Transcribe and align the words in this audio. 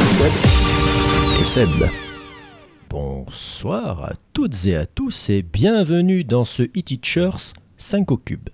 Seb. 0.00 1.40
Et 1.40 1.44
Seb. 1.44 1.68
Bonsoir 2.88 4.04
à 4.04 4.12
toutes 4.32 4.66
et 4.66 4.76
à 4.76 4.86
tous 4.86 5.30
et 5.30 5.42
bienvenue 5.42 6.24
dans 6.24 6.44
ce 6.44 6.62
e-Teachers 6.62 7.52
5 7.76 8.10
au 8.10 8.16
cube. 8.16 8.48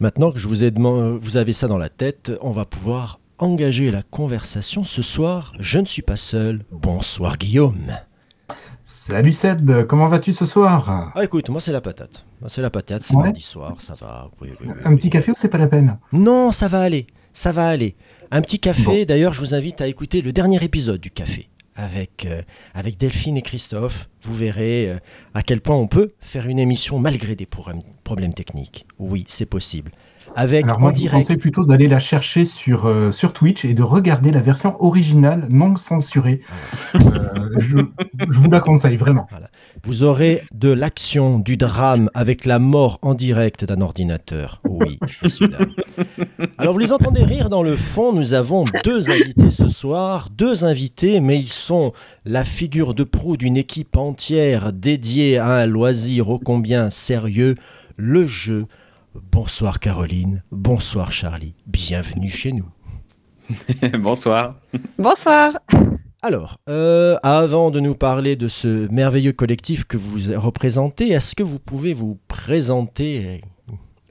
Maintenant 0.00 0.30
que 0.32 0.38
je 0.38 0.46
vous 0.48 0.62
ai 0.64 0.70
demandé, 0.70 1.18
vous 1.20 1.36
avez 1.36 1.52
ça 1.52 1.66
dans 1.68 1.78
la 1.78 1.88
tête, 1.88 2.32
on 2.42 2.50
va 2.52 2.64
pouvoir 2.64 3.20
engager 3.38 3.90
la 3.90 4.02
conversation 4.02 4.84
ce 4.84 5.02
soir. 5.02 5.54
Je 5.60 5.78
ne 5.78 5.86
suis 5.86 6.02
pas 6.02 6.16
seul. 6.16 6.64
Bonsoir 6.70 7.36
Guillaume. 7.38 7.90
Salut 8.84 9.32
Seb, 9.32 9.86
comment 9.86 10.08
vas-tu 10.08 10.32
ce 10.32 10.44
soir? 10.44 11.12
Ah 11.14 11.24
écoute, 11.24 11.48
moi 11.48 11.60
c'est 11.60 11.72
la 11.72 11.80
patate. 11.80 12.24
C'est 12.48 12.62
la 12.62 12.70
patate, 12.70 13.02
c'est 13.02 13.14
Ouais. 13.16 13.24
mardi 13.24 13.40
soir, 13.40 13.74
ça 13.78 13.94
va. 14.00 14.30
Oui, 14.40 14.50
oui, 14.60 14.66
oui, 14.68 14.74
Un 14.84 14.90
oui. 14.90 14.96
petit 14.96 15.10
café 15.10 15.30
ou 15.30 15.34
c'est 15.36 15.48
pas 15.48 15.58
la 15.58 15.68
peine? 15.68 15.98
Non, 16.12 16.52
ça 16.52 16.68
va 16.68 16.80
aller. 16.80 17.06
Ça 17.34 17.50
va 17.50 17.68
aller. 17.68 17.96
Un 18.30 18.40
petit 18.40 18.60
café. 18.60 19.04
D'ailleurs, 19.04 19.34
je 19.34 19.40
vous 19.40 19.54
invite 19.54 19.80
à 19.80 19.88
écouter 19.88 20.22
le 20.22 20.32
dernier 20.32 20.62
épisode 20.62 21.00
du 21.00 21.10
café 21.10 21.48
avec, 21.74 22.24
euh, 22.26 22.42
avec 22.74 22.96
Delphine 22.96 23.36
et 23.36 23.42
Christophe. 23.42 24.08
Vous 24.22 24.34
verrez 24.34 24.88
euh, 24.88 24.98
à 25.34 25.42
quel 25.42 25.60
point 25.60 25.76
on 25.76 25.88
peut 25.88 26.12
faire 26.20 26.46
une 26.46 26.60
émission 26.60 27.00
malgré 27.00 27.34
des 27.34 27.44
problèmes, 27.44 27.82
problèmes 28.04 28.34
techniques. 28.34 28.86
Oui, 29.00 29.24
c'est 29.26 29.46
possible. 29.46 29.90
Avec 30.36 30.64
Alors 30.64 30.78
en 30.78 30.80
moi 30.80 30.92
je 30.92 30.96
direct. 30.98 31.26
pensais 31.26 31.36
plutôt 31.38 31.64
d'aller 31.64 31.88
la 31.88 31.98
chercher 31.98 32.44
sur, 32.44 32.86
euh, 32.86 33.12
sur 33.12 33.32
Twitch 33.32 33.64
et 33.64 33.74
de 33.74 33.82
regarder 33.82 34.30
la 34.30 34.40
version 34.40 34.76
originale 34.82 35.46
non 35.50 35.76
censurée. 35.76 36.40
Euh, 36.94 37.00
je, 37.58 37.78
je 38.30 38.38
vous 38.38 38.50
la 38.50 38.60
conseille 38.60 38.96
vraiment. 38.96 39.26
Vous 39.84 40.02
aurez 40.02 40.42
de 40.52 40.70
l'action, 40.70 41.38
du 41.38 41.56
drame 41.56 42.10
avec 42.14 42.44
la 42.44 42.58
mort 42.58 42.98
en 43.02 43.14
direct 43.14 43.64
d'un 43.64 43.80
ordinateur. 43.80 44.60
Oui, 44.68 44.98
je 45.06 45.28
suis 45.28 45.48
là. 45.48 45.58
Alors 46.58 46.72
vous 46.72 46.78
les 46.78 46.92
entendez 46.92 47.24
rire 47.24 47.48
dans 47.50 47.62
le 47.62 47.76
fond. 47.76 48.12
Nous 48.12 48.34
avons 48.34 48.64
deux 48.84 49.10
invités 49.10 49.50
ce 49.50 49.68
soir. 49.68 50.28
Deux 50.36 50.64
invités, 50.64 51.20
mais 51.20 51.36
ils 51.38 51.42
sont 51.44 51.92
la 52.24 52.44
figure 52.44 52.94
de 52.94 53.04
proue 53.04 53.36
d'une 53.36 53.56
équipe 53.56 53.96
entière 53.96 54.72
dédiée 54.72 55.38
à 55.38 55.48
un 55.48 55.66
loisir 55.66 56.28
ô 56.30 56.38
combien 56.38 56.90
sérieux, 56.90 57.54
le 57.96 58.26
jeu. 58.26 58.66
Bonsoir 59.14 59.78
Caroline, 59.80 60.42
bonsoir 60.50 61.12
Charlie, 61.12 61.54
bienvenue 61.66 62.28
chez 62.30 62.52
nous. 62.52 62.68
Bonsoir. 63.98 64.58
Bonsoir. 64.98 65.58
Alors, 66.22 66.56
euh, 66.70 67.16
avant 67.22 67.70
de 67.70 67.78
nous 67.78 67.94
parler 67.94 68.36
de 68.36 68.48
ce 68.48 68.90
merveilleux 68.90 69.34
collectif 69.34 69.84
que 69.84 69.96
vous 69.98 70.18
représentez, 70.40 71.08
est-ce 71.10 71.36
que 71.36 71.42
vous 71.42 71.58
pouvez 71.58 71.92
vous 71.92 72.18
présenter 72.26 73.42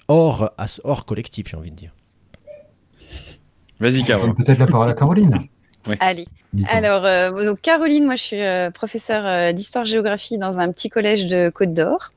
hors, 0.07 0.51
as- 0.59 0.79
hors 0.83 1.05
collectif, 1.05 1.47
j'ai 1.49 1.57
envie 1.57 1.71
de 1.71 1.75
dire? 1.75 1.91
Vas-y, 3.79 4.03
Caro. 4.03 4.27
Euh, 4.29 4.33
Peut-être 4.33 4.59
la 4.59 4.67
parole 4.67 4.89
à 4.89 4.93
Caroline. 4.93 5.39
Allez. 5.99 6.27
Alors, 6.69 7.03
euh, 7.05 7.45
donc 7.45 7.59
Caroline, 7.61 8.05
moi 8.05 8.15
je 8.15 8.21
suis 8.23 8.41
euh, 8.41 8.69
professeure 8.69 9.23
euh, 9.25 9.51
d'histoire-géographie 9.51 10.37
dans 10.37 10.59
un 10.59 10.71
petit 10.71 10.89
collège 10.89 11.25
de 11.25 11.49
Côte 11.49 11.73
d'Or. 11.73 12.11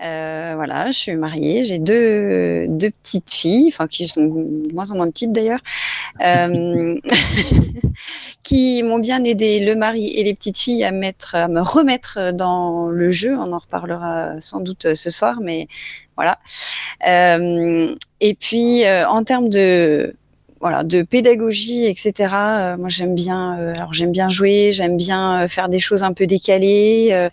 Euh, 0.00 0.52
voilà, 0.56 0.90
je 0.90 0.98
suis 0.98 1.14
mariée, 1.14 1.64
j'ai 1.64 1.78
deux, 1.78 2.66
petites 3.02 3.32
filles, 3.32 3.68
enfin 3.68 3.86
qui 3.86 4.08
sont 4.08 4.24
de 4.24 4.72
moins 4.72 4.90
en 4.90 4.96
moins 4.96 5.10
petites 5.10 5.32
d'ailleurs, 5.32 5.60
euh, 6.24 6.98
qui 8.42 8.82
m'ont 8.82 8.98
bien 8.98 9.22
aidé 9.22 9.64
le 9.64 9.76
mari 9.76 10.08
et 10.16 10.24
les 10.24 10.34
petites 10.34 10.58
filles 10.58 10.84
à, 10.84 10.92
me 10.92 11.60
remettre 11.60 12.32
dans 12.32 12.88
le 12.88 13.10
jeu. 13.10 13.36
On 13.36 13.52
en 13.52 13.58
reparlera 13.58 14.40
sans 14.40 14.60
doute 14.60 14.94
ce 14.94 15.10
soir, 15.10 15.38
mais 15.40 15.68
voilà. 16.16 16.38
Euh, 17.06 17.94
et 18.20 18.34
puis 18.34 18.82
en 18.88 19.22
termes 19.24 19.48
de 19.48 20.14
voilà, 20.62 20.84
de 20.84 21.02
pédagogie, 21.02 21.86
etc. 21.86 22.12
euh, 22.32 22.76
moi, 22.76 22.88
j'aime 22.88 23.16
bien, 23.16 23.58
euh, 23.58 23.74
alors 23.74 23.92
j'aime 23.92 24.12
bien 24.12 24.30
jouer, 24.30 24.70
j'aime 24.70 24.96
bien 24.96 25.42
euh, 25.42 25.48
faire 25.48 25.68
des 25.68 25.80
choses 25.80 26.04
un 26.04 26.12
peu 26.12 26.24
décalées, 26.24 27.08
euh, 27.10 27.28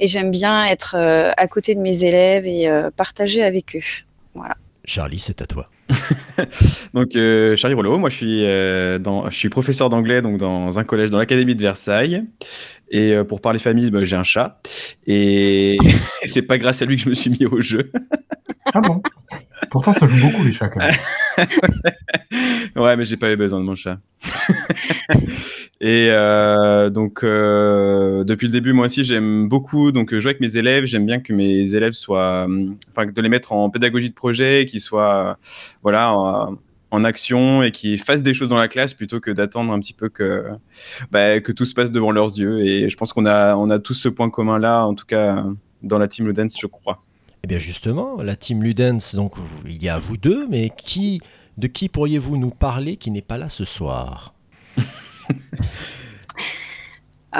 et 0.00 0.08
j'aime 0.08 0.32
bien 0.32 0.66
être 0.66 0.96
euh, 0.98 1.30
à 1.36 1.46
côté 1.46 1.76
de 1.76 1.80
mes 1.80 2.04
élèves 2.04 2.44
et 2.44 2.68
euh, 2.68 2.90
partager 2.90 3.44
avec 3.44 3.76
eux. 3.76 4.40
Charlie, 4.84 5.20
c'est 5.20 5.40
à 5.40 5.46
toi. 5.46 5.70
Donc, 6.92 7.14
euh, 7.14 7.54
Charlie 7.54 7.76
Rollo, 7.76 7.98
moi 7.98 8.10
je 8.10 8.16
suis, 8.16 8.44
euh, 8.44 8.98
dans, 8.98 9.30
je 9.30 9.36
suis 9.36 9.48
professeur 9.48 9.88
d'anglais 9.88 10.22
donc 10.22 10.38
dans 10.38 10.78
un 10.78 10.84
collège 10.84 11.10
dans 11.10 11.18
l'Académie 11.18 11.54
de 11.54 11.62
Versailles. 11.62 12.24
Et 12.90 13.12
euh, 13.12 13.22
pour 13.22 13.40
parler 13.40 13.60
famille, 13.60 13.90
bah, 13.90 14.02
j'ai 14.02 14.16
un 14.16 14.24
chat. 14.24 14.60
Et 15.06 15.78
c'est 16.26 16.42
pas 16.42 16.58
grâce 16.58 16.82
à 16.82 16.84
lui 16.84 16.96
que 16.96 17.02
je 17.02 17.08
me 17.10 17.14
suis 17.14 17.30
mis 17.30 17.46
au 17.46 17.60
jeu. 17.60 17.92
Ah 18.74 18.80
bon? 18.80 19.00
Pourtant 19.72 19.94
ça 19.94 20.06
joue 20.06 20.26
beaucoup 20.26 20.44
les 20.44 20.52
chats 20.52 20.68
quand 20.68 20.80
même. 20.84 21.46
ouais, 22.76 22.94
mais 22.94 23.04
j'ai 23.04 23.16
pas 23.16 23.32
eu 23.32 23.36
besoin 23.36 23.58
de 23.58 23.64
mon 23.64 23.74
chat. 23.74 23.98
Et 25.80 26.08
euh, 26.10 26.90
donc, 26.90 27.24
euh, 27.24 28.22
depuis 28.22 28.48
le 28.48 28.52
début, 28.52 28.74
moi 28.74 28.84
aussi, 28.84 29.02
j'aime 29.02 29.48
beaucoup 29.48 29.90
donc 29.90 30.14
jouer 30.14 30.32
avec 30.32 30.40
mes 30.40 30.58
élèves. 30.58 30.84
J'aime 30.84 31.06
bien 31.06 31.20
que 31.20 31.32
mes 31.32 31.74
élèves 31.74 31.94
soient, 31.94 32.44
hum, 32.44 32.76
enfin, 32.90 33.06
de 33.06 33.22
les 33.22 33.30
mettre 33.30 33.54
en 33.54 33.70
pédagogie 33.70 34.10
de 34.10 34.14
projet, 34.14 34.66
qu'ils 34.68 34.82
soient, 34.82 35.38
voilà, 35.82 36.12
en, 36.90 37.04
action 37.04 37.62
et 37.62 37.70
qu'ils 37.70 37.98
fassent 37.98 38.22
des 38.22 38.34
choses 38.34 38.50
dans 38.50 38.58
la 38.58 38.68
classe 38.68 38.92
plutôt 38.92 39.20
que 39.20 39.30
d'attendre 39.30 39.72
un 39.72 39.80
petit 39.80 39.94
peu 39.94 40.10
que, 40.10 40.44
bah, 41.10 41.40
que 41.40 41.50
tout 41.50 41.64
se 41.64 41.72
passe 41.72 41.90
devant 41.90 42.10
leurs 42.10 42.38
yeux. 42.38 42.60
Et 42.60 42.90
je 42.90 42.96
pense 42.98 43.14
qu'on 43.14 43.24
a, 43.24 43.56
on 43.56 43.70
a 43.70 43.78
tous 43.78 43.94
ce 43.94 44.10
point 44.10 44.28
commun 44.28 44.58
là, 44.58 44.84
en 44.84 44.94
tout 44.94 45.06
cas 45.06 45.42
dans 45.82 45.98
la 45.98 46.08
team 46.08 46.26
Ludens, 46.26 46.54
je 46.60 46.66
crois. 46.66 47.02
Eh 47.44 47.48
bien 47.48 47.58
justement, 47.58 48.22
la 48.22 48.36
team 48.36 48.62
Ludens, 48.62 49.14
donc 49.14 49.32
il 49.66 49.82
y 49.82 49.88
a 49.88 49.98
vous 49.98 50.16
deux, 50.16 50.46
mais 50.48 50.70
qui, 50.70 51.20
de 51.58 51.66
qui 51.66 51.88
pourriez-vous 51.88 52.36
nous 52.36 52.50
parler 52.50 52.96
qui 52.96 53.10
n'est 53.10 53.20
pas 53.20 53.36
là 53.36 53.48
ce 53.48 53.64
soir? 53.64 54.34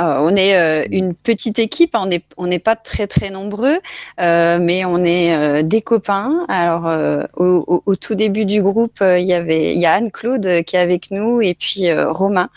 Euh, 0.03 0.17
on 0.21 0.37
est 0.37 0.57
euh, 0.57 0.85
une 0.91 1.15
petite 1.15 1.59
équipe, 1.59 1.97
on 2.37 2.47
n'est 2.47 2.59
pas 2.59 2.77
très 2.77 3.07
très 3.07 3.31
nombreux, 3.31 3.79
euh, 4.21 4.59
mais 4.61 4.85
on 4.85 5.05
est 5.05 5.63
des 5.63 5.83
copains. 5.83 6.45
Alors 6.49 6.91
au, 7.37 7.97
tout 7.97 8.15
début 8.15 8.45
du 8.45 8.63
groupe, 8.63 8.99
il 9.01 9.25
y 9.25 9.33
avait 9.33 9.75
il 9.75 9.81
y 9.81 9.87
a 9.87 9.93
Anne-Claude 9.93 10.63
qui 10.65 10.77
est 10.77 10.81
avec 10.81 11.11
nous 11.11 11.41
et 11.41 11.55
puis 11.55 11.93
Romain. 11.93 12.49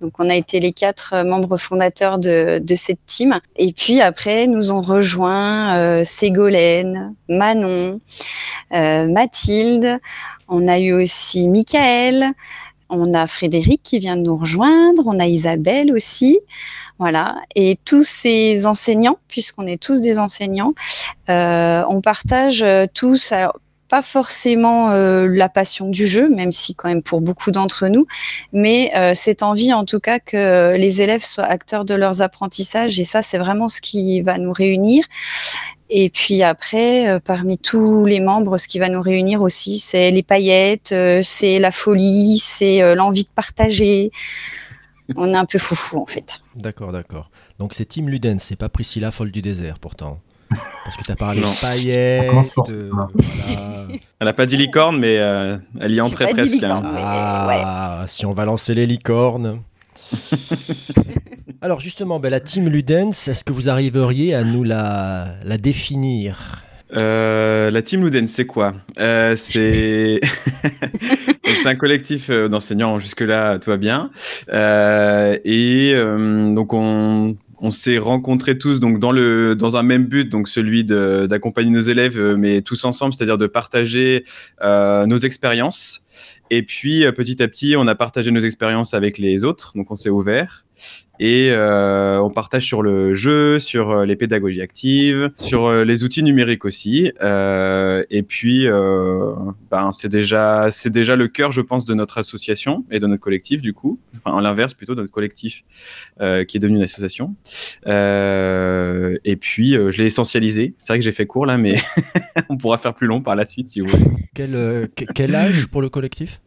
Donc 0.00 0.14
on 0.18 0.28
a 0.28 0.34
été 0.34 0.58
les 0.58 0.72
quatre 0.72 1.24
membres 1.24 1.56
fondateurs 1.56 2.18
de, 2.18 2.60
cette 2.74 3.04
team. 3.06 3.40
Et 3.56 3.72
puis 3.72 4.00
après, 4.00 4.46
nous 4.46 4.72
ont 4.72 4.82
rejoint 4.82 6.02
Ségolène, 6.04 7.14
Manon, 7.28 8.00
Mathilde. 8.70 9.98
On 10.48 10.68
a 10.68 10.78
eu 10.78 10.92
aussi 10.92 11.48
Michael. 11.48 12.32
On 12.94 13.14
a 13.14 13.26
Frédéric 13.26 13.82
qui 13.82 13.98
vient 13.98 14.16
de 14.16 14.22
nous 14.22 14.36
rejoindre. 14.36 15.04
On 15.06 15.18
a 15.18 15.26
Isabelle 15.26 15.92
aussi. 15.92 16.38
Voilà. 17.02 17.34
Et 17.56 17.80
tous 17.84 18.04
ces 18.04 18.64
enseignants, 18.68 19.18
puisqu'on 19.26 19.66
est 19.66 19.82
tous 19.82 20.00
des 20.00 20.20
enseignants, 20.20 20.72
euh, 21.30 21.82
on 21.88 22.00
partage 22.00 22.62
euh, 22.62 22.86
tous, 22.94 23.32
alors, 23.32 23.58
pas 23.88 24.02
forcément 24.02 24.92
euh, 24.92 25.26
la 25.26 25.48
passion 25.48 25.88
du 25.88 26.06
jeu, 26.06 26.28
même 26.28 26.52
si 26.52 26.76
quand 26.76 26.88
même 26.88 27.02
pour 27.02 27.20
beaucoup 27.20 27.50
d'entre 27.50 27.88
nous, 27.88 28.06
mais 28.52 28.92
cette 29.16 29.42
envie 29.42 29.72
en 29.72 29.84
tout 29.84 29.98
cas 29.98 30.20
que 30.20 30.76
les 30.76 31.02
élèves 31.02 31.24
soient 31.24 31.42
acteurs 31.42 31.84
de 31.84 31.94
leurs 31.94 32.22
apprentissages. 32.22 33.00
Et 33.00 33.04
ça, 33.04 33.20
c'est 33.20 33.38
vraiment 33.38 33.68
ce 33.68 33.80
qui 33.80 34.20
va 34.20 34.38
nous 34.38 34.52
réunir. 34.52 35.04
Et 35.90 36.08
puis 36.08 36.44
après, 36.44 37.20
parmi 37.24 37.58
tous 37.58 38.04
les 38.04 38.20
membres, 38.20 38.58
ce 38.58 38.68
qui 38.68 38.78
va 38.78 38.88
nous 38.88 39.02
réunir 39.02 39.42
aussi, 39.42 39.78
c'est 39.78 40.12
les 40.12 40.22
paillettes, 40.22 40.94
c'est 41.22 41.58
la 41.58 41.72
folie, 41.72 42.38
c'est 42.38 42.94
l'envie 42.94 43.24
de 43.24 43.30
partager. 43.34 44.12
On 45.16 45.28
est 45.32 45.36
un 45.36 45.44
peu 45.44 45.58
foufou 45.58 45.98
en 46.02 46.06
fait. 46.06 46.40
D'accord, 46.56 46.92
d'accord. 46.92 47.30
Donc 47.58 47.74
c'est 47.74 47.84
Team 47.84 48.08
Ludens, 48.08 48.38
c'est 48.40 48.56
pas 48.56 48.68
Priscilla 48.68 49.10
folle 49.10 49.30
du 49.30 49.42
désert 49.42 49.78
pourtant. 49.78 50.20
Parce 50.84 50.96
que 50.98 51.02
tu 51.04 51.10
as 51.10 51.16
parlé 51.16 51.40
de 51.40 51.60
paillettes. 51.60 52.68
Euh, 52.70 52.90
voilà. 52.92 53.08
Elle 54.20 54.28
a 54.28 54.32
pas 54.34 54.44
dit 54.44 54.56
licorne, 54.58 54.98
mais 54.98 55.16
euh, 55.18 55.56
elle 55.80 55.92
y 55.92 56.00
entrait 56.02 56.26
pas 56.26 56.32
dit 56.32 56.36
presque. 56.40 56.54
licorne. 56.54 56.84
hein. 56.86 56.92
Mais, 56.94 57.62
Ah, 57.64 58.04
si 58.06 58.26
on 58.26 58.34
va 58.34 58.44
lancer 58.44 58.74
les 58.74 58.86
licornes. 58.86 59.62
Alors 61.62 61.80
justement, 61.80 62.18
ben, 62.20 62.28
la 62.30 62.40
team 62.40 62.68
Ludens, 62.68 63.28
est-ce 63.28 63.44
que 63.44 63.52
vous 63.52 63.68
arriveriez 63.68 64.34
à 64.34 64.44
nous 64.44 64.64
la, 64.64 65.36
la 65.44 65.56
définir? 65.58 66.62
Euh, 66.94 67.70
la 67.70 67.82
team 67.82 68.04
Luden, 68.04 68.28
c'est 68.28 68.46
quoi? 68.46 68.74
Euh, 68.98 69.34
C'est 69.36 70.20
un 71.66 71.74
collectif 71.74 72.28
euh, 72.30 72.48
d'enseignants. 72.48 72.98
Jusque-là, 72.98 73.58
tout 73.58 73.70
va 73.70 73.76
bien. 73.76 74.10
Euh, 74.52 75.38
et 75.44 75.94
donc, 75.94 76.72
on, 76.72 77.36
on 77.62 77.70
s'est 77.70 77.98
rencontrés 77.98 78.58
tous 78.58 78.80
donc 78.80 78.98
dans 78.98 79.12
le 79.12 79.54
dans 79.54 79.76
un 79.76 79.84
même 79.84 80.04
but, 80.06 80.28
donc 80.28 80.48
celui 80.48 80.84
d'accompagner 80.84 81.70
nos 81.70 81.80
élèves, 81.80 82.18
mais 82.36 82.60
tous 82.60 82.84
ensemble, 82.84 83.14
c'est-à-dire 83.14 83.38
de 83.38 83.46
partager 83.46 84.24
euh, 84.62 85.06
nos 85.06 85.18
expériences. 85.18 86.00
Et 86.50 86.62
puis 86.62 87.04
petit 87.12 87.42
à 87.42 87.48
petit, 87.48 87.76
on 87.78 87.86
a 87.86 87.94
partagé 87.94 88.30
nos 88.30 88.40
expériences 88.40 88.92
avec 88.94 89.16
les 89.16 89.44
autres, 89.44 89.72
donc 89.76 89.90
on 89.90 89.96
s'est 89.96 90.10
ouvert. 90.10 90.66
Et 91.20 91.50
euh, 91.52 92.18
on 92.20 92.30
partage 92.30 92.64
sur 92.66 92.82
le 92.82 93.14
jeu, 93.14 93.60
sur 93.60 93.90
euh, 93.90 94.06
les 94.06 94.16
pédagogies 94.16 94.60
actives, 94.62 95.30
sur 95.38 95.66
euh, 95.66 95.84
les 95.84 96.02
outils 96.02 96.22
numériques 96.24 96.64
aussi. 96.64 97.12
Euh, 97.22 98.02
et 98.10 98.22
puis, 98.24 98.66
euh, 98.66 99.32
ben, 99.70 99.92
c'est 99.92 100.08
déjà, 100.08 100.70
c'est 100.72 100.90
déjà 100.90 101.14
le 101.14 101.28
cœur, 101.28 101.52
je 101.52 101.60
pense, 101.60 101.84
de 101.84 101.94
notre 101.94 102.18
association 102.18 102.84
et 102.90 102.98
de 102.98 103.06
notre 103.06 103.20
collectif, 103.22 103.60
du 103.60 103.72
coup. 103.72 104.00
Enfin, 104.16 104.36
à 104.36 104.40
l'inverse, 104.40 104.74
plutôt, 104.74 104.96
de 104.96 105.02
notre 105.02 105.12
collectif 105.12 105.62
euh, 106.20 106.44
qui 106.44 106.56
est 106.56 106.60
devenu 106.60 106.78
une 106.78 106.82
association. 106.84 107.36
Euh, 107.86 109.16
et 109.24 109.36
puis, 109.36 109.76
euh, 109.76 109.90
je 109.90 109.98
l'ai 109.98 110.06
essentialisé. 110.06 110.74
C'est 110.78 110.92
vrai 110.92 110.98
que 110.98 111.04
j'ai 111.04 111.12
fait 111.12 111.26
court 111.26 111.46
là, 111.46 111.56
mais 111.56 111.76
on 112.48 112.56
pourra 112.56 112.78
faire 112.78 112.94
plus 112.94 113.06
long 113.06 113.20
par 113.20 113.36
la 113.36 113.46
suite 113.46 113.68
si 113.68 113.80
vous 113.80 113.86
voulez. 113.88 114.04
Quel, 114.34 114.54
euh, 114.54 114.86
que- 114.96 115.04
quel 115.14 115.34
âge 115.34 115.66
pour 115.68 115.82
le 115.82 115.88
collectif? 115.88 116.40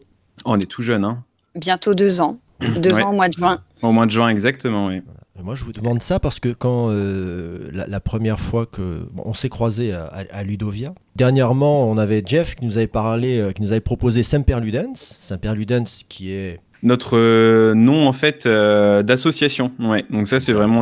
Oh, 0.43 0.51
on 0.53 0.57
est 0.57 0.69
tout 0.69 0.81
jeune, 0.83 1.05
hein. 1.05 1.23
Bientôt 1.55 1.93
deux 1.93 2.19
ans. 2.21 2.39
Deux 2.77 2.95
Ouais. 2.95 3.03
ans 3.03 3.11
au 3.11 3.15
mois 3.15 3.27
de 3.27 3.33
juin. 3.33 3.59
Au 3.87 3.91
mois 3.91 4.05
de 4.05 4.11
juin, 4.11 4.29
exactement, 4.29 4.87
oui. 4.87 5.01
Moi, 5.43 5.55
je 5.55 5.63
vous 5.65 5.73
demande 5.73 6.01
ça 6.01 6.17
parce 6.19 6.39
que 6.39 6.49
quand 6.49 6.87
euh, 6.89 7.69
la, 7.73 7.85
la 7.87 7.99
première 7.99 8.39
fois 8.39 8.65
que 8.65 9.07
bon, 9.11 9.23
on 9.25 9.33
s'est 9.33 9.49
croisé 9.49 9.91
à, 9.91 10.05
à- 10.05 10.23
à 10.31 10.43
Ludovia, 10.43 10.93
dernièrement, 11.17 11.89
on 11.91 11.97
avait 11.97 12.23
Jeff 12.25 12.55
qui 12.55 12.65
nous 12.65 12.77
avait 12.77 12.87
parlé, 12.87 13.39
euh, 13.39 13.51
qui 13.51 13.61
nous 13.61 13.71
avait 13.71 13.81
proposé 13.81 14.23
Semper 14.23 14.59
Ludens. 14.61 14.95
Semper 14.95 15.53
Ludens, 15.53 16.03
qui 16.07 16.31
est 16.31 16.61
Notre 16.83 17.17
euh, 17.17 17.73
nom 17.73 18.07
en 18.07 18.13
fait 18.13 18.45
euh, 18.45 19.03
d'association. 19.03 19.71
Ouais. 19.79 20.05
Donc 20.09 20.27
ça 20.29 20.39
c'est 20.39 20.53
vraiment 20.53 20.81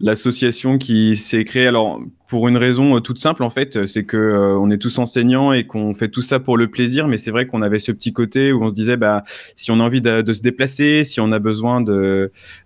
l'association 0.00 0.78
qui 0.78 1.16
s'est 1.16 1.44
créée. 1.44 1.66
Alors 1.66 2.00
pour 2.32 2.48
une 2.48 2.56
raison 2.56 2.96
euh, 2.96 3.00
toute 3.00 3.18
simple 3.18 3.42
en 3.42 3.50
fait, 3.50 3.76
euh, 3.76 3.86
c'est 3.86 4.04
que 4.04 4.16
euh, 4.16 4.58
on 4.58 4.70
est 4.70 4.78
tous 4.78 4.96
enseignants 4.96 5.52
et 5.52 5.66
qu'on 5.66 5.92
fait 5.94 6.08
tout 6.08 6.22
ça 6.22 6.40
pour 6.40 6.56
le 6.56 6.70
plaisir. 6.70 7.06
Mais 7.06 7.18
c'est 7.18 7.30
vrai 7.30 7.46
qu'on 7.46 7.60
avait 7.60 7.78
ce 7.78 7.92
petit 7.92 8.14
côté 8.14 8.54
où 8.54 8.64
on 8.64 8.70
se 8.70 8.74
disait 8.74 8.96
bah 8.96 9.22
si 9.54 9.70
on 9.70 9.80
a 9.80 9.82
envie 9.82 10.00
de, 10.00 10.32
se 10.32 10.40
déplacer, 10.40 11.04
si 11.04 11.20
on 11.20 11.30
a 11.30 11.38
besoin 11.38 11.82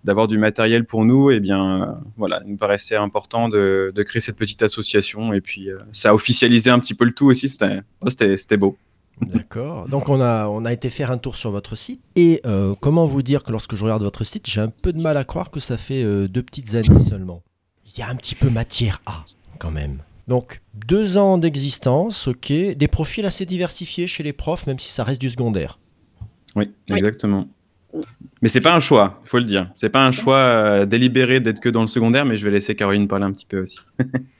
d'avoir 0.05 0.29
du 0.29 0.37
matériel 0.37 0.85
pour 0.85 1.03
nous, 1.03 1.31
et 1.31 1.41
bien 1.41 1.99
voilà, 2.15 2.41
il 2.45 2.51
nous 2.51 2.57
paraissait 2.57 2.95
important 2.95 3.49
de, 3.49 3.91
créer 4.05 4.21
cette 4.21 4.37
petite 4.37 4.63
association. 4.63 5.33
Et 5.33 5.41
puis 5.41 5.67
ça 5.91 6.11
a 6.11 6.13
officialisé 6.13 6.69
un 6.69 6.79
petit 6.79 6.93
peu 6.93 7.03
le 7.03 7.11
tout 7.11 7.25
aussi. 7.25 7.49
C'était 7.49 8.57
beau. 8.57 8.77
D'accord. 9.19 9.89
Donc 9.89 10.07
on 10.07 10.21
a, 10.21 10.47
on 10.47 10.63
a 10.63 10.71
été 10.71 10.89
faire 10.89 11.11
un 11.11 11.17
tour 11.17 11.35
sur 11.35 11.51
votre 11.51 11.75
site. 11.75 11.99
Et 12.15 12.41
comment 12.79 13.05
vous 13.05 13.21
dire 13.21 13.43
que 13.43 13.51
lorsque 13.51 13.75
je 13.75 13.83
regarde 13.83 14.03
votre 14.03 14.23
site, 14.23 14.49
j'ai 14.49 14.61
un 14.61 14.69
peu 14.69 14.93
de 14.93 15.01
mal 15.01 15.17
à 15.17 15.25
croire 15.25 15.51
que 15.51 15.59
ça 15.59 15.75
fait 15.75 16.05
deux 16.29 16.43
petites 16.43 16.75
années 16.75 16.99
seulement. 16.99 17.43
Il 17.85 17.99
y 17.99 18.01
a 18.01 18.09
un 18.09 18.15
petit 18.15 18.35
peu 18.35 18.49
matière 18.49 19.01
à, 19.05 19.25
quand 19.57 19.71
même. 19.71 19.99
Donc 20.27 20.61
deux 20.73 21.17
ans 21.17 21.37
d'existence, 21.37 22.27
ok. 22.27 22.51
Des 22.51 22.87
profils 22.87 23.25
assez 23.25 23.45
diversifiés 23.45 24.07
chez 24.07 24.23
les 24.23 24.33
profs, 24.33 24.67
même 24.67 24.79
si 24.79 24.91
ça 24.91 25.03
reste 25.03 25.21
du 25.21 25.29
secondaire. 25.29 25.79
Oui, 26.55 26.71
Oui. 26.89 26.97
exactement. 26.97 27.47
Mais 28.41 28.49
c'est 28.49 28.61
pas 28.61 28.75
un 28.75 28.79
choix, 28.79 29.19
il 29.23 29.29
faut 29.29 29.39
le 29.39 29.45
dire. 29.45 29.71
C'est 29.75 29.89
pas 29.89 30.05
un 30.05 30.11
choix 30.11 30.37
euh, 30.37 30.85
délibéré 30.85 31.39
d'être 31.39 31.59
que 31.59 31.69
dans 31.69 31.81
le 31.81 31.87
secondaire, 31.87 32.25
mais 32.25 32.37
je 32.37 32.43
vais 32.45 32.51
laisser 32.51 32.75
Caroline 32.75 33.07
parler 33.07 33.25
un 33.25 33.31
petit 33.31 33.45
peu 33.45 33.61
aussi. 33.61 33.79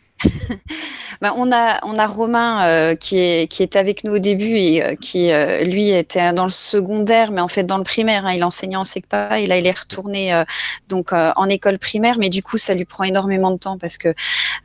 Ben, 1.21 1.33
on, 1.35 1.51
a, 1.51 1.79
on 1.83 1.97
a 1.97 2.05
Romain 2.05 2.65
euh, 2.67 2.95
qui, 2.95 3.17
est, 3.17 3.47
qui 3.47 3.63
est 3.63 3.75
avec 3.75 4.03
nous 4.03 4.13
au 4.13 4.19
début 4.19 4.57
et 4.57 4.83
euh, 4.83 4.95
qui, 4.95 5.31
euh, 5.31 5.63
lui, 5.63 5.89
était 5.89 6.31
dans 6.31 6.43
le 6.43 6.51
secondaire, 6.51 7.31
mais 7.31 7.41
en 7.41 7.47
fait 7.47 7.63
dans 7.63 7.77
le 7.79 7.83
primaire. 7.83 8.25
hein. 8.25 8.33
il 8.33 8.43
enseignait 8.43 8.75
en 8.75 8.83
SECPA 8.83 9.39
et 9.39 9.47
là, 9.47 9.57
il 9.57 9.65
est 9.65 9.77
retourné 9.77 10.43
donc, 10.89 11.11
en 11.13 11.49
école 11.49 11.79
primaire, 11.79 12.17
mais 12.19 12.29
du 12.29 12.43
coup, 12.43 12.57
ça 12.57 12.73
lui 12.73 12.85
prend 12.85 13.03
énormément 13.03 13.51
de 13.51 13.57
temps 13.57 13.77
parce 13.77 13.97
que 13.97 14.13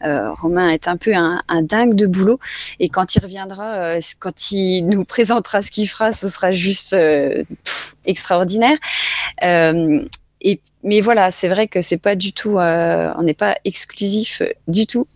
Romain 0.02 0.68
est 0.68 0.88
un 0.88 0.96
peu 0.96 1.14
un, 1.14 1.42
dingue 1.62 1.94
de 1.94 2.06
boulot. 2.06 2.38
Et 2.80 2.88
quand 2.88 3.14
il 3.14 3.20
reviendra, 3.22 3.94
quand 4.18 4.52
il 4.52 4.86
nous 4.86 5.04
présentera 5.04 5.62
ce 5.62 5.70
qu'il 5.70 5.88
fera, 5.88 6.12
ce 6.12 6.28
sera 6.28 6.52
juste 6.52 6.96
extraordinaire. 8.04 8.76
Euh, 10.46 10.54
mais 10.84 11.00
voilà, 11.00 11.30
c'est 11.30 11.48
vrai 11.48 11.68
que 11.68 11.80
c'est 11.80 12.02
pas 12.02 12.16
du 12.16 12.32
tout, 12.32 12.58
euh, 12.58 13.12
on 13.16 13.22
n'est 13.22 13.34
pas 13.34 13.54
exclusif 13.64 14.42
euh, 14.42 14.48
du 14.68 14.86
tout. 14.86 15.06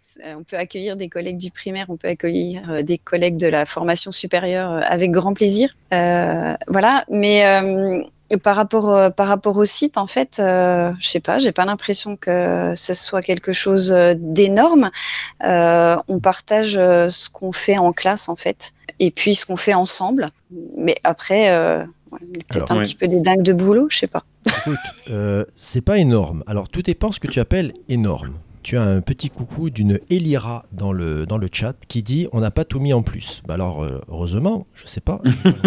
C'est- 0.00 0.34
on 0.38 0.42
peut 0.42 0.56
accueillir 0.56 0.96
des 0.96 1.08
collègues 1.08 1.36
du 1.38 1.50
primaire, 1.50 1.86
on 1.90 1.96
peut 1.96 2.08
accueillir 2.08 2.70
euh, 2.72 2.82
des 2.82 2.98
collègues 2.98 3.36
de 3.36 3.46
la 3.46 3.66
formation 3.66 4.10
supérieure 4.10 4.72
euh, 4.72 4.80
avec 4.84 5.10
grand 5.10 5.34
plaisir. 5.34 5.76
Euh, 5.92 6.54
voilà, 6.66 7.04
mais 7.10 7.44
euh, 7.46 8.02
par 8.42 8.56
rapport 8.56 8.90
euh, 8.90 9.10
par 9.10 9.28
rapport 9.28 9.56
au 9.58 9.64
site, 9.64 9.96
en 9.98 10.06
fait, 10.06 10.38
euh, 10.40 10.92
je 10.98 11.08
sais 11.08 11.20
pas, 11.20 11.38
j'ai 11.38 11.52
pas 11.52 11.64
l'impression 11.66 12.16
que 12.16 12.72
ce 12.74 12.94
soit 12.94 13.22
quelque 13.22 13.52
chose 13.52 13.92
euh, 13.92 14.14
d'énorme. 14.16 14.90
Euh, 15.44 15.96
on 16.08 16.20
partage 16.20 16.76
euh, 16.78 17.10
ce 17.10 17.28
qu'on 17.30 17.52
fait 17.52 17.78
en 17.78 17.92
classe, 17.92 18.28
en 18.28 18.36
fait, 18.36 18.72
et 18.98 19.10
puis 19.10 19.34
ce 19.34 19.44
qu'on 19.46 19.56
fait 19.56 19.74
ensemble. 19.74 20.30
Mais 20.78 20.96
après. 21.04 21.50
Ouais, 22.12 22.18
peut-être 22.20 22.56
Alors, 22.56 22.72
un 22.72 22.76
ouais. 22.76 22.82
petit 22.82 22.94
peu 22.94 23.08
des 23.08 23.20
dingues 23.20 23.42
de 23.42 23.52
boulot, 23.52 23.88
je 23.90 23.98
sais 23.98 24.06
pas. 24.06 24.24
Écoute, 24.46 24.76
euh, 25.10 25.44
c'est 25.56 25.80
pas 25.82 25.98
énorme. 25.98 26.42
Alors 26.46 26.68
tout 26.68 26.82
dépend 26.82 27.12
ce 27.12 27.20
que 27.20 27.28
tu 27.28 27.40
appelles 27.40 27.72
énorme. 27.88 28.34
Tu 28.68 28.76
as 28.76 28.82
un 28.82 29.00
petit 29.00 29.30
coucou 29.30 29.70
d'une 29.70 29.98
Elira 30.10 30.66
dans 30.72 30.92
le, 30.92 31.24
dans 31.24 31.38
le 31.38 31.48
chat 31.50 31.74
qui 31.88 32.02
dit 32.02 32.28
on 32.32 32.40
n'a 32.40 32.50
pas 32.50 32.64
tout 32.64 32.80
mis 32.80 32.92
en 32.92 33.00
plus. 33.00 33.40
Bah 33.48 33.54
alors 33.54 33.82
euh, 33.82 34.02
heureusement, 34.10 34.66
je 34.74 34.86
sais 34.86 35.00
pas. 35.00 35.22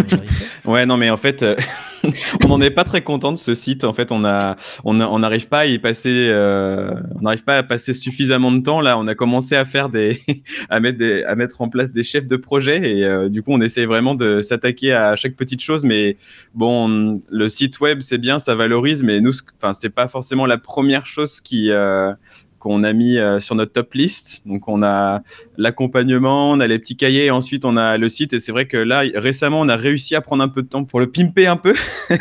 Ouais, 0.66 0.86
non, 0.86 0.98
mais 0.98 1.10
en 1.10 1.18
fait, 1.18 1.42
euh, 1.42 1.56
on 2.46 2.50
n'en 2.50 2.62
est 2.62 2.70
pas 2.70 2.84
très 2.84 3.02
content 3.02 3.32
de 3.32 3.38
ce 3.40 3.56
site. 3.56 3.86
En 3.86 3.94
fait, 3.94 4.12
on 4.12 4.24
a, 4.24 4.56
on 4.84 4.94
n'arrive 5.18 5.48
pas 5.48 5.62
à 5.62 5.66
y 5.66 5.80
passer, 5.80 6.28
euh, 6.30 6.92
on 7.16 7.22
n'arrive 7.22 7.44
pas 7.44 7.58
à 7.58 7.64
passer 7.64 7.96
suffisamment 7.96 8.52
de 8.52 8.60
temps. 8.60 8.82
Là, 8.82 9.00
on 9.00 9.08
a 9.08 9.16
commencé 9.16 9.56
à 9.56 9.66
faire 9.66 9.90
des, 9.90 10.22
à 10.70 10.80
mettre 10.80 11.00
des, 11.00 11.24
à 11.24 11.34
mettre 11.34 11.64
en 11.64 11.70
place 11.70 11.90
des 11.90 12.04
chefs 12.04 12.28
de 12.28 12.36
projet 12.36 13.00
et 13.00 13.04
euh, 13.04 13.30
du 13.30 13.42
coup, 13.42 13.50
on 13.52 13.62
essaie 13.62 13.86
vraiment 13.88 14.14
de 14.14 14.44
s'attaquer 14.44 14.94
à 14.94 15.16
chaque 15.16 15.36
petite 15.36 15.64
chose. 15.64 15.86
Mais 15.86 16.18
bon, 16.54 17.20
le 17.32 17.50
site 17.50 17.80
web, 17.80 18.02
c'est 18.02 18.20
bien, 18.20 18.38
ça 18.38 18.54
valorise, 18.54 19.02
mais 19.02 19.22
nous, 19.22 19.32
ce- 19.32 19.42
enfin, 19.60 19.74
c'est 19.74 19.90
pas 19.90 20.08
forcément 20.08 20.46
la 20.46 20.60
première 20.60 21.08
chose 21.08 21.42
qui, 21.42 21.72
qu'on 22.62 22.84
a 22.86 22.94
mis 22.94 23.18
euh, 23.18 23.42
sur 23.42 23.56
notre 23.56 23.74
top 23.74 23.94
list. 23.94 24.42
Donc, 24.46 24.70
on 24.70 24.82
a 24.84 25.22
l'accompagnement, 25.58 26.52
on 26.52 26.60
a 26.62 26.68
les 26.68 26.80
petits 26.80 26.96
cahiers, 26.96 27.26
et 27.26 27.32
ensuite 27.32 27.66
on 27.66 27.76
a 27.76 27.98
le 27.98 28.08
site. 28.08 28.32
Et 28.34 28.40
c'est 28.40 28.52
vrai 28.54 28.68
que 28.68 28.78
là, 28.78 29.04
récemment, 29.16 29.60
on 29.60 29.68
a 29.68 29.76
réussi 29.76 30.16
à 30.16 30.22
prendre 30.22 30.44
un 30.44 30.48
peu 30.48 30.62
de 30.62 30.68
temps 30.68 30.84
pour 30.86 31.00
le 31.00 31.12
pimper 31.12 31.48
un 31.48 31.58
peu, 31.58 31.74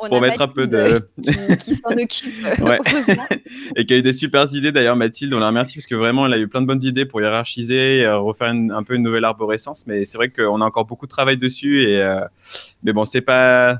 on 0.00 0.08
pour 0.08 0.16
a 0.18 0.20
mettre 0.20 0.40
un 0.42 0.48
peu 0.48 0.66
de. 0.66 1.06
qui, 1.22 1.56
qui 1.58 1.74
s'en 1.74 1.90
occupe, 1.90 2.34
Ouais. 2.62 2.78
et 3.76 3.84
qui 3.86 3.94
a 3.94 3.96
eu 3.98 4.02
des 4.02 4.12
super 4.12 4.46
idées 4.54 4.72
d'ailleurs, 4.72 4.96
Mathilde. 4.96 5.34
On 5.34 5.40
la 5.40 5.48
remercie 5.48 5.74
parce 5.78 5.86
que 5.86 5.94
vraiment, 5.94 6.26
elle 6.26 6.32
a 6.34 6.38
eu 6.38 6.48
plein 6.48 6.62
de 6.62 6.66
bonnes 6.66 6.82
idées 6.82 7.04
pour 7.04 7.20
hiérarchiser, 7.20 8.04
euh, 8.04 8.18
refaire 8.18 8.48
une- 8.48 8.72
un 8.72 8.82
peu 8.82 8.94
une 8.94 9.02
nouvelle 9.02 9.24
arborescence. 9.24 9.84
Mais 9.86 10.04
c'est 10.04 10.16
vrai 10.18 10.28
qu'on 10.30 10.60
a 10.60 10.64
encore 10.64 10.84
beaucoup 10.86 11.06
de 11.06 11.10
travail 11.10 11.36
dessus. 11.36 11.82
Et 11.82 12.00
euh, 12.02 12.20
mais 12.82 12.92
bon, 12.92 13.04
c'est 13.04 13.20
pas. 13.20 13.78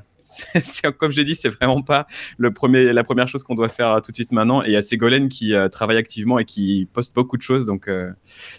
Comme 0.97 1.11
j'ai 1.11 1.23
dit, 1.23 1.35
c'est 1.35 1.49
vraiment 1.49 1.81
pas 1.81 2.07
le 2.37 2.51
premier, 2.51 2.93
la 2.93 3.03
première 3.03 3.27
chose 3.27 3.43
qu'on 3.43 3.55
doit 3.55 3.69
faire 3.69 3.89
euh, 3.91 3.99
tout 4.01 4.11
de 4.11 4.15
suite 4.15 4.31
maintenant. 4.31 4.63
Et 4.63 4.67
il 4.67 4.71
y 4.73 4.77
a 4.77 4.81
Ségolène 4.81 5.29
qui 5.29 5.53
euh, 5.53 5.67
travaille 5.69 5.97
activement 5.97 6.39
et 6.39 6.45
qui 6.45 6.87
poste 6.93 7.15
beaucoup 7.15 7.37
de 7.37 7.41
choses. 7.41 7.65
Donc 7.65 7.87
euh, 7.87 8.11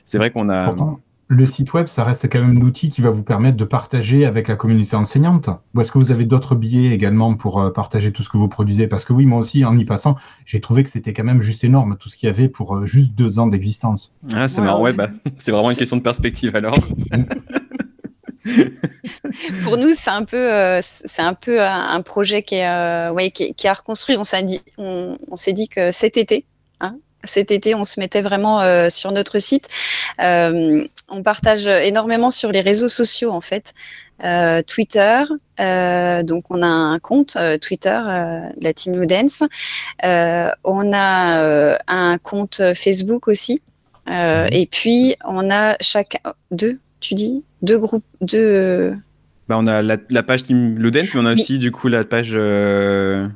c'est 0.05 0.19
vrai 0.19 0.31
qu'on 0.31 0.49
a. 0.49 0.65
Pourtant, 0.67 1.01
le 1.29 1.45
site 1.45 1.73
web, 1.73 1.89
ça 1.89 2.05
reste 2.05 2.31
quand 2.31 2.41
même 2.41 2.61
l'outil 2.61 2.89
qui 2.89 3.01
va 3.01 3.11
vous 3.11 3.25
permettre 3.25 3.57
de 3.57 3.65
partager 3.65 4.25
avec 4.27 4.47
la 4.47 4.55
communauté 4.55 4.95
enseignante. 4.95 5.51
Ou 5.75 5.81
est-ce 5.81 5.91
que 5.91 5.99
vous 5.99 6.13
avez 6.13 6.25
d'autres 6.25 6.55
billets 6.55 6.93
également 6.95 7.35
pour 7.35 7.61
euh, 7.61 7.71
partager 7.71 8.13
tout 8.13 8.23
ce 8.23 8.29
que 8.31 8.37
vous 8.37 8.47
produisez? 8.47 8.87
Parce 8.87 9.05
que 9.05 9.13
oui, 9.13 9.27
moi 9.27 9.41
aussi, 9.41 9.65
en 9.65 9.77
y 9.77 9.85
passant, 9.85 10.15
j'ai 10.45 10.61
trouvé 10.61 10.85
que 10.85 10.89
c'était 10.89 11.13
quand 11.13 11.25
même 11.25 11.41
juste 11.41 11.65
énorme 11.65 11.97
tout 11.99 12.09
ce 12.09 12.17
qu'il 12.17 12.29
y 12.29 12.31
avait 12.31 12.49
pour 12.49 12.77
euh, 12.77 12.87
juste 12.87 13.11
deux 13.17 13.41
ans 13.41 13.49
d'existence. 13.49 14.15
Ah, 14.35 14.47
c'est 14.49 14.61
Ouais, 14.61 14.67
marrant. 14.69 14.83
ouais. 14.83 14.93
Bah, 14.93 15.11
c'est 15.39 15.51
vraiment 15.51 15.73
une 15.73 15.77
question 15.77 15.97
de 15.97 16.03
perspective 16.03 16.55
alors. 16.55 16.79
Pour 19.65 19.77
nous, 19.77 19.93
c'est 19.93 20.11
un 20.11 20.25
peu, 20.25 20.37
euh, 20.53 20.81
c'est 20.83 21.23
un 21.23 21.35
peu 21.35 21.61
un 21.63 21.89
un 21.89 22.03
projet 22.03 22.43
qui 22.43 22.57
est, 22.57 22.69
euh, 22.69 23.11
ouais, 23.11 23.31
qui 23.31 23.45
est, 23.45 23.55
qui 23.55 23.67
est 23.67 23.71
à 23.71 23.75
reconstruire. 23.75 24.19
On 24.21 24.25
s'est 24.25 24.43
dit, 24.43 24.63
on, 24.79 25.17
on 25.31 25.37
s'est 25.37 25.53
dit 25.53 25.69
que 25.69 25.91
cet 25.93 26.17
été, 26.17 26.45
hein, 26.81 26.97
cet 27.25 27.51
été, 27.51 27.75
on 27.75 27.85
se 27.85 28.01
mettait 28.01 28.23
vraiment 28.23 28.61
euh, 28.61 28.91
sur 28.91 29.13
notre 29.13 29.39
site. 29.39 29.69
Euh, 30.21 30.87
on 31.09 31.23
partage 31.23 31.67
énormément 31.67 32.31
sur 32.31 32.53
les 32.53 32.61
réseaux 32.61 32.89
sociaux 32.89 33.33
en 33.33 33.41
fait. 33.41 33.75
Euh, 34.25 34.63
Twitter, 34.63 35.25
euh, 35.61 36.23
donc 36.23 36.45
on 36.49 36.63
a 36.63 36.67
un 36.67 36.99
compte 36.99 37.37
euh, 37.37 37.59
Twitter 37.59 38.01
euh, 38.07 38.41
de 38.57 38.65
la 38.65 38.73
Team 38.73 38.99
Ludens. 38.99 39.47
Euh, 40.05 40.51
on 40.65 40.93
a 40.95 41.43
euh, 41.43 41.77
un 41.87 42.19
compte 42.19 42.63
Facebook 42.75 43.29
aussi. 43.29 43.61
Euh, 44.09 44.45
Mhm. 44.47 44.49
Et 44.53 44.67
puis 44.67 45.17
on 45.25 45.51
a 45.51 45.77
chaque 45.81 46.19
deux, 46.51 46.79
tu 47.07 47.15
dis, 47.15 47.45
deux 47.63 47.79
groupes, 47.79 48.05
deux. 48.21 48.95
Bah, 49.49 49.57
on 49.59 49.67
a 49.67 49.83
la, 49.83 49.97
la 50.11 50.23
page 50.23 50.43
Team 50.45 50.79
Ludens, 50.79 51.09
mais 51.15 51.21
on 51.21 51.27
a 51.27 51.33
Oui. 51.35 51.41
aussi 51.41 51.59
du 51.59 51.71
coup 51.71 51.89
la 51.89 52.05
page 52.05 52.33
euh, 52.35 53.29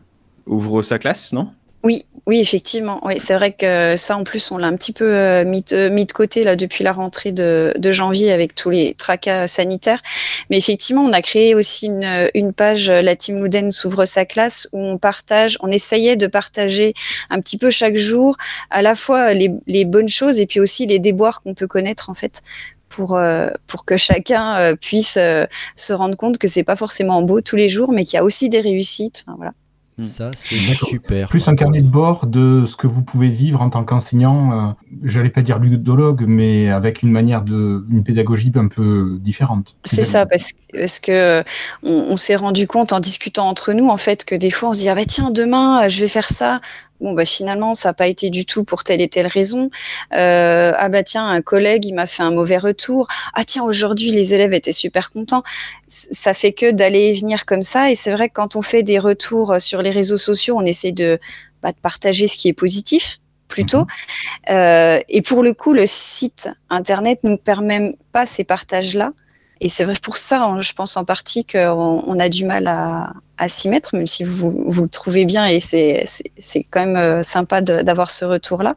Ouvre 0.46 0.82
sa 0.82 0.98
classe, 0.98 1.32
non? 1.32 1.50
Oui, 1.82 2.04
oui, 2.26 2.40
effectivement. 2.40 3.00
Oui, 3.06 3.14
c'est 3.18 3.34
vrai 3.34 3.52
que 3.52 3.94
ça, 3.96 4.14
en 4.16 4.24
plus, 4.24 4.50
on 4.50 4.58
l'a 4.58 4.66
un 4.66 4.76
petit 4.76 4.92
peu 4.92 5.14
euh, 5.14 5.44
mis, 5.46 5.62
de, 5.62 5.88
mis, 5.88 6.04
de, 6.04 6.12
côté 6.12 6.42
là 6.42 6.54
depuis 6.54 6.84
la 6.84 6.92
rentrée 6.92 7.32
de, 7.32 7.72
de, 7.78 7.92
janvier 7.92 8.32
avec 8.32 8.54
tous 8.54 8.68
les 8.68 8.92
tracas 8.94 9.46
sanitaires. 9.46 10.02
Mais 10.50 10.58
effectivement, 10.58 11.02
on 11.02 11.12
a 11.14 11.22
créé 11.22 11.54
aussi 11.54 11.86
une, 11.86 12.06
une 12.34 12.52
page, 12.52 12.90
la 12.90 13.16
Team 13.16 13.38
Louden 13.38 13.70
s'ouvre 13.70 14.04
sa 14.04 14.26
classe, 14.26 14.68
où 14.72 14.78
on 14.78 14.98
partage, 14.98 15.56
on 15.60 15.70
essayait 15.70 16.16
de 16.16 16.26
partager 16.26 16.92
un 17.30 17.40
petit 17.40 17.56
peu 17.56 17.70
chaque 17.70 17.96
jour, 17.96 18.36
à 18.68 18.82
la 18.82 18.94
fois 18.94 19.32
les, 19.32 19.50
les 19.66 19.86
bonnes 19.86 20.08
choses 20.08 20.38
et 20.38 20.46
puis 20.46 20.60
aussi 20.60 20.84
les 20.86 20.98
déboires 20.98 21.42
qu'on 21.42 21.54
peut 21.54 21.68
connaître 21.68 22.10
en 22.10 22.14
fait 22.14 22.42
pour, 22.90 23.16
euh, 23.16 23.48
pour 23.66 23.86
que 23.86 23.96
chacun 23.96 24.56
euh, 24.56 24.76
puisse 24.76 25.16
euh, 25.16 25.46
se 25.76 25.94
rendre 25.94 26.16
compte 26.16 26.36
que 26.36 26.48
c'est 26.48 26.64
pas 26.64 26.76
forcément 26.76 27.22
beau 27.22 27.40
tous 27.40 27.56
les 27.56 27.70
jours, 27.70 27.92
mais 27.92 28.04
qu'il 28.04 28.16
y 28.16 28.20
a 28.20 28.24
aussi 28.24 28.50
des 28.50 28.60
réussites. 28.60 29.24
Enfin, 29.26 29.36
voilà. 29.38 29.52
Ça, 30.02 30.30
c'est 30.34 30.56
super. 30.86 31.28
Plus 31.28 31.46
un 31.46 31.54
carnet 31.54 31.82
de 31.82 31.86
bord 31.86 32.26
de 32.26 32.64
ce 32.66 32.74
que 32.74 32.86
vous 32.86 33.02
pouvez 33.02 33.28
vivre 33.28 33.60
en 33.60 33.68
tant 33.68 33.84
qu'enseignant, 33.84 34.52
euh, 34.52 34.72
j'allais 35.04 35.28
pas 35.28 35.42
dire 35.42 35.58
ludologue, 35.58 36.24
mais 36.26 36.70
avec 36.70 37.02
une 37.02 37.10
manière 37.10 37.42
de, 37.42 37.84
une 37.90 38.02
pédagogie 38.02 38.50
un 38.54 38.68
peu 38.68 39.18
différente. 39.20 39.76
C'est 39.84 40.02
ça, 40.02 40.24
parce, 40.24 40.52
parce 40.72 41.00
que 41.00 41.44
on, 41.82 42.06
on 42.08 42.16
s'est 42.16 42.36
rendu 42.36 42.66
compte 42.66 42.94
en 42.94 43.00
discutant 43.00 43.46
entre 43.46 43.74
nous, 43.74 43.88
en 43.88 43.98
fait, 43.98 44.24
que 44.24 44.34
des 44.34 44.50
fois 44.50 44.70
on 44.70 44.74
se 44.74 44.80
dit, 44.80 44.88
ah 44.88 44.94
bah 44.94 45.04
tiens, 45.06 45.30
demain, 45.30 45.86
je 45.88 46.00
vais 46.00 46.08
faire 46.08 46.30
ça 46.30 46.62
bon 47.00 47.12
bah 47.12 47.24
finalement 47.24 47.74
ça 47.74 47.90
n'a 47.90 47.94
pas 47.94 48.06
été 48.06 48.30
du 48.30 48.44
tout 48.44 48.64
pour 48.64 48.84
telle 48.84 49.00
et 49.00 49.08
telle 49.08 49.26
raison. 49.26 49.70
Euh, 50.14 50.72
ah 50.76 50.88
bah 50.88 51.02
tiens 51.02 51.26
un 51.26 51.42
collègue 51.42 51.84
il 51.84 51.94
m'a 51.94 52.06
fait 52.06 52.22
un 52.22 52.30
mauvais 52.30 52.58
retour. 52.58 53.08
Ah 53.34 53.44
tiens 53.44 53.62
aujourd'hui 53.62 54.10
les 54.10 54.34
élèves 54.34 54.52
étaient 54.52 54.72
super 54.72 55.10
contents. 55.10 55.42
Ça 55.88 56.34
fait 56.34 56.52
que 56.52 56.70
d'aller 56.70 57.08
et 57.08 57.14
venir 57.14 57.46
comme 57.46 57.62
ça 57.62 57.90
et 57.90 57.94
c'est 57.94 58.12
vrai 58.12 58.28
que 58.28 58.34
quand 58.34 58.56
on 58.56 58.62
fait 58.62 58.82
des 58.82 58.98
retours 58.98 59.60
sur 59.60 59.82
les 59.82 59.90
réseaux 59.90 60.16
sociaux 60.16 60.56
on 60.58 60.64
essaie 60.64 60.92
de, 60.92 61.18
bah, 61.62 61.72
de 61.72 61.78
partager 61.78 62.26
ce 62.26 62.36
qui 62.36 62.48
est 62.48 62.52
positif 62.52 63.18
plutôt. 63.48 63.80
Mmh. 63.80 63.86
Euh, 64.50 65.00
et 65.08 65.22
pour 65.22 65.42
le 65.42 65.54
coup 65.54 65.72
le 65.72 65.86
site 65.86 66.48
internet 66.70 67.24
ne 67.24 67.30
nous 67.30 67.36
permet 67.36 67.96
pas 68.12 68.26
ces 68.26 68.44
partages 68.44 68.94
là. 68.94 69.12
Et 69.60 69.68
c'est 69.68 69.84
vrai 69.84 69.94
pour 70.02 70.16
ça, 70.16 70.56
je 70.60 70.72
pense 70.72 70.96
en 70.96 71.04
partie 71.04 71.44
qu'on 71.44 72.02
on 72.06 72.18
a 72.18 72.28
du 72.28 72.44
mal 72.44 72.66
à, 72.66 73.12
à 73.40 73.48
s'y 73.48 73.68
mettre, 73.68 73.96
même 73.96 74.06
si 74.06 74.22
vous, 74.22 74.64
vous 74.66 74.82
le 74.82 74.88
trouvez 74.88 75.24
bien 75.24 75.46
et 75.46 75.60
c'est 75.60 76.04
quand 76.70 76.86
même 76.86 76.96
euh, 76.96 77.22
sympa 77.22 77.60
d'avoir 77.62 78.10
ce 78.10 78.24
retour-là. 78.24 78.76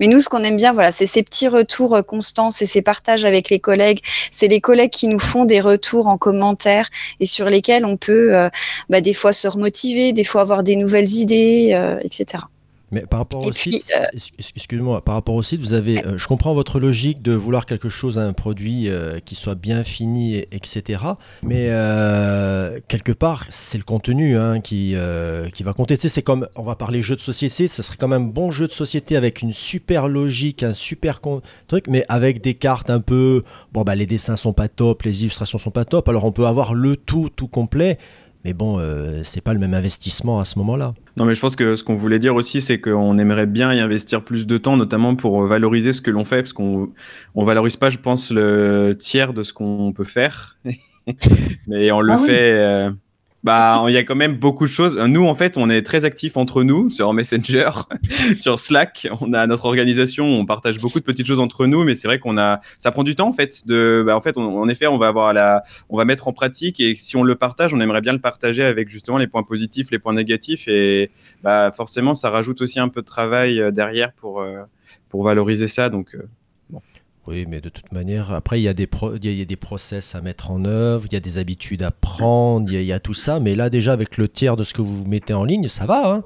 Mais 0.00 0.06
nous, 0.06 0.20
ce 0.20 0.28
qu'on 0.28 0.44
aime 0.44 0.56
bien, 0.56 0.72
voilà, 0.72 0.92
c'est 0.92 1.06
ces 1.06 1.22
petits 1.22 1.48
retours 1.48 1.96
euh, 1.96 2.02
constants, 2.02 2.50
c'est 2.50 2.66
ces 2.66 2.82
partages 2.82 3.24
avec 3.24 3.50
les 3.50 3.58
collègues, 3.58 4.00
c'est 4.30 4.48
les 4.48 4.60
collègues 4.60 4.90
qui 4.90 5.08
nous 5.08 5.18
font 5.18 5.44
des 5.44 5.60
retours 5.60 6.06
en 6.06 6.18
commentaire 6.18 6.88
et 7.18 7.26
sur 7.26 7.50
lesquels 7.50 7.84
on 7.84 7.96
peut 7.96 8.34
euh, 8.34 8.48
bah, 8.88 9.00
des 9.00 9.12
fois 9.12 9.32
se 9.32 9.48
remotiver, 9.48 10.12
des 10.12 10.24
fois 10.24 10.40
avoir 10.40 10.62
des 10.62 10.76
nouvelles 10.76 11.10
idées, 11.10 11.70
euh, 11.72 11.98
etc. 12.02 12.44
Mais 12.92 13.04
par 13.04 13.20
rapport 13.20 13.44
au 13.44 13.50
puis, 13.50 13.80
site, 13.80 13.92
euh... 13.96 14.18
excuse-moi, 14.54 15.04
par 15.04 15.16
rapport 15.16 15.34
au 15.34 15.42
site, 15.42 15.60
vous 15.60 15.72
avez, 15.72 16.06
euh, 16.06 16.18
je 16.18 16.26
comprends 16.28 16.54
votre 16.54 16.78
logique 16.78 17.20
de 17.20 17.32
vouloir 17.32 17.66
quelque 17.66 17.88
chose, 17.88 18.16
un 18.16 18.32
produit 18.32 18.88
euh, 18.88 19.18
qui 19.18 19.34
soit 19.34 19.56
bien 19.56 19.82
fini, 19.82 20.36
et, 20.36 20.48
etc. 20.52 21.00
Mais 21.42 21.66
euh, 21.70 22.78
quelque 22.86 23.10
part, 23.10 23.44
c'est 23.48 23.78
le 23.78 23.84
contenu 23.84 24.36
hein, 24.36 24.60
qui, 24.60 24.94
qui 25.52 25.62
va 25.62 25.72
compter. 25.72 25.96
Tu 25.96 26.02
sais, 26.02 26.08
c'est 26.08 26.22
comme, 26.22 26.48
on 26.54 26.62
va 26.62 26.76
parler 26.76 27.02
jeu 27.02 27.16
de 27.16 27.20
société, 27.20 27.66
ça 27.66 27.82
serait 27.82 27.96
quand 27.96 28.08
même 28.08 28.22
un 28.22 28.26
bon 28.26 28.50
jeu 28.50 28.66
de 28.66 28.72
société 28.72 29.16
avec 29.16 29.42
une 29.42 29.52
super 29.52 30.08
logique, 30.08 30.62
un 30.62 30.74
super 30.74 31.20
truc, 31.66 31.86
mais 31.88 32.04
avec 32.08 32.40
des 32.40 32.54
cartes 32.54 32.90
un 32.90 33.00
peu, 33.00 33.42
bon 33.72 33.82
bah 33.82 33.94
les 33.94 34.06
dessins 34.06 34.36
sont 34.36 34.52
pas 34.52 34.68
top, 34.68 35.02
les 35.02 35.22
illustrations 35.22 35.58
sont 35.58 35.70
pas 35.70 35.84
top. 35.84 36.08
Alors 36.08 36.24
on 36.24 36.32
peut 36.32 36.46
avoir 36.46 36.74
le 36.74 36.96
tout, 36.96 37.30
tout 37.34 37.48
complet. 37.48 37.98
Mais 38.46 38.54
bon, 38.54 38.78
euh, 38.78 39.22
c'est 39.24 39.40
pas 39.40 39.52
le 39.54 39.58
même 39.58 39.74
investissement 39.74 40.38
à 40.38 40.44
ce 40.44 40.56
moment-là. 40.60 40.94
Non, 41.16 41.24
mais 41.24 41.34
je 41.34 41.40
pense 41.40 41.56
que 41.56 41.74
ce 41.74 41.82
qu'on 41.82 41.96
voulait 41.96 42.20
dire 42.20 42.36
aussi, 42.36 42.60
c'est 42.60 42.80
qu'on 42.80 43.18
aimerait 43.18 43.46
bien 43.46 43.74
y 43.74 43.80
investir 43.80 44.22
plus 44.22 44.46
de 44.46 44.56
temps, 44.56 44.76
notamment 44.76 45.16
pour 45.16 45.44
valoriser 45.46 45.92
ce 45.92 46.00
que 46.00 46.12
l'on 46.12 46.24
fait, 46.24 46.44
parce 46.44 46.52
qu'on 46.52 46.92
on 47.34 47.44
valorise 47.44 47.74
pas, 47.76 47.90
je 47.90 47.98
pense, 47.98 48.30
le 48.30 48.96
tiers 49.00 49.32
de 49.32 49.42
ce 49.42 49.52
qu'on 49.52 49.92
peut 49.92 50.04
faire. 50.04 50.58
mais 51.66 51.90
on 51.90 52.00
le 52.00 52.12
ah 52.12 52.18
fait. 52.18 52.52
Oui. 52.52 52.58
Euh, 52.58 52.90
bah, 53.46 53.84
il 53.86 53.94
y 53.94 53.96
a 53.96 54.02
quand 54.02 54.16
même 54.16 54.34
beaucoup 54.34 54.66
de 54.66 54.70
choses. 54.70 54.98
Nous, 54.98 55.24
en 55.24 55.36
fait, 55.36 55.56
on 55.56 55.70
est 55.70 55.82
très 55.82 56.04
actifs 56.04 56.36
entre 56.36 56.64
nous 56.64 56.90
sur 56.90 57.12
Messenger, 57.12 57.70
sur 58.36 58.58
Slack. 58.58 59.06
On 59.20 59.32
a 59.32 59.46
notre 59.46 59.66
organisation, 59.66 60.24
on 60.24 60.44
partage 60.44 60.78
beaucoup 60.78 60.98
de 60.98 61.04
petites 61.04 61.28
choses 61.28 61.38
entre 61.38 61.66
nous, 61.66 61.84
mais 61.84 61.94
c'est 61.94 62.08
vrai 62.08 62.18
qu'on 62.18 62.38
a, 62.38 62.60
ça 62.78 62.90
prend 62.90 63.04
du 63.04 63.14
temps 63.14 63.28
en 63.28 63.32
fait. 63.32 63.64
De, 63.64 64.02
bah, 64.04 64.16
en 64.16 64.20
fait, 64.20 64.36
on, 64.36 64.60
en 64.60 64.68
effet, 64.68 64.88
on 64.88 64.98
va 64.98 65.06
avoir 65.06 65.32
la, 65.32 65.62
on 65.88 65.96
va 65.96 66.04
mettre 66.04 66.26
en 66.26 66.32
pratique 66.32 66.80
et 66.80 66.96
si 66.96 67.16
on 67.16 67.22
le 67.22 67.36
partage, 67.36 67.72
on 67.72 67.78
aimerait 67.78 68.00
bien 68.00 68.14
le 68.14 68.18
partager 68.18 68.64
avec 68.64 68.88
justement 68.88 69.16
les 69.16 69.28
points 69.28 69.44
positifs, 69.44 69.92
les 69.92 70.00
points 70.00 70.14
négatifs 70.14 70.66
et 70.66 71.12
bah, 71.44 71.70
forcément, 71.70 72.14
ça 72.14 72.30
rajoute 72.30 72.60
aussi 72.62 72.80
un 72.80 72.88
peu 72.88 73.00
de 73.00 73.06
travail 73.06 73.60
euh, 73.60 73.70
derrière 73.70 74.12
pour, 74.12 74.40
euh, 74.40 74.62
pour 75.08 75.22
valoriser 75.22 75.68
ça. 75.68 75.88
Donc, 75.88 76.16
euh, 76.16 76.28
oui, 77.26 77.44
mais 77.48 77.60
de 77.60 77.68
toute 77.68 77.92
manière, 77.92 78.32
après, 78.32 78.60
il 78.60 78.62
y, 78.62 78.68
a 78.68 78.74
des 78.74 78.86
pro 78.86 79.18
des 79.18 79.56
process 79.56 80.14
à 80.14 80.20
mettre 80.20 80.50
en 80.50 80.64
œuvre, 80.64 81.06
il 81.06 81.12
y 81.12 81.16
a 81.16 81.20
des 81.20 81.38
habitudes 81.38 81.82
à 81.82 81.90
prendre, 81.90 82.72
il 82.72 82.82
y, 82.82 82.92
a, 82.92 83.00
tout 83.00 83.14
ça. 83.14 83.40
Mais 83.40 83.56
là, 83.56 83.68
déjà, 83.68 83.92
avec 83.92 84.16
le 84.16 84.28
tiers 84.28 84.56
de 84.56 84.62
ce 84.62 84.72
que 84.72 84.82
vous 84.82 85.04
mettez 85.04 85.34
en 85.34 85.44
ligne, 85.44 85.68
ça 85.68 85.86
va. 85.86 86.08
Hein 86.12 86.24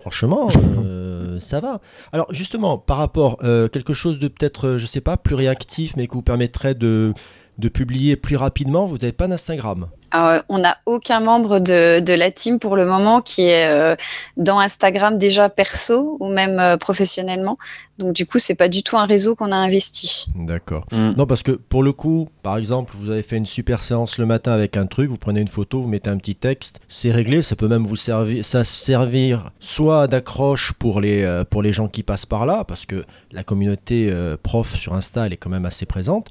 Franchement, 0.00 0.48
euh, 0.84 1.38
ça 1.38 1.60
va. 1.60 1.80
Alors, 2.12 2.26
justement, 2.32 2.78
par 2.78 2.96
rapport 2.96 3.38
euh, 3.44 3.68
quelque 3.68 3.92
chose 3.92 4.18
de 4.18 4.28
peut-être, 4.28 4.76
je 4.76 4.86
sais 4.86 5.00
pas, 5.00 5.16
plus 5.16 5.34
réactif, 5.34 5.94
mais 5.96 6.06
qui 6.06 6.14
vous 6.14 6.22
permettrait 6.22 6.74
de, 6.74 7.12
de 7.58 7.68
publier 7.68 8.16
plus 8.16 8.36
rapidement, 8.36 8.86
vous 8.86 8.96
n'avez 8.96 9.12
pas 9.12 9.28
d'Instagram 9.28 9.88
alors, 10.10 10.42
on 10.48 10.58
n'a 10.58 10.76
aucun 10.86 11.20
membre 11.20 11.60
de, 11.60 12.00
de, 12.00 12.14
la 12.14 12.30
team 12.30 12.58
pour 12.58 12.76
le 12.76 12.84
moment 12.84 13.20
qui 13.20 13.42
est 13.42 13.66
euh, 13.68 13.94
dans 14.36 14.58
Instagram 14.58 15.18
déjà 15.18 15.48
perso 15.48 16.16
ou 16.20 16.28
même 16.28 16.58
euh, 16.58 16.76
professionnellement. 16.76 17.58
Donc 18.00 18.14
du 18.14 18.26
coup, 18.26 18.38
c'est 18.38 18.54
pas 18.54 18.68
du 18.68 18.82
tout 18.82 18.96
un 18.96 19.04
réseau 19.04 19.36
qu'on 19.36 19.52
a 19.52 19.56
investi. 19.56 20.26
D'accord. 20.34 20.86
Mm. 20.90 21.12
Non, 21.16 21.26
parce 21.26 21.42
que 21.42 21.52
pour 21.52 21.82
le 21.82 21.92
coup, 21.92 22.28
par 22.42 22.56
exemple, 22.56 22.94
vous 22.96 23.10
avez 23.10 23.22
fait 23.22 23.36
une 23.36 23.46
super 23.46 23.84
séance 23.84 24.18
le 24.18 24.26
matin 24.26 24.52
avec 24.52 24.76
un 24.76 24.86
truc, 24.86 25.10
vous 25.10 25.18
prenez 25.18 25.40
une 25.40 25.48
photo, 25.48 25.82
vous 25.82 25.88
mettez 25.88 26.10
un 26.10 26.16
petit 26.16 26.34
texte, 26.34 26.80
c'est 26.88 27.12
réglé. 27.12 27.42
Ça 27.42 27.56
peut 27.56 27.68
même 27.68 27.86
vous 27.86 27.96
servir, 27.96 28.44
ça 28.44 28.64
servir 28.64 29.50
soit 29.60 30.06
d'accroche 30.08 30.72
pour 30.72 31.00
les 31.00 31.22
euh, 31.22 31.44
pour 31.44 31.62
les 31.62 31.72
gens 31.72 31.88
qui 31.88 32.02
passent 32.02 32.26
par 32.26 32.46
là, 32.46 32.64
parce 32.64 32.86
que 32.86 33.04
la 33.30 33.44
communauté 33.44 34.08
euh, 34.10 34.36
prof 34.42 34.74
sur 34.76 34.94
Insta, 34.94 35.26
elle 35.26 35.34
est 35.34 35.36
quand 35.36 35.50
même 35.50 35.66
assez 35.66 35.84
présente. 35.84 36.28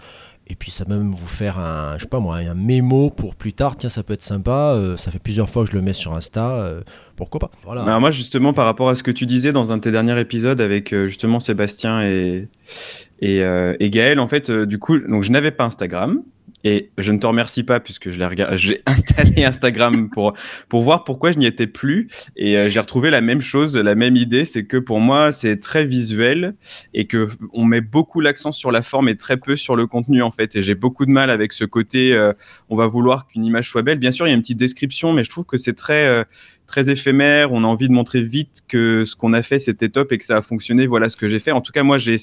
Et 0.52 0.56
puis 0.56 0.72
ça 0.72 0.84
peut 0.84 0.96
même 0.96 1.12
vous 1.12 1.28
faire 1.28 1.60
un, 1.60 1.96
je 1.98 2.04
sais 2.04 2.10
pas 2.10 2.20
moi, 2.20 2.38
un 2.38 2.56
mémo 2.56 3.12
pour 3.12 3.36
plus 3.36 3.54
tard. 3.54 3.78
Tiens, 3.78 3.90
ça 3.90 4.02
peut 4.02 4.14
être 4.14 4.24
sympa. 4.24 4.74
Euh, 4.76 4.98
ça 4.98 5.12
fait 5.12 5.20
plusieurs 5.20 5.48
fois 5.48 5.64
que 5.64 5.70
je 5.70 5.76
le 5.76 5.84
mets 5.84 5.94
sur 5.94 6.16
Insta. 6.16 6.56
Euh, 6.56 6.82
pourquoi 7.16 7.40
pas 7.40 7.52
voilà. 7.64 7.84
Alors 7.84 8.00
moi 8.00 8.10
justement 8.10 8.52
par 8.52 8.66
rapport 8.66 8.90
à 8.90 8.96
ce 8.96 9.04
que 9.04 9.12
tu 9.12 9.28
disais 9.28 9.52
dans 9.52 9.72
un 9.72 9.78
de 9.78 9.82
tes 9.82 9.92
derniers 9.92 10.20
épisodes 10.20 10.60
avec 10.60 10.92
euh, 10.92 11.08
justement 11.08 11.40
Sébastien 11.40 12.02
et 12.04 12.48
et, 13.22 13.42
et 13.42 13.90
Gaël, 13.90 14.18
en 14.22 14.30
fait, 14.30 14.50
du 14.50 14.80
coup, 14.80 14.98
donc 14.98 15.24
je 15.24 15.32
n'avais 15.34 15.52
pas 15.52 15.66
Instagram. 15.66 16.22
Et 16.64 16.90
je 16.98 17.12
ne 17.12 17.20
te 17.20 17.26
remercie 17.26 17.64
pas 17.64 17.80
puisque 17.80 18.10
je 18.12 18.20
l'ai 18.20 18.26
regardé, 18.26 18.58
j'ai 18.58 18.82
installé 18.86 19.46
Instagram 19.46 20.10
pour 20.10 20.34
pour 20.68 20.82
voir 20.82 21.04
pourquoi 21.04 21.32
je 21.32 21.38
n'y 21.38 21.46
étais 21.46 21.68
plus. 21.68 22.10
Et 22.36 22.58
euh, 22.58 22.70
j'ai 22.70 22.80
retrouvé 22.80 23.10
la 23.10 23.22
même 23.22 23.42
chose, 23.42 23.78
la 23.78 23.96
même 23.96 24.16
idée, 24.16 24.46
c'est 24.46 24.66
que 24.66 24.78
pour 24.78 25.00
moi 25.00 25.32
c'est 25.32 25.58
très 25.58 25.86
visuel 25.86 26.56
et 26.94 27.08
que 27.08 27.30
on 27.54 27.66
met 27.66 27.82
beaucoup 27.82 28.20
l'accent 28.20 28.52
sur 28.52 28.72
la 28.72 28.82
forme 28.82 29.10
et 29.10 29.16
très 29.16 29.38
peu 29.38 29.56
sur 29.56 29.76
le 29.76 29.88
contenu 29.88 30.22
en 30.22 30.32
fait. 30.32 30.56
Et 30.56 30.62
j'ai 30.62 30.76
beaucoup 30.76 31.06
de 31.06 31.12
mal 31.12 31.30
avec 31.30 31.54
ce 31.54 31.64
côté 31.64 32.14
euh, 32.14 32.34
on 32.70 32.76
va 32.76 32.88
vouloir 32.88 33.28
qu'une 33.28 33.46
image 33.46 33.70
soit 33.70 33.82
belle. 33.82 34.00
Bien 34.00 34.12
sûr 34.12 34.28
il 34.28 34.32
y 34.32 34.34
a 34.34 34.36
une 34.36 34.42
petite 34.42 34.60
description 34.60 35.14
mais 35.14 35.24
je 35.24 35.30
trouve 35.30 35.46
que 35.46 35.58
c'est 35.58 35.76
très 35.76 36.08
euh, 36.08 36.24
très 36.70 36.90
éphémère. 36.90 37.52
On 37.52 37.64
a 37.64 37.68
envie 37.68 37.88
de 37.88 37.94
montrer 37.94 38.22
vite 38.22 38.62
que 38.68 39.04
ce 39.06 39.16
qu'on 39.16 39.34
a 39.34 39.42
fait, 39.42 39.60
c'était 39.60 39.90
top 39.90 40.12
et 40.12 40.18
que 40.18 40.26
ça 40.26 40.38
a 40.38 40.42
fonctionné. 40.42 40.88
Voilà 40.88 41.10
ce 41.10 41.18
que 41.18 41.28
j'ai 41.28 41.40
fait. 41.40 41.52
En 41.52 41.62
tout 41.62 41.72
cas, 41.72 41.84
moi, 41.84 41.98
j'ai 41.98 42.18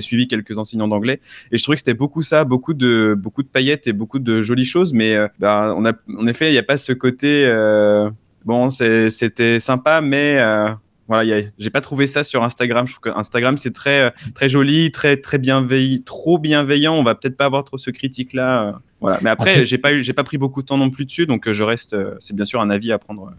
suivi 0.00 0.26
quelques 0.28 0.56
enseignants 0.56 0.88
d'anglais 0.88 1.20
et 1.52 1.58
je 1.58 1.62
trouvais 1.62 1.76
que 1.76 1.80
c'était 1.80 1.94
beaucoup 1.94 2.22
ça, 2.22 2.44
beaucoup 2.44 2.74
de, 2.74 3.18
paillettes 3.52 3.86
et 3.86 3.92
beaucoup 3.92 4.18
de 4.18 4.42
jolies 4.42 4.64
choses. 4.64 4.92
Mais 4.92 5.14
euh, 5.14 5.28
bah, 5.38 5.74
on 5.76 5.84
a, 5.84 5.92
en 6.16 6.26
effet, 6.26 6.48
il 6.48 6.52
n'y 6.52 6.58
a 6.58 6.62
pas 6.62 6.78
ce 6.78 6.92
côté. 6.92 7.44
Euh, 7.44 8.10
bon, 8.44 8.70
c'était 8.70 9.60
sympa, 9.60 10.00
mais. 10.00 10.38
Euh, 10.38 10.70
voilà, 11.08 11.42
j'ai 11.58 11.70
pas 11.70 11.80
trouvé 11.80 12.06
ça 12.06 12.24
sur 12.24 12.42
Instagram. 12.42 12.86
Je 12.86 12.92
trouve 12.92 13.12
que 13.12 13.18
Instagram 13.18 13.58
c'est 13.58 13.72
très 13.72 14.12
très 14.34 14.48
joli, 14.48 14.90
très 14.90 15.16
très 15.16 15.38
bienveillant, 15.38 16.00
trop 16.04 16.38
bienveillant. 16.38 16.94
On 16.94 17.02
va 17.02 17.14
peut-être 17.14 17.36
pas 17.36 17.44
avoir 17.46 17.64
trop 17.64 17.78
ce 17.78 17.90
critique 17.90 18.32
là. 18.32 18.80
Voilà. 19.00 19.18
Mais 19.22 19.30
après, 19.30 19.66
j'ai 19.66 19.76
pas 19.76 19.92
eu, 19.92 20.02
j'ai 20.02 20.14
pas 20.14 20.24
pris 20.24 20.38
beaucoup 20.38 20.62
de 20.62 20.66
temps 20.66 20.78
non 20.78 20.88
plus 20.88 21.04
dessus, 21.04 21.26
donc 21.26 21.50
je 21.50 21.62
reste. 21.62 21.94
C'est 22.20 22.34
bien 22.34 22.46
sûr 22.46 22.60
un 22.60 22.70
avis 22.70 22.90
à 22.90 22.98
prendre 22.98 23.32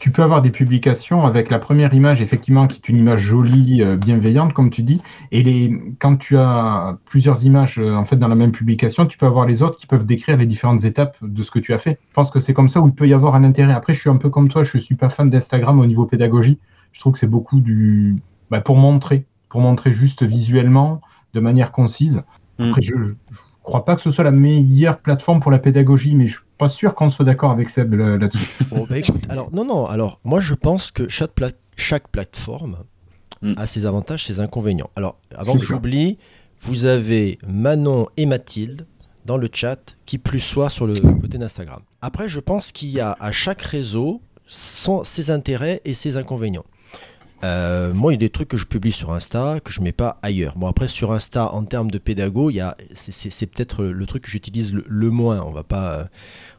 tu 0.00 0.10
peux 0.10 0.22
avoir 0.22 0.40
des 0.42 0.50
publications 0.50 1.24
avec 1.24 1.50
la 1.50 1.58
première 1.58 1.94
image, 1.94 2.20
effectivement, 2.20 2.66
qui 2.66 2.76
est 2.76 2.88
une 2.88 2.96
image 2.96 3.20
jolie, 3.20 3.82
euh, 3.82 3.96
bienveillante, 3.96 4.52
comme 4.52 4.70
tu 4.70 4.82
dis. 4.82 5.00
Et 5.32 5.42
les, 5.42 5.72
quand 5.98 6.16
tu 6.16 6.36
as 6.36 6.98
plusieurs 7.04 7.44
images 7.44 7.78
euh, 7.78 7.94
en 7.94 8.04
fait 8.04 8.16
dans 8.16 8.28
la 8.28 8.34
même 8.34 8.52
publication, 8.52 9.06
tu 9.06 9.18
peux 9.18 9.26
avoir 9.26 9.46
les 9.46 9.62
autres 9.62 9.76
qui 9.76 9.86
peuvent 9.86 10.06
décrire 10.06 10.36
les 10.36 10.46
différentes 10.46 10.84
étapes 10.84 11.16
de 11.22 11.42
ce 11.42 11.50
que 11.50 11.58
tu 11.58 11.74
as 11.74 11.78
fait. 11.78 11.98
Je 12.08 12.14
pense 12.14 12.30
que 12.30 12.40
c'est 12.40 12.54
comme 12.54 12.68
ça 12.68 12.80
où 12.80 12.88
il 12.88 12.94
peut 12.94 13.08
y 13.08 13.12
avoir 13.12 13.34
un 13.34 13.44
intérêt. 13.44 13.72
Après, 13.72 13.92
je 13.92 14.00
suis 14.00 14.10
un 14.10 14.16
peu 14.16 14.30
comme 14.30 14.48
toi, 14.48 14.62
je 14.62 14.78
suis 14.78 14.94
pas 14.94 15.08
fan 15.08 15.28
d'Instagram 15.28 15.78
au 15.78 15.86
niveau 15.86 16.06
pédagogie. 16.06 16.58
Je 16.94 17.00
trouve 17.00 17.12
que 17.12 17.18
c'est 17.18 17.26
beaucoup 17.26 17.60
du 17.60 18.16
bah, 18.50 18.62
pour 18.62 18.76
montrer, 18.76 19.26
pour 19.50 19.60
montrer 19.60 19.92
juste 19.92 20.22
visuellement, 20.22 21.02
de 21.34 21.40
manière 21.40 21.70
concise. 21.70 22.22
Mm. 22.58 22.68
Après, 22.70 22.80
je, 22.82 22.94
je 23.30 23.38
crois 23.62 23.84
pas 23.84 23.94
que 23.96 24.00
ce 24.02 24.10
soit 24.10 24.24
la 24.24 24.30
meilleure 24.30 24.98
plateforme 25.00 25.40
pour 25.40 25.50
la 25.50 25.58
pédagogie, 25.58 26.14
mais 26.14 26.26
je 26.26 26.38
pas 26.56 26.68
sûr 26.68 26.94
qu'on 26.94 27.10
soit 27.10 27.24
d'accord 27.26 27.50
avec 27.50 27.68
Seb 27.68 27.92
là-dessus. 27.94 28.48
bon, 28.70 28.86
bah, 28.88 28.98
écoute, 28.98 29.22
alors 29.28 29.52
non, 29.52 29.66
non, 29.66 29.84
alors 29.86 30.20
moi 30.24 30.40
je 30.40 30.54
pense 30.54 30.90
que 30.90 31.06
chaque, 31.08 31.32
pla 31.32 31.50
chaque 31.76 32.08
plateforme 32.08 32.78
Mm. 33.42 33.54
a 33.58 33.66
ses 33.66 33.84
avantages, 33.84 34.24
ses 34.24 34.40
inconvénients. 34.40 34.88
Alors, 34.96 35.16
avant 35.34 35.54
que 35.58 35.64
j'oublie, 35.64 36.16
vous 36.62 36.86
avez 36.86 37.38
Manon 37.46 38.06
et 38.16 38.24
Mathilde 38.24 38.86
dans 39.26 39.36
le 39.36 39.50
chat 39.52 39.96
qui 40.06 40.16
plus 40.16 40.38
soit 40.40 40.70
sur 40.70 40.86
le 40.86 40.94
côté 41.20 41.36
d'Instagram. 41.36 41.80
Après, 42.00 42.26
je 42.28 42.40
pense 42.40 42.72
qu'il 42.72 42.88
y 42.88 43.00
a 43.00 43.14
à 43.20 43.32
chaque 43.32 43.60
réseau 43.60 44.22
son- 44.46 45.04
ses 45.04 45.30
intérêts 45.30 45.82
et 45.84 45.92
ses 45.92 46.16
inconvénients. 46.16 46.64
Euh, 47.44 47.92
moi, 47.92 48.12
il 48.12 48.16
y 48.16 48.18
a 48.18 48.20
des 48.20 48.30
trucs 48.30 48.48
que 48.48 48.56
je 48.56 48.64
publie 48.64 48.92
sur 48.92 49.12
Insta 49.12 49.60
que 49.62 49.70
je 49.70 49.82
mets 49.82 49.92
pas 49.92 50.18
ailleurs. 50.22 50.54
Bon, 50.56 50.66
après, 50.66 50.88
sur 50.88 51.12
Insta, 51.12 51.52
en 51.52 51.64
termes 51.64 51.90
de 51.90 51.98
pédago, 51.98 52.48
il 52.48 52.54
y 52.54 52.60
a, 52.60 52.76
c'est, 52.94 53.46
peut-être 53.46 53.84
le 53.84 54.06
truc 54.06 54.22
que 54.22 54.30
j'utilise 54.30 54.72
le, 54.72 54.84
le 54.88 55.10
moins. 55.10 55.42
On 55.42 55.52
va 55.52 55.62
pas, 55.62 55.98
euh, 55.98 56.04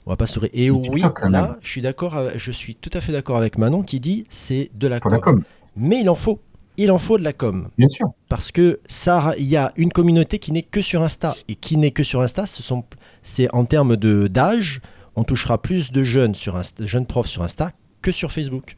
on 0.05 0.11
va 0.11 0.15
pas 0.15 0.27
se. 0.27 0.39
Et 0.53 0.69
oui, 0.69 1.01
là, 1.23 1.57
je 1.61 1.67
suis 1.67 1.81
d'accord, 1.81 2.15
je 2.35 2.51
suis 2.51 2.75
tout 2.75 2.91
à 2.93 3.01
fait 3.01 3.11
d'accord 3.11 3.37
avec 3.37 3.57
Manon 3.57 3.81
qui 3.81 3.99
dit 3.99 4.25
c'est 4.29 4.69
de 4.75 4.87
la 4.87 4.99
com. 4.99 5.43
Mais 5.75 6.01
il 6.01 6.09
en 6.09 6.15
faut. 6.15 6.39
Il 6.77 6.91
en 6.91 6.97
faut 6.97 7.17
de 7.17 7.23
la 7.23 7.31
com. 7.31 7.69
bien 7.77 7.87
sûr. 7.87 8.07
Parce 8.27 8.51
que 8.51 8.81
ça, 8.85 9.33
il 9.37 9.45
y 9.45 9.55
a 9.55 9.71
une 9.77 9.93
communauté 9.93 10.39
qui 10.39 10.51
n'est 10.51 10.61
que 10.61 10.81
sur 10.81 11.01
Insta. 11.03 11.33
Et 11.47 11.55
qui 11.55 11.77
n'est 11.77 11.91
que 11.91 12.03
sur 12.03 12.19
Insta, 12.19 12.45
ce 12.45 12.61
sont, 12.61 12.83
c'est 13.23 13.53
en 13.55 13.63
termes 13.63 13.95
de, 13.95 14.27
d'âge, 14.27 14.81
on 15.15 15.23
touchera 15.23 15.61
plus 15.61 15.93
de 15.93 16.03
jeunes, 16.03 16.35
sur 16.35 16.57
Insta, 16.57 16.83
de 16.83 16.87
jeunes 16.87 17.05
profs 17.05 17.27
sur 17.27 17.43
Insta 17.43 17.71
que 18.01 18.11
sur 18.11 18.33
Facebook. 18.33 18.75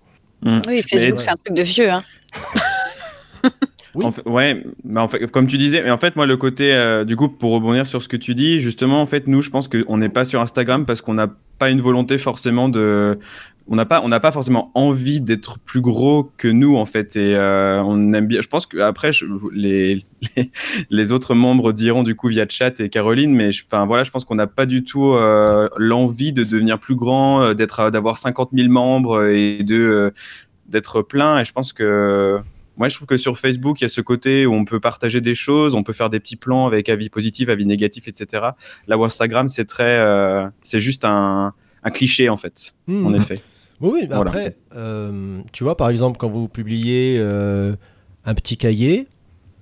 Oui, 0.68 0.82
Facebook, 0.82 1.14
Mais- 1.14 1.20
c'est 1.20 1.32
un 1.32 1.36
truc 1.44 1.56
de 1.58 1.64
vieux. 1.64 1.90
Hein. 1.90 2.04
Oui. 3.96 4.06
En 4.06 4.12
fait- 4.12 4.28
ouais, 4.28 4.64
mais 4.84 5.00
en 5.00 5.08
fait, 5.08 5.26
comme 5.32 5.48
tu 5.48 5.58
disais, 5.58 5.82
mais 5.84 5.90
en 5.90 5.98
fait, 5.98 6.16
moi, 6.16 6.28
le 6.28 6.38
côté, 6.38 6.72
euh, 6.72 7.04
du 7.04 7.16
coup, 7.16 7.30
pour 7.30 7.52
rebondir 7.54 7.88
sur 7.88 8.04
ce 8.04 8.08
que 8.08 8.18
tu 8.18 8.36
dis, 8.36 8.60
justement, 8.60 9.02
en 9.02 9.08
fait, 9.08 9.26
nous, 9.26 9.42
je 9.42 9.50
pense 9.50 9.68
qu'on 9.68 9.98
n'est 9.98 10.10
pas 10.10 10.24
sur 10.24 10.40
Instagram 10.40 10.86
parce 10.86 11.02
qu'on 11.02 11.16
n'a 11.16 11.30
pas 11.58 11.72
une 11.72 11.82
volonté 11.82 12.20
forcément 12.20 12.70
de. 12.70 13.18
On 13.70 13.76
n'a 13.76 13.86
pas, 13.86 14.02
on 14.02 14.08
n'a 14.08 14.20
pas 14.22 14.32
forcément 14.32 14.72
envie 14.76 15.20
d'être 15.20 15.60
plus 15.60 15.82
gros 15.82 16.32
que 16.38 16.48
nous, 16.48 16.78
en 16.78 16.86
fait. 16.86 17.16
Et 17.18 17.36
euh, 17.36 17.82
on 17.84 18.14
aime 18.14 18.26
bien. 18.28 18.42
Je 18.42 18.48
pense 18.48 18.66
qu'après, 18.66 19.12
les, 19.54 20.06
les, 20.38 20.52
les 20.90 21.12
autres 21.12 21.36
membres 21.36 21.74
diront, 21.74 22.04
du 22.04 22.16
coup, 22.16 22.30
via 22.30 22.46
chat 22.48 22.80
et 22.80 22.88
Caroline, 22.90 23.34
mais 23.36 23.52
je- 23.52 23.66
enfin, 23.66 23.86
voilà, 23.86 24.04
je 24.06 24.12
pense 24.12 24.24
qu'on 24.24 24.36
n'a 24.36 24.48
pas 24.48 24.66
du 24.66 24.84
tout 24.86 25.12
euh, 25.12 25.68
l'envie 25.78 26.32
de 26.32 26.44
devenir 26.46 26.80
plus 26.80 26.96
grand, 26.96 27.42
euh, 27.44 27.54
d'être, 27.54 27.90
d'avoir 27.92 28.18
50 28.18 28.52
000 28.54 28.70
membres 28.70 29.26
et 29.26 29.64
de, 29.64 29.76
euh, 29.76 30.12
d'être 30.70 31.02
plein. 31.02 31.40
Et 31.42 31.44
je 31.46 31.52
pense 31.52 31.74
que 31.74 32.40
moi, 32.78 32.88
je 32.88 32.96
trouve 32.96 33.08
que 33.08 33.18
sur 33.18 33.38
Facebook, 33.38 33.82
il 33.82 33.84
y 33.84 33.86
a 33.86 33.90
ce 33.90 34.00
côté 34.02 34.46
où 34.46 34.54
on 34.54 34.64
peut 34.64 34.80
partager 34.80 35.20
des 35.20 35.36
choses, 35.36 35.76
on 35.76 35.84
peut 35.84 35.94
faire 35.94 36.10
des 36.10 36.22
petits 36.22 36.36
plans 36.38 36.68
avec 36.68 36.88
avis 36.88 37.10
positif, 37.10 37.50
avis 37.50 37.66
négatif, 37.66 38.08
etc. 38.08 38.44
Là 38.88 38.98
où 38.98 39.04
Instagram, 39.04 39.50
c'est 39.50 39.66
très, 39.66 40.00
c'est 40.62 40.80
juste 40.80 41.04
un, 41.04 41.54
un 41.84 41.90
cliché 41.90 42.30
en 42.30 42.38
fait, 42.38 42.76
Hmm. 42.88 43.06
en 43.08 43.14
effet. 43.14 43.42
Oui, 43.82 43.90
oui, 43.94 44.00
mais 44.10 44.16
Voilà. 44.16 44.32
après, 44.32 44.58
euh, 44.76 45.42
tu 45.52 45.64
vois, 45.64 45.78
par 45.78 45.90
exemple, 45.90 46.18
quand 46.18 46.30
vous 46.30 46.48
publiez 46.48 47.18
euh, 47.20 47.76
un 48.26 48.34
petit 48.34 48.58
cahier, 48.58 49.08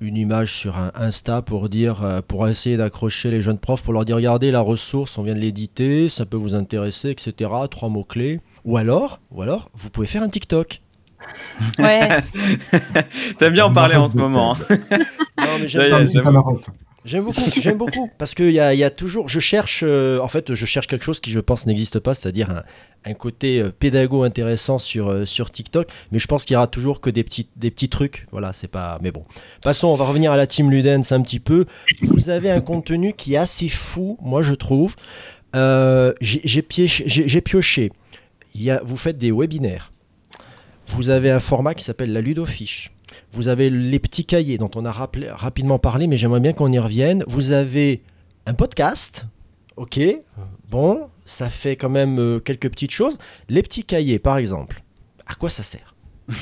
une 0.01 0.15
image 0.17 0.53
sur 0.53 0.77
un 0.77 0.91
Insta 0.95 1.41
pour 1.41 1.67
dire, 1.69 2.03
euh, 2.03 2.19
pour 2.25 2.47
essayer 2.47 2.77
d'accrocher 2.77 3.31
les 3.31 3.41
jeunes 3.41 3.57
profs, 3.57 3.83
pour 3.83 3.93
leur 3.93 4.05
dire, 4.05 4.15
regardez 4.17 4.51
la 4.51 4.61
ressource, 4.61 5.17
on 5.17 5.23
vient 5.23 5.35
de 5.35 5.39
l'éditer, 5.39 6.09
ça 6.09 6.25
peut 6.25 6.37
vous 6.37 6.55
intéresser, 6.55 7.09
etc. 7.11 7.49
Trois 7.69 7.89
mots 7.89 8.03
clés. 8.03 8.39
Ou 8.63 8.77
alors, 8.77 9.19
ou 9.31 9.41
alors, 9.41 9.69
vous 9.75 9.89
pouvez 9.89 10.07
faire 10.07 10.23
un 10.23 10.29
TikTok. 10.29 10.81
Ouais. 11.79 12.19
T'aimes 13.37 13.53
bien 13.53 13.65
en 13.65 13.73
parler 13.73 13.95
en 13.95 14.09
ce 14.09 14.17
moment. 14.17 14.53
hein. 14.55 14.77
Non, 15.39 15.47
mais 15.61 15.67
j'aime 15.67 15.89
pas 15.89 16.05
Ça. 16.05 16.31
J'aime 17.05 17.23
beaucoup, 17.23 17.41
j'aime 17.61 17.77
beaucoup, 17.77 18.09
parce 18.17 18.33
qu'il 18.33 18.51
y 18.51 18.59
a, 18.59 18.73
il 18.73 18.79
y 18.79 18.83
a 18.83 18.89
toujours, 18.89 19.29
je 19.29 19.39
cherche, 19.39 19.83
euh, 19.85 20.17
en 20.19 20.27
fait, 20.27 20.55
je 20.55 20.65
cherche 20.65 20.87
quelque 20.87 21.05
chose 21.05 21.19
qui, 21.19 21.29
je 21.29 21.39
pense, 21.39 21.67
n'existe 21.67 21.99
pas, 21.99 22.15
c'est-à-dire 22.15 22.49
un, 22.49 22.63
un 23.05 23.13
côté 23.13 23.61
euh, 23.61 23.69
pédago 23.69 24.23
intéressant 24.23 24.79
sur, 24.79 25.09
euh, 25.09 25.23
sur 25.23 25.51
TikTok, 25.51 25.87
mais 26.11 26.17
je 26.17 26.25
pense 26.25 26.45
qu'il 26.45 26.55
y 26.55 26.57
aura 26.57 26.65
toujours 26.65 27.01
que 27.01 27.11
des 27.11 27.23
petits, 27.23 27.47
des 27.57 27.69
petits 27.69 27.89
trucs, 27.89 28.25
voilà, 28.31 28.53
c'est 28.53 28.67
pas, 28.67 28.97
mais 29.03 29.11
bon. 29.11 29.23
Passons, 29.61 29.89
on 29.89 29.95
va 29.95 30.05
revenir 30.05 30.31
à 30.31 30.37
la 30.37 30.47
team 30.47 30.71
Ludens 30.71 31.11
un 31.11 31.21
petit 31.21 31.39
peu. 31.39 31.65
Vous 32.01 32.31
avez 32.31 32.49
un 32.49 32.61
contenu 32.61 33.13
qui 33.13 33.35
est 33.35 33.37
assez 33.37 33.69
fou, 33.69 34.17
moi 34.21 34.41
je 34.41 34.55
trouve. 34.55 34.95
J'ai 35.53 36.61
pioché. 36.63 37.91
Il 38.55 38.63
y 38.63 38.71
a, 38.71 38.81
vous 38.83 38.97
faites 38.97 39.19
des 39.19 39.31
webinaires. 39.31 39.91
Vous 40.87 41.11
avez 41.11 41.29
un 41.29 41.39
format 41.39 41.75
qui 41.75 41.83
s'appelle 41.83 42.13
la 42.13 42.21
Ludofiche. 42.21 42.94
Vous 43.35 43.47
avez 43.49 43.69
les 43.69 43.99
petits 43.99 44.25
cahiers 44.25 44.57
dont 44.57 44.71
on 44.75 44.85
a 44.85 44.91
rappelé- 44.91 45.29
rapidement 45.29 45.77
parlé, 45.77 46.07
mais 46.07 46.17
j'aimerais 46.17 46.39
bien 46.39 46.53
qu'on 46.53 46.71
y 46.71 46.79
revienne. 46.79 47.23
Vous 47.27 47.51
avez 47.51 48.01
un 48.45 48.53
podcast. 48.53 49.25
Ok. 49.75 49.99
Bon, 50.69 51.09
ça 51.25 51.49
fait 51.49 51.75
quand 51.75 51.89
même 51.89 52.17
euh, 52.17 52.39
quelques 52.39 52.69
petites 52.69 52.91
choses. 52.91 53.17
Les 53.49 53.61
petits 53.61 53.83
cahiers, 53.83 54.19
par 54.19 54.37
exemple. 54.37 54.81
À 55.27 55.35
quoi 55.35 55.49
ça 55.49 55.63
sert? 55.63 55.95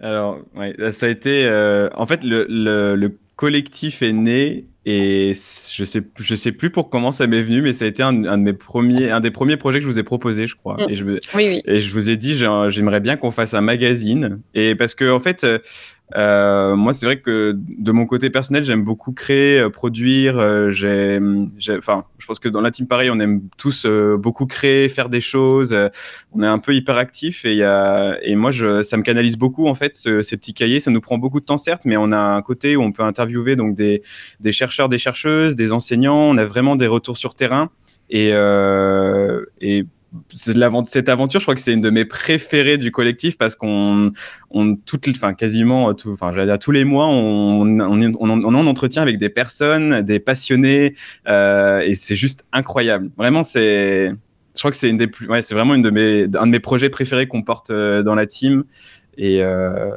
Alors, 0.00 0.38
ouais, 0.56 0.74
ça 0.92 1.06
a 1.06 1.08
été. 1.08 1.44
euh, 1.44 1.88
en 1.94 2.06
fait, 2.06 2.22
le, 2.22 2.46
le, 2.48 2.94
le 2.96 3.18
collectif 3.36 4.02
est 4.02 4.12
né 4.12 4.66
et 4.86 5.32
je 5.34 5.84
sais, 5.84 6.02
je 6.18 6.34
sais 6.34 6.52
plus 6.52 6.70
pour 6.70 6.88
comment 6.90 7.12
ça 7.12 7.26
m'est 7.26 7.42
venu, 7.42 7.60
mais 7.60 7.72
ça 7.72 7.84
a 7.86 7.88
été 7.88 8.02
un, 8.02 8.24
un 8.24 8.38
de 8.38 8.42
mes 8.42 8.52
premiers, 8.52 9.10
un 9.10 9.20
des 9.20 9.30
premiers 9.32 9.56
projets 9.56 9.78
que 9.80 9.84
je 9.84 9.90
vous 9.90 9.98
ai 9.98 10.04
proposé, 10.04 10.46
je 10.46 10.54
crois. 10.54 10.76
Mm. 10.76 10.90
Et 10.90 10.94
je, 10.94 11.04
me- 11.04 11.20
Oui, 11.34 11.48
oui. 11.48 11.62
Et 11.66 11.80
je 11.80 11.92
vous 11.92 12.08
ai 12.08 12.16
dit, 12.16 12.34
j'ai- 12.34 12.66
j'aimerais 12.68 13.00
bien 13.00 13.16
qu'on 13.16 13.30
fasse 13.32 13.54
un 13.54 13.60
magazine. 13.62 14.40
Et 14.54 14.74
parce 14.74 14.94
que, 14.94 15.10
en 15.10 15.18
fait, 15.18 15.44
euh, 16.14 16.76
moi, 16.76 16.92
c'est 16.92 17.04
vrai 17.04 17.18
que 17.20 17.56
de 17.56 17.90
mon 17.92 18.06
côté 18.06 18.30
personnel, 18.30 18.64
j'aime 18.64 18.84
beaucoup 18.84 19.12
créer, 19.12 19.58
euh, 19.58 19.70
produire. 19.70 20.38
euh, 20.38 20.70
je 20.70 22.26
pense 22.26 22.38
que 22.38 22.48
dans 22.48 22.60
la 22.60 22.70
team 22.70 22.86
pareil, 22.86 23.10
on 23.10 23.18
aime 23.18 23.42
tous 23.58 23.86
beaucoup 23.86 24.46
créer, 24.46 24.88
faire 24.88 25.08
des 25.08 25.20
choses. 25.20 25.76
on 26.32 26.42
est 26.42 26.46
un 26.46 26.58
peu 26.58 26.74
hyperactif 26.74 27.44
et, 27.44 27.58
et 28.22 28.36
moi, 28.36 28.52
ça 28.52 28.96
me 28.96 29.02
canalise 29.02 29.36
beaucoup, 29.36 29.66
en 29.66 29.74
fait, 29.74 29.96
ce- 29.96 30.22
ces 30.22 30.36
petits 30.36 30.54
cahiers. 30.54 30.80
Ça 30.80 30.90
nous 30.90 31.00
prend 31.00 31.18
beaucoup 31.18 31.40
de 31.40 31.44
temps, 31.44 31.58
certes, 31.58 31.82
mais 31.84 31.96
on 31.96 32.12
a 32.12 32.18
un 32.18 32.42
côté 32.42 32.76
où 32.76 32.82
on 32.82 32.92
peut 32.92 33.02
interviewer 33.02 33.56
donc 33.56 33.74
des, 33.74 34.02
chercheurs, 34.52 34.88
des 34.88 34.98
chercheuses, 34.98 35.56
des 35.56 35.72
enseignants. 35.72 36.18
On 36.18 36.36
a 36.38 36.44
vraiment 36.44 36.76
des 36.76 36.86
retours 36.86 37.16
sur 37.16 37.34
terrain. 37.34 37.70
Et, 38.10 38.32
cette 40.28 41.08
aventure, 41.08 41.40
je 41.40 41.44
crois 41.44 41.54
que 41.54 41.60
c'est 41.60 41.72
une 41.72 41.80
de 41.80 41.90
mes 41.90 42.04
préférées 42.04 42.78
du 42.78 42.90
collectif 42.90 43.36
parce 43.36 43.54
qu'on, 43.54 44.12
on, 44.50 44.76
toutes, 44.76 45.08
enfin, 45.08 45.34
quasiment, 45.34 45.94
tout, 45.94 46.10
enfin, 46.12 46.32
j'allais 46.32 46.46
dire 46.46 46.58
tous 46.58 46.72
les 46.72 46.84
mois, 46.84 47.06
on, 47.06 47.62
on, 47.62 47.80
on, 47.80 48.14
on, 48.20 48.54
en 48.54 48.66
entretient 48.66 49.02
avec 49.02 49.18
des 49.18 49.28
personnes, 49.28 50.02
des 50.02 50.20
passionnés, 50.20 50.94
euh, 51.28 51.80
et 51.80 51.94
c'est 51.94 52.16
juste 52.16 52.44
incroyable. 52.52 53.10
Vraiment, 53.16 53.42
c'est, 53.42 54.08
je 54.08 54.58
crois 54.58 54.70
que 54.70 54.76
c'est 54.76 54.90
une 54.90 54.96
des 54.96 55.06
plus, 55.06 55.28
c'est 55.42 55.54
vraiment 55.54 55.74
une 55.74 55.82
de 55.82 55.90
mes, 55.90 56.22
un 56.38 56.46
de 56.46 56.52
mes 56.52 56.60
projets 56.60 56.90
préférés 56.90 57.26
qu'on 57.26 57.42
porte 57.42 57.70
euh, 57.70 58.02
dans 58.02 58.14
la 58.14 58.26
team. 58.26 58.64
Et, 59.18 59.42
euh, 59.42 59.90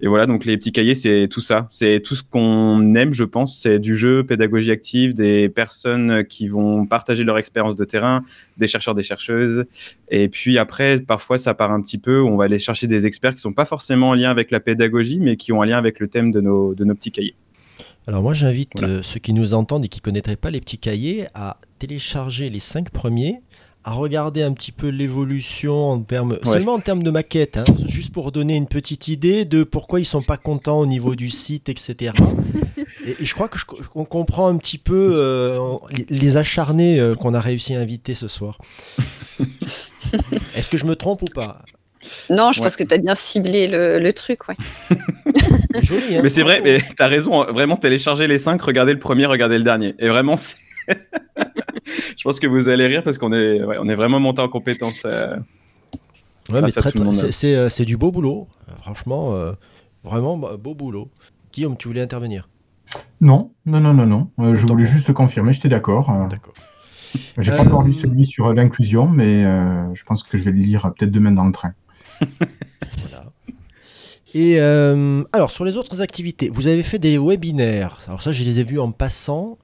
et 0.00 0.06
voilà, 0.06 0.26
donc 0.26 0.44
les 0.44 0.56
petits 0.56 0.70
cahiers, 0.70 0.94
c'est 0.94 1.26
tout 1.28 1.40
ça. 1.40 1.66
C'est 1.70 2.00
tout 2.00 2.14
ce 2.14 2.22
qu'on 2.22 2.94
aime, 2.94 3.12
je 3.12 3.24
pense. 3.24 3.58
C'est 3.58 3.78
du 3.80 3.96
jeu, 3.96 4.24
pédagogie 4.24 4.70
active, 4.70 5.12
des 5.12 5.48
personnes 5.48 6.24
qui 6.24 6.46
vont 6.46 6.86
partager 6.86 7.24
leur 7.24 7.36
expérience 7.38 7.74
de 7.74 7.84
terrain, 7.84 8.22
des 8.58 8.68
chercheurs, 8.68 8.94
des 8.94 9.02
chercheuses. 9.02 9.64
Et 10.08 10.28
puis 10.28 10.56
après, 10.58 11.00
parfois, 11.00 11.36
ça 11.36 11.52
part 11.54 11.72
un 11.72 11.80
petit 11.82 11.98
peu. 11.98 12.22
On 12.22 12.36
va 12.36 12.44
aller 12.44 12.58
chercher 12.60 12.86
des 12.86 13.06
experts 13.08 13.34
qui 13.34 13.40
sont 13.40 13.52
pas 13.52 13.64
forcément 13.64 14.10
en 14.10 14.14
lien 14.14 14.30
avec 14.30 14.50
la 14.52 14.60
pédagogie, 14.60 15.18
mais 15.18 15.36
qui 15.36 15.52
ont 15.52 15.62
un 15.62 15.66
lien 15.66 15.78
avec 15.78 15.98
le 15.98 16.06
thème 16.08 16.30
de 16.30 16.40
nos, 16.40 16.74
de 16.74 16.84
nos 16.84 16.94
petits 16.94 17.10
cahiers. 17.10 17.34
Alors 18.06 18.22
moi 18.22 18.32
j'invite 18.32 18.70
Voilà. 18.74 18.94
euh, 18.94 19.02
ceux 19.02 19.20
qui 19.20 19.34
nous 19.34 19.52
entendent 19.52 19.84
et 19.84 19.88
qui 19.88 19.98
ne 19.98 20.02
connaîtraient 20.02 20.36
pas 20.36 20.50
les 20.50 20.60
petits 20.60 20.78
cahiers 20.78 21.26
à 21.34 21.58
télécharger 21.78 22.48
les 22.48 22.58
cinq 22.58 22.88
premiers, 22.88 23.40
à 23.84 23.92
regarder 23.92 24.42
un 24.42 24.52
petit 24.52 24.72
peu 24.72 24.88
l'évolution 24.88 25.88
en 25.90 26.00
termes, 26.00 26.38
seulement 26.44 26.74
en 26.74 26.80
termes 26.80 27.02
de 27.02 27.10
maquette, 27.10 27.56
hein, 27.56 27.64
juste 27.86 28.12
pour 28.12 28.32
donner 28.32 28.54
une 28.56 28.66
petite 28.66 29.08
idée 29.08 29.44
de 29.46 29.62
pourquoi 29.62 29.98
ils 30.00 30.04
sont 30.04 30.20
pas 30.20 30.36
contents 30.36 30.78
au 30.80 30.86
niveau 30.86 31.14
du 31.14 31.30
site, 31.30 31.68
etc. 31.70 32.12
et, 33.06 33.16
et 33.22 33.24
je 33.24 33.34
crois 33.34 33.48
que 33.48 33.58
je- 33.58 33.64
qu'on 33.64 34.04
comprend 34.04 34.48
un 34.48 34.56
petit 34.56 34.78
peu 34.78 35.12
euh, 35.14 35.58
les- 36.10 36.36
acharnés 36.36 37.00
euh, 37.00 37.14
qu'on 37.14 37.32
a 37.34 37.40
réussi 37.40 37.74
à 37.74 37.80
inviter 37.80 38.14
ce 38.14 38.28
soir. 38.28 38.58
Est-ce 40.54 40.68
que 40.68 40.76
je 40.78 40.84
me 40.84 40.94
trompe 40.96 41.22
ou 41.22 41.32
pas? 41.34 41.62
Non, 42.30 42.52
je 42.52 42.60
Ouais. 42.60 42.66
pense 42.66 42.76
que 42.76 42.84
tu 42.84 42.94
as 42.94 42.98
bien 42.98 43.14
ciblé 43.14 43.66
le, 43.68 43.98
le 43.98 44.12
truc. 44.12 44.48
Ouais. 44.48 44.56
Joli, 45.82 46.16
hein, 46.16 46.20
Mais 46.22 46.28
c'est 46.28 46.42
vrai, 46.42 46.60
mais 46.62 46.78
t'as 46.96 47.06
raison. 47.08 47.42
hein. 47.42 47.52
Vraiment, 47.52 47.76
télécharger 47.76 48.26
les 48.26 48.38
cinq, 48.38 48.60
regardez 48.62 48.92
le 48.92 48.98
premier, 48.98 49.26
regardez 49.26 49.58
le 49.58 49.64
dernier. 49.64 49.94
Et 49.98 50.08
vraiment, 50.08 50.36
c'est- 50.36 50.56
je 52.16 52.22
pense 52.24 52.38
que 52.40 52.46
vous 52.46 52.68
allez 52.68 52.86
rire 52.86 53.02
parce 53.02 53.18
qu'on 53.18 53.32
est, 53.32 53.62
ouais, 53.62 53.76
on 53.80 53.88
est 53.88 53.94
vraiment 53.94 54.20
monté 54.20 54.40
en 54.42 54.48
compétence. 54.48 55.04
euh. 55.04 55.36
Ouais, 56.50 56.54
mais 56.54 56.60
grâce 56.60 56.78
à 56.78 56.80
très- 56.80 56.92
tout 56.92 56.98
le 56.98 57.04
monde, 57.04 57.14
c'est- 57.14 57.32
c'est 57.32 57.54
euh, 57.54 57.68
c'est 57.68 57.84
du 57.84 57.96
beau 57.96 58.10
boulot. 58.10 58.48
Franchement, 58.80 59.34
euh, 59.34 59.52
vraiment 60.04 60.36
bah, 60.38 60.56
beau 60.58 60.74
boulot. 60.74 61.10
Guillaume, 61.52 61.76
tu 61.76 61.88
voulais 61.88 62.00
intervenir? 62.00 62.48
Non, 63.20 63.52
non, 63.66 63.80
non, 63.80 63.92
non, 63.92 64.06
non. 64.06 64.30
Euh, 64.38 64.54
je 64.54 64.66
voulais 64.66 64.86
juste 64.86 65.12
confirmer, 65.12 65.52
j'étais 65.52 65.68
d'accord. 65.68 66.08
Euh, 66.10 66.26
D'accord. 66.28 66.54
J'ai 67.38 67.52
pas 67.52 67.62
encore 67.62 67.82
lu 67.82 67.92
celui 67.94 68.24
sur 68.26 68.52
l'inclusion, 68.52 69.06
mais 69.08 69.44
euh, 69.44 69.92
je 69.94 70.04
pense 70.04 70.22
que 70.22 70.36
je 70.38 70.42
vais 70.44 70.50
le 70.52 70.58
lire 70.58 70.92
peut-être 70.96 71.10
demain 71.10 71.32
dans 71.32 71.44
le 71.46 71.52
train. 71.52 71.72
Et 74.34 74.60
euh, 74.60 75.22
alors, 75.32 75.50
sur 75.50 75.64
les 75.64 75.76
autres 75.78 76.02
activités, 76.02 76.50
vous 76.52 76.66
avez 76.66 76.82
fait 76.82 76.98
des 76.98 77.16
webinaires. 77.16 78.00
Alors 78.08 78.20
ça, 78.20 78.30
je 78.32 78.44
les 78.44 78.60
ai 78.60 78.64
vus 78.64 78.78
en 78.78 78.92
passant. 78.92 79.56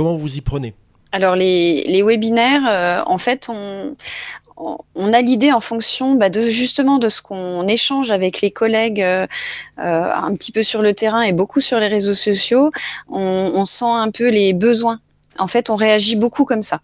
Comment 0.00 0.16
vous 0.16 0.38
y 0.38 0.40
prenez? 0.40 0.72
Alors 1.12 1.36
les, 1.36 2.02
webinaires, 2.02 2.62
euh, 2.66 3.02
en 3.04 3.18
fait, 3.18 3.50
on, 3.50 5.12
a 5.12 5.20
l'idée 5.20 5.52
en 5.52 5.60
fonction 5.60 6.14
bah, 6.14 6.30
justement 6.32 6.96
de 6.96 7.10
ce 7.10 7.20
qu'on 7.20 7.68
échange 7.68 8.10
avec 8.10 8.40
les 8.40 8.50
collègues 8.50 9.02
euh, 9.02 9.26
euh, 9.78 10.10
un 10.10 10.32
petit 10.36 10.52
peu 10.52 10.62
sur 10.62 10.80
le 10.80 10.94
terrain 10.94 11.20
et 11.20 11.32
beaucoup 11.32 11.60
sur 11.60 11.78
les 11.80 11.86
réseaux 11.86 12.14
sociaux. 12.14 12.70
On, 13.10 13.66
sent 13.66 13.84
un 13.84 14.10
peu 14.10 14.30
les 14.30 14.54
besoins. 14.54 15.00
En 15.38 15.48
fait, 15.48 15.68
on 15.68 15.76
réagit 15.76 16.16
beaucoup 16.16 16.46
comme 16.46 16.62
ça. 16.62 16.80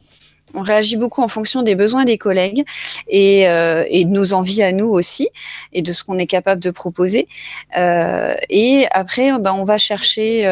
On 0.57 0.63
réagit 0.63 0.97
beaucoup 0.97 1.23
en 1.23 1.29
fonction 1.29 1.63
des 1.63 1.75
besoins 1.75 2.05
des 2.05 2.19
collègues 2.19 2.65
et, 3.09 3.49
euh, 3.49 3.85
de 3.85 4.09
nos 4.09 4.33
envies 4.33 4.63
à 4.63 4.73
nous 4.73 4.89
aussi 4.89 5.29
et 5.73 5.83
de 5.83 5.93
ce 5.93 6.05
qu'on 6.05 6.19
est 6.19 6.27
capable 6.27 6.61
de 6.61 6.71
proposer. 6.71 7.29
et 7.77 8.87
après, 8.91 9.39
bah, 9.39 9.55
on 9.55 9.65
va 9.65 9.79
chercher 9.79 10.43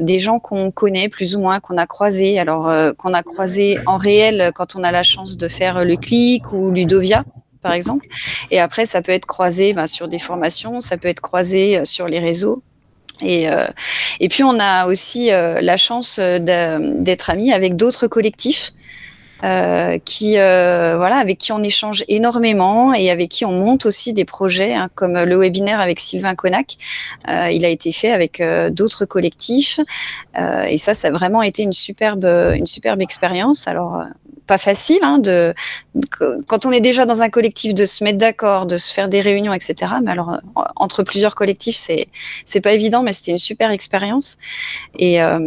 des 0.00 0.18
gens 0.18 0.38
qu'on 0.38 0.70
connaît 0.70 1.08
plus 1.08 1.36
ou 1.36 1.40
moins, 1.40 1.60
qu'on 1.60 1.78
a 1.78 1.86
croisés. 1.86 2.38
Alors, 2.38 2.70
qu'on 2.96 3.14
a 3.14 3.22
croisés 3.22 3.78
en 3.86 3.96
réel 3.96 4.50
quand 4.54 4.76
on 4.76 4.82
a 4.82 4.90
la 4.90 5.02
chance 5.02 5.38
de 5.38 5.48
faire 5.48 5.84
le 5.84 5.96
clic 5.96 6.52
ou 6.52 6.70
Ludovia, 6.70 7.24
par 7.62 7.72
exemple. 7.72 8.06
Et 8.50 8.60
après, 8.60 8.84
ça 8.84 9.00
peut 9.00 9.12
être 9.12 9.26
croisé 9.26 9.72
ben, 9.72 9.86
sur 9.86 10.08
des 10.08 10.18
formations, 10.18 10.80
ça 10.80 10.96
peut 10.96 11.08
être 11.08 11.20
croisé 11.20 11.78
euh, 11.78 11.84
sur 11.84 12.08
les 12.08 12.18
réseaux. 12.18 12.62
Et, 13.20 13.48
euh, 13.48 13.66
et 14.20 14.28
puis, 14.28 14.42
on 14.42 14.58
a 14.58 14.86
aussi 14.86 15.30
euh, 15.30 15.60
la 15.62 15.76
chance 15.76 16.18
d'être 16.18 17.30
amis 17.30 17.52
avec 17.52 17.76
d'autres 17.76 18.08
collectifs. 18.08 18.72
Qui 20.04 20.34
voilà 20.34 21.16
avec 21.16 21.38
qui 21.38 21.52
on 21.52 21.62
échange 21.62 22.04
énormément 22.08 22.94
et 22.94 23.10
avec 23.10 23.28
qui 23.28 23.44
on 23.44 23.52
monte 23.52 23.86
aussi 23.86 24.12
des 24.12 24.24
projets 24.24 24.74
hein, 24.74 24.88
comme 24.94 25.18
le 25.18 25.36
webinaire 25.36 25.80
avec 25.80 26.00
Sylvain 26.00 26.34
Connac 26.34 26.76
il 27.28 27.64
a 27.64 27.68
été 27.68 27.92
fait 27.92 28.12
avec 28.12 28.42
d'autres 28.70 29.04
collectifs. 29.04 29.80
Et 30.68 30.78
ça 30.78 30.94
ça 30.94 31.08
a 31.08 31.10
vraiment 31.10 31.42
été 31.42 31.62
une 31.62 31.72
superbe 31.72 32.24
une 32.24 32.66
superbe 32.66 33.02
expérience. 33.02 33.66
Alors 33.66 34.04
pas 34.52 34.58
facile 34.58 34.98
hein, 35.00 35.16
de 35.18 35.54
quand 36.46 36.66
on 36.66 36.72
est 36.72 36.82
déjà 36.82 37.06
dans 37.06 37.22
un 37.22 37.30
collectif 37.30 37.72
de 37.72 37.86
se 37.86 38.04
mettre 38.04 38.18
d'accord, 38.18 38.66
de 38.66 38.76
se 38.76 38.92
faire 38.92 39.08
des 39.08 39.22
réunions, 39.22 39.54
etc. 39.54 39.92
Mais 40.02 40.10
alors 40.10 40.38
entre 40.76 41.02
plusieurs 41.02 41.34
collectifs, 41.34 41.78
c'est 42.44 42.60
pas 42.60 42.72
évident, 42.72 43.02
mais 43.02 43.14
c'était 43.14 43.30
une 43.30 43.38
super 43.38 43.70
expérience. 43.70 44.36
Et 44.98 45.22
euh, 45.22 45.38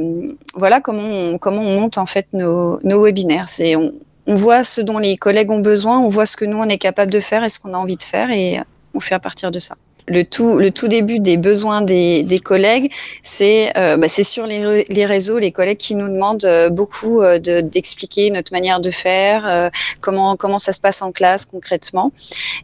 voilà 0.55 0.81
comment 0.81 1.37
on, 1.39 1.51
monte 1.51 1.99
en 1.99 2.07
fait 2.07 2.25
nos, 2.33 2.79
nos 2.83 3.03
webinaires. 3.05 3.47
C'est 3.47 3.75
on, 3.75 3.93
on 4.25 4.33
voit 4.33 4.63
ce 4.63 4.81
dont 4.81 4.97
les 4.97 5.17
collègues 5.17 5.51
ont 5.51 5.59
besoin, 5.59 5.99
on 5.99 6.09
voit 6.09 6.25
ce 6.25 6.35
que 6.35 6.45
nous 6.45 6.57
on 6.57 6.67
est 6.67 6.79
capable 6.79 7.11
de 7.11 7.19
faire 7.19 7.43
et 7.43 7.49
ce 7.49 7.59
qu'on 7.59 7.75
a 7.75 7.77
envie 7.77 7.97
de 7.97 8.03
faire, 8.03 8.31
et 8.31 8.59
on 8.95 8.99
fait 8.99 9.13
à 9.13 9.19
partir 9.19 9.51
de 9.51 9.59
ça 9.59 9.75
le 10.07 10.23
tout, 10.23 10.57
le 10.57 10.71
tout 10.71 10.87
début 10.87 11.19
des 11.19 11.37
besoins 11.37 11.81
des, 11.81 12.23
des 12.23 12.39
collègues, 12.39 12.91
c'est 13.21 13.75
euh, 13.77 13.97
bah, 13.97 14.07
sur 14.09 14.45
les, 14.47 15.05
réseaux, 15.05 15.39
les 15.39 15.51
collègues 15.51 15.77
qui 15.77 15.95
nous 15.95 16.07
demandent 16.07 16.45
euh, 16.45 16.69
beaucoup 16.69 17.21
euh, 17.21 17.39
d'expliquer 17.39 18.29
notre 18.31 18.51
manière 18.51 18.79
de 18.79 18.91
faire, 18.91 19.47
euh, 19.47 19.69
comment, 20.01 20.35
comment 20.35 20.57
ça 20.57 20.71
se 20.71 20.79
passe 20.79 21.01
en 21.01 21.11
classe 21.11 21.45
concrètement, 21.45 22.11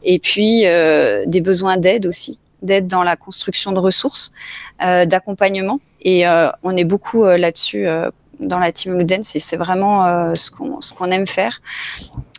et 0.03 0.19
puis 0.19 0.61
des 0.61 1.41
besoins 1.41 1.77
d'aide 1.77 2.05
aussi, 2.05 2.39
d'aide 2.61 2.87
dans 2.87 3.03
la 3.03 3.15
construction 3.15 3.71
de 3.71 3.79
ressources, 3.79 4.33
d'accompagnement. 4.79 5.79
Et 6.03 6.25
on 6.63 6.75
est 6.75 6.83
beaucoup 6.83 7.25
là-dessus 7.25 7.87
dans 8.41 8.59
la 8.59 8.71
team 8.71 8.97
Luden, 8.97 9.23
c'est 9.23 9.57
vraiment 9.57 10.35
ce 10.35 10.51
qu'on 10.51 11.11
aime 11.11 11.27
faire. 11.27 11.61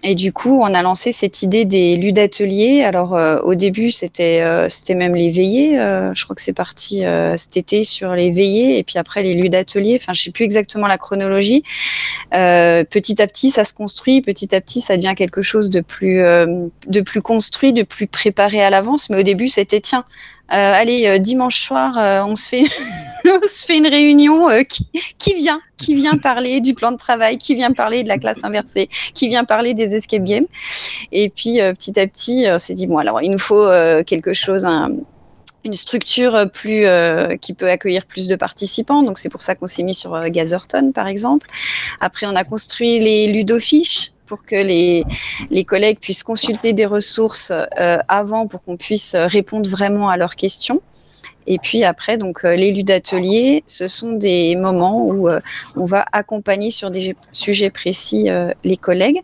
Et 0.04 0.16
du 0.16 0.32
coup, 0.32 0.60
on 0.60 0.74
a 0.74 0.82
lancé 0.82 1.12
cette 1.12 1.42
idée 1.42 1.64
des 1.64 1.96
ludateliers. 1.96 2.82
Alors, 2.82 3.14
euh, 3.14 3.38
au 3.42 3.54
début, 3.54 3.92
c'était 3.92 4.42
euh, 4.42 4.68
c'était 4.68 4.96
même 4.96 5.14
les 5.14 5.30
veillées. 5.30 5.78
Euh, 5.78 6.12
je 6.14 6.24
crois 6.24 6.34
que 6.34 6.42
c'est 6.42 6.52
parti 6.52 7.02
cet 7.36 7.56
été 7.56 7.84
sur 7.84 8.14
les 8.14 8.30
veillées, 8.30 8.78
et 8.78 8.82
puis 8.82 8.98
après 8.98 9.22
les 9.22 9.34
ludateliers. 9.34 9.98
Enfin, 10.00 10.12
je 10.12 10.22
sais 10.22 10.30
plus 10.32 10.44
exactement 10.44 10.88
la 10.88 10.98
chronologie. 10.98 11.62
petit 12.30 13.22
à 13.22 13.26
petit, 13.26 13.50
ça 13.50 13.64
se 13.64 13.74
construit. 13.74 14.22
Petit 14.22 14.54
à 14.54 14.60
petit, 14.60 14.80
ça 14.80 14.96
devient 14.96 15.14
quelque 15.16 15.42
chose 15.42 15.70
de 15.70 15.80
plus 15.80 16.18
de 16.18 17.00
plus 17.00 17.22
construit, 17.22 17.72
de 17.72 17.82
plus 17.82 18.08
préparé 18.08 18.62
à 18.62 18.70
l'avance. 18.70 19.08
Mais 19.08 19.20
au 19.20 19.22
début, 19.22 19.48
c'était 19.48 19.80
tiens, 19.80 20.04
euh, 20.41 20.41
allez, 20.52 21.06
euh, 21.06 21.18
dimanche 21.18 21.60
soir, 21.60 21.96
euh, 21.98 22.22
on, 22.24 22.34
se 22.34 22.48
fait 22.48 22.64
on 23.24 23.48
se 23.48 23.66
fait 23.66 23.78
une 23.78 23.86
réunion. 23.86 24.48
Qui, 24.68 24.88
qui, 25.18 25.34
vient 25.34 25.60
Qui 25.76 25.94
vient 25.94 26.16
parler 26.16 26.60
du 26.60 26.74
plan 26.74 26.92
de 26.92 26.96
travail 26.96 27.38
Qui 27.38 27.54
vient 27.54 27.72
parler 27.72 28.02
de 28.02 28.08
la 28.08 28.18
classe 28.18 28.44
inversée 28.44 28.88
Qui 29.14 29.28
vient 29.28 29.44
parler 29.44 29.74
des 29.74 29.94
escape 29.94 30.24
games 30.24 30.46
Et 31.10 31.28
puis, 31.28 31.58
petit 31.78 31.98
à 31.98 32.06
petit, 32.06 32.44
on 32.48 32.58
s'est 32.58 32.74
dit, 32.74 32.86
bon, 32.86 32.98
alors, 32.98 33.22
il 33.22 33.30
nous 33.30 33.38
faut 33.38 33.68
quelque 34.06 34.32
chose, 34.32 34.66
une 35.64 35.74
structure 35.74 36.50
plus 36.52 36.86
qui 37.40 37.54
peut 37.54 37.70
accueillir 37.70 38.06
plus 38.06 38.26
de 38.28 38.36
participants. 38.36 39.02
Donc 39.02 39.18
c'est 39.18 39.28
pour 39.28 39.42
ça 39.42 39.54
qu'on 39.54 39.66
s'est 39.66 39.84
mis 39.84 39.94
sur 39.94 40.28
Gazerton 40.28 40.92
par 40.92 41.06
exemple. 41.06 41.48
Après 42.00 42.26
on 42.26 42.34
a 42.34 42.44
construit 42.44 42.98
les 42.98 43.32
ludofiches 43.32 44.12
pour 44.32 44.46
que 44.46 44.56
les, 44.56 45.04
les 45.50 45.64
collègues 45.64 45.98
puissent 46.00 46.22
consulter 46.22 46.72
des 46.72 46.86
ressources 46.86 47.52
euh, 47.52 47.98
avant 48.08 48.46
pour 48.46 48.62
qu'on 48.62 48.78
puisse 48.78 49.14
répondre 49.14 49.68
vraiment 49.68 50.08
à 50.08 50.16
leurs 50.16 50.36
questions. 50.36 50.80
Et 51.46 51.58
puis 51.58 51.84
après, 51.84 52.16
donc 52.16 52.46
euh, 52.46 52.56
les 52.56 52.82
d'atelier, 52.82 53.62
ce 53.66 53.88
sont 53.88 54.12
des 54.12 54.56
moments 54.56 55.04
où 55.04 55.28
euh, 55.28 55.40
on 55.76 55.84
va 55.84 56.06
accompagner 56.12 56.70
sur 56.70 56.90
des 56.90 57.14
sujets 57.30 57.68
précis 57.68 58.30
les 58.64 58.78
collègues 58.78 59.20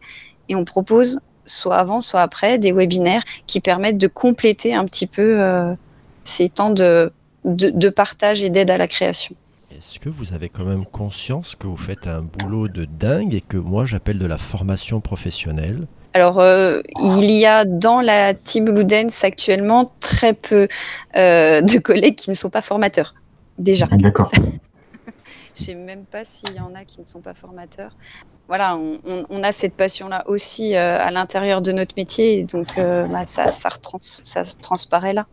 et 0.50 0.54
on 0.54 0.66
propose 0.66 1.20
soit 1.46 1.76
avant, 1.76 2.02
soit 2.02 2.20
après 2.20 2.58
des 2.58 2.72
webinaires 2.72 3.24
qui 3.46 3.60
permettent 3.60 3.96
de 3.96 4.08
compléter 4.08 4.74
un 4.74 4.84
petit 4.84 5.06
peu 5.06 5.40
ces 6.24 6.50
temps 6.50 6.68
de, 6.68 7.14
de 7.46 7.88
partage 7.88 8.42
et 8.42 8.50
d'aide 8.50 8.70
à 8.70 8.76
la 8.76 8.88
création. 8.88 9.34
Est-ce 9.78 10.00
que 10.00 10.08
vous 10.08 10.32
avez 10.32 10.48
quand 10.48 10.64
même 10.64 10.84
conscience 10.84 11.54
que 11.54 11.68
vous 11.68 11.76
faites 11.76 12.08
un 12.08 12.22
boulot 12.22 12.66
de 12.66 12.84
dingue 12.84 13.32
et 13.32 13.40
que 13.40 13.56
moi 13.56 13.84
j'appelle 13.86 14.18
de 14.18 14.26
la 14.26 14.36
formation 14.36 15.00
professionnelle? 15.00 15.86
Alors, 16.14 16.40
euh, 16.40 16.80
il 17.00 17.30
y 17.30 17.46
a 17.46 17.64
dans 17.64 18.00
la 18.00 18.34
team 18.34 18.68
Ludens 18.68 19.22
actuellement 19.22 19.88
très 20.00 20.32
peu 20.32 20.66
euh, 21.14 21.60
de 21.60 21.78
collègues 21.78 22.16
qui 22.16 22.28
ne 22.28 22.34
sont 22.34 22.50
pas 22.50 22.60
formateurs, 22.60 23.14
déjà. 23.56 23.86
D'accord. 23.86 24.32
Je 25.54 25.62
sais 25.62 25.76
même 25.76 26.06
pas 26.06 26.24
s'il 26.24 26.54
y 26.54 26.60
en 26.60 26.74
a 26.74 26.84
qui 26.84 26.98
ne 26.98 27.04
sont 27.04 27.20
pas 27.20 27.34
formateurs. 27.34 27.92
Voilà, 28.48 28.78
on, 28.78 29.42
a 29.42 29.52
cette 29.52 29.74
passion-là 29.74 30.24
aussi 30.26 30.74
euh, 30.74 30.98
à 30.98 31.10
l'intérieur 31.10 31.60
de 31.60 31.70
notre 31.70 31.94
métier, 31.96 32.44
donc 32.44 32.76
bah, 32.76 33.24
ça, 33.24 33.50
ça, 33.50 33.68
ça 34.00 34.42
transparaît 34.60 35.12
là. 35.12 35.26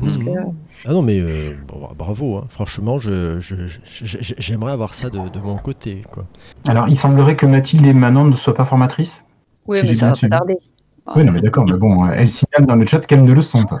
Mhm. 0.00 0.54
Ah 0.86 0.92
non, 0.92 1.02
mais 1.02 1.20
euh, 1.20 1.54
bravo, 1.96 2.36
hein. 2.36 2.46
franchement, 2.48 2.98
j'aimerais 2.98 3.40
je, 3.40 4.66
avoir 4.66 4.94
ça 4.94 5.10
de, 5.10 5.18
mon 5.38 5.56
côté. 5.56 6.02
Quoi. 6.10 6.24
Alors, 6.68 6.88
il 6.88 6.98
semblerait 6.98 7.36
que 7.36 7.46
Mathilde 7.46 7.86
et 7.86 7.92
Manon 7.92 8.24
ne 8.24 8.36
soient 8.36 8.54
pas 8.54 8.64
formatrices. 8.64 9.24
Oui, 9.66 9.80
mais 9.82 9.92
ça 9.92 10.10
va 10.10 10.16
pas 10.16 10.28
tarder. 10.28 10.58
Oui, 11.16 11.24
non, 11.24 11.32
mais 11.32 11.40
d'accord, 11.40 11.66
mais 11.66 11.76
bon, 11.76 12.06
elles 12.08 12.30
signalent 12.30 12.66
dans 12.66 12.76
le 12.76 12.86
chat 12.86 13.00
qu'elles 13.00 13.24
ne 13.24 13.32
le 13.32 13.42
sont 13.42 13.64
pas. 13.64 13.80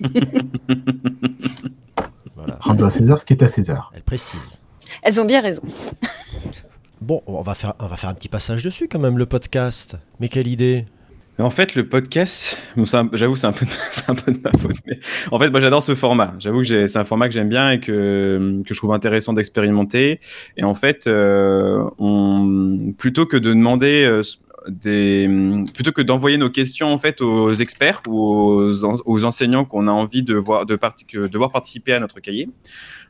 voilà. 2.36 2.58
Rendre 2.60 2.84
à 2.84 2.90
César 2.90 3.20
ce 3.20 3.24
qui 3.24 3.32
est 3.32 3.42
à 3.42 3.48
César. 3.48 3.90
Elle 3.94 4.02
précise. 4.02 4.62
Elles 5.02 5.20
ont 5.20 5.24
bien 5.24 5.40
raison. 5.40 5.62
Bon, 7.02 7.22
on 7.26 7.42
va, 7.42 7.54
faire, 7.54 7.74
on 7.80 7.86
va 7.86 7.96
faire 7.96 8.10
un 8.10 8.14
petit 8.14 8.28
passage 8.28 8.62
dessus 8.62 8.88
quand 8.88 8.98
même, 8.98 9.18
le 9.18 9.26
podcast. 9.26 9.96
Mais 10.20 10.28
quelle 10.28 10.48
idée 10.48 10.86
en 11.38 11.50
fait, 11.50 11.74
le 11.74 11.88
podcast, 11.88 12.62
j'avoue, 13.14 13.34
c'est 13.34 13.46
un, 13.46 13.52
peu, 13.52 13.66
un 14.08 14.14
peu 14.14 14.32
de 14.32 14.38
ma 14.44 14.52
faute. 14.52 14.76
Mais 14.86 15.00
en 15.32 15.40
fait, 15.40 15.50
moi, 15.50 15.58
j'adore 15.58 15.82
ce 15.82 15.94
format. 15.96 16.34
J'avoue 16.38 16.62
que 16.62 16.86
c'est 16.86 16.98
un 16.98 17.04
format 17.04 17.26
que 17.26 17.34
j'aime 17.34 17.48
bien 17.48 17.72
et 17.72 17.80
que, 17.80 18.60
que 18.64 18.74
je 18.74 18.78
trouve 18.78 18.92
intéressant 18.92 19.32
d'expérimenter. 19.32 20.20
Et 20.56 20.62
en 20.62 20.74
fait, 20.74 21.06
euh, 21.08 21.82
plutôt 22.96 23.26
que 23.26 23.38
de 23.38 23.48
demander 23.48 24.04
euh, 24.04 24.22
des, 24.68 25.28
plutôt 25.74 25.92
que 25.92 26.02
d'envoyer 26.02 26.36
nos 26.36 26.50
questions 26.50 26.92
en 26.92 26.98
fait 26.98 27.20
aux 27.20 27.52
experts 27.52 28.02
ou 28.06 28.20
aux, 28.20 29.24
enseignants 29.24 29.64
qu'on 29.64 29.88
a 29.88 29.90
envie 29.90 30.22
de 30.22 30.34
voir, 30.34 30.66
de, 30.66 30.76
de 30.76 31.38
voir 31.38 31.50
participer 31.50 31.92
à 31.92 32.00
notre 32.00 32.20
cahier, 32.20 32.48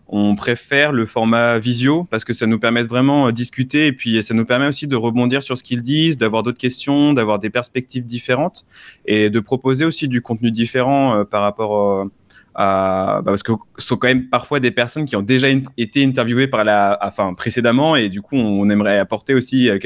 on 0.09 0.35
préfère 0.37 0.93
le 0.93 1.07
format 1.07 1.59
visio 1.59 2.07
parce 2.11 2.25
que 2.25 2.33
ça 2.33 2.47
nous 2.47 2.59
permet 2.59 2.83
de 2.83 2.89
vraiment 2.89 3.29
euh, 3.29 3.33
discuter 3.33 3.87
et 3.87 3.93
puis 3.93 4.23
ça 4.23 4.35
nous 4.35 4.45
permet 4.45 4.67
aussi 4.67 4.87
de 4.87 4.97
rebondir 4.97 5.43
sur 5.43 5.57
ce 5.57 5.63
qu'ils 5.63 5.83
disent, 5.83 6.19
d'avoir 6.19 6.43
d'autres 6.43 6.59
questions, 6.59 7.13
d'avoir 7.15 7.39
des 7.39 7.51
perspectives 7.51 8.05
différentes 8.05 8.67
et 9.07 9.31
de 9.31 9.41
proposer 9.41 9.85
aussi 9.85 10.09
du 10.09 10.21
contenu 10.21 10.51
différent 10.51 11.17
euh, 11.17 11.25
par 11.25 11.43
rapport 11.43 12.07
à, 12.55 13.23
bah, 13.25 13.33
parce 13.33 13.43
que 13.43 13.53
ce 13.79 13.87
sont 13.87 13.97
quand 13.97 14.09
même 14.09 14.29
parfois 14.29 14.61
des 14.61 14.71
personnes 14.71 15.07
qui 15.07 15.17
ont 15.17 15.23
déjà 15.23 15.49
été 15.79 16.05
interviewées 16.05 16.49
par 16.49 16.65
la, 16.65 16.99
enfin 17.01 17.33
précédemment 17.33 17.97
et 17.97 18.11
du 18.11 18.21
coup 18.21 18.37
on, 18.37 18.69
aimerait 18.69 18.99
apporter 18.99 19.33
aussi 19.33 19.71
euh, 19.71 19.79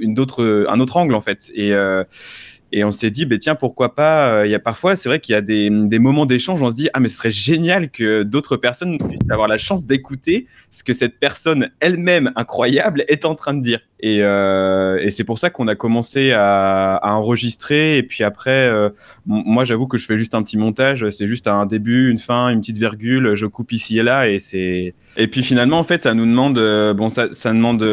une 0.00 0.18
autre, 0.18 0.66
un 0.68 0.80
autre 0.80 0.98
angle 0.98 1.14
en 1.14 1.22
fait. 1.22 1.50
Et 1.54 1.72
et 2.76 2.82
on 2.82 2.90
s'est 2.90 3.12
dit, 3.12 3.24
bah, 3.24 3.38
tiens, 3.38 3.54
pourquoi 3.54 3.94
pas 3.94 4.30
euh, 4.30 4.46
Il 4.48 4.50
y 4.50 4.54
a 4.56 4.58
parfois, 4.58 4.96
c'est 4.96 5.08
vrai 5.08 5.20
qu'il 5.20 5.32
y 5.32 5.36
a 5.36 5.40
des, 5.40 5.70
moments 5.70 6.26
d'échange, 6.26 6.60
on 6.60 6.70
se 6.70 6.74
dit, 6.74 6.88
ah, 6.92 6.98
mais 6.98 7.08
ce 7.08 7.18
serait 7.18 7.30
génial 7.30 7.88
que 7.88 8.24
d'autres 8.24 8.56
personnes 8.56 8.98
puissent 8.98 9.30
avoir 9.30 9.46
la 9.46 9.58
chance 9.58 9.86
d'écouter 9.86 10.48
ce 10.72 10.82
que 10.82 10.92
cette 10.92 11.20
personne 11.20 11.70
elle-même 11.78 12.32
incroyable 12.34 13.04
est 13.06 13.26
en 13.26 13.36
train 13.36 13.54
de 13.54 13.62
dire. 13.62 13.78
Et, 14.00 14.24
euh, 14.24 15.08
c'est 15.10 15.22
pour 15.22 15.38
ça 15.38 15.50
qu'on 15.50 15.68
a 15.68 15.76
commencé 15.76 16.32
à, 16.32 16.98
enregistrer. 17.04 17.96
Et 17.96 18.02
puis 18.02 18.24
après, 18.24 18.66
euh, 18.66 18.90
moi, 19.24 19.64
j'avoue 19.64 19.86
que 19.86 19.96
je 19.96 20.04
fais 20.04 20.16
juste 20.16 20.34
un 20.34 20.42
petit 20.42 20.56
montage. 20.56 21.08
C'est 21.10 21.28
juste 21.28 21.46
un 21.46 21.66
début, 21.66 22.10
une 22.10 22.18
fin, 22.18 22.48
une 22.48 22.58
petite 22.58 22.78
virgule. 22.78 23.36
Je 23.36 23.46
coupe 23.46 23.70
ici 23.70 24.00
et 24.00 24.02
là. 24.02 24.28
Et. 24.28 24.94
Et 25.16 25.28
puis 25.28 25.44
finalement, 25.44 25.78
en 25.78 25.84
fait, 25.84 26.02
ça 26.02 26.12
nous 26.12 26.26
demande. 26.26 26.58
bon, 26.96 27.08
ça, 27.08 27.28
ça 27.32 27.52
demande 27.52 27.84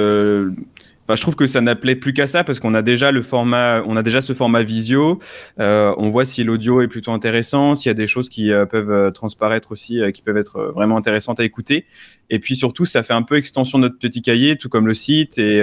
Je 1.15 1.21
trouve 1.21 1.36
que 1.36 1.47
ça 1.47 1.62
n'appelait 1.62 1.95
plus 1.95 2.13
qu'à 2.13 2.28
ça 2.28 2.43
parce 2.43 2.60
qu'on 2.60 2.74
a 2.74 2.82
déjà 2.82 3.12
le 3.12 3.21
format, 3.21 3.82
on 3.86 3.95
a 3.97 4.04
déjà 4.04 4.21
ce 4.21 4.34
format 4.34 4.63
visio. 4.63 5.19
Euh, 5.60 5.93
on 5.97 6.10
voit 6.10 6.26
si 6.26 6.43
l'audio 6.43 6.82
est 6.82 6.88
plutôt 6.88 7.12
intéressant, 7.12 7.76
s'il 7.76 7.89
y 7.89 7.91
a 7.91 7.95
des 7.95 8.08
choses 8.08 8.30
qui 8.30 8.52
euh, 8.52 8.65
peuvent 8.65 8.91
euh, 8.91 9.12
transparaître 9.12 9.71
aussi, 9.71 10.02
qui 10.13 10.21
peuvent 10.21 10.38
être 10.38 10.71
vraiment 10.74 10.97
intéressantes 10.97 11.39
à 11.39 11.43
écouter. 11.43 11.86
Et 12.30 12.39
puis 12.39 12.56
surtout, 12.56 12.86
ça 12.86 13.04
fait 13.04 13.13
un 13.13 13.24
peu 13.24 13.36
extension 13.36 13.78
de 13.78 13.84
notre 13.84 14.00
petit 14.00 14.21
cahier, 14.21 14.56
tout 14.56 14.69
comme 14.69 14.88
le 14.88 14.93
site. 14.93 15.38
Et 15.38 15.62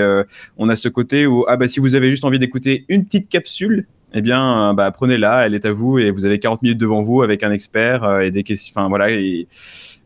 on 0.57 0.69
a 0.69 0.77
ce 0.77 0.89
côté 0.89 1.27
où 1.27 1.45
ah 1.49 1.57
bah 1.57 1.69
si 1.69 1.81
vous 1.81 1.95
avez 1.95 2.11
juste 2.11 2.25
envie 2.25 2.39
d'écouter 2.39 2.85
une 2.89 3.05
petite 3.05 3.29
capsule, 3.29 3.87
eh 4.15 4.23
bien, 4.23 4.73
bah, 4.75 4.91
prenez-la, 4.91 5.47
elle 5.47 5.55
est 5.55 5.67
à 5.67 5.73
vous 5.73 5.99
et 5.99 6.11
vous 6.11 6.25
avez 6.25 6.39
40 6.39 6.63
minutes 6.63 6.79
devant 6.79 7.03
vous 7.03 7.23
avec 7.23 7.43
un 7.43 7.53
expert 7.53 8.21
et 8.21 8.31
des 8.31 8.43
questions. 8.43 8.73
Enfin 8.75 8.89
voilà. 8.89 9.09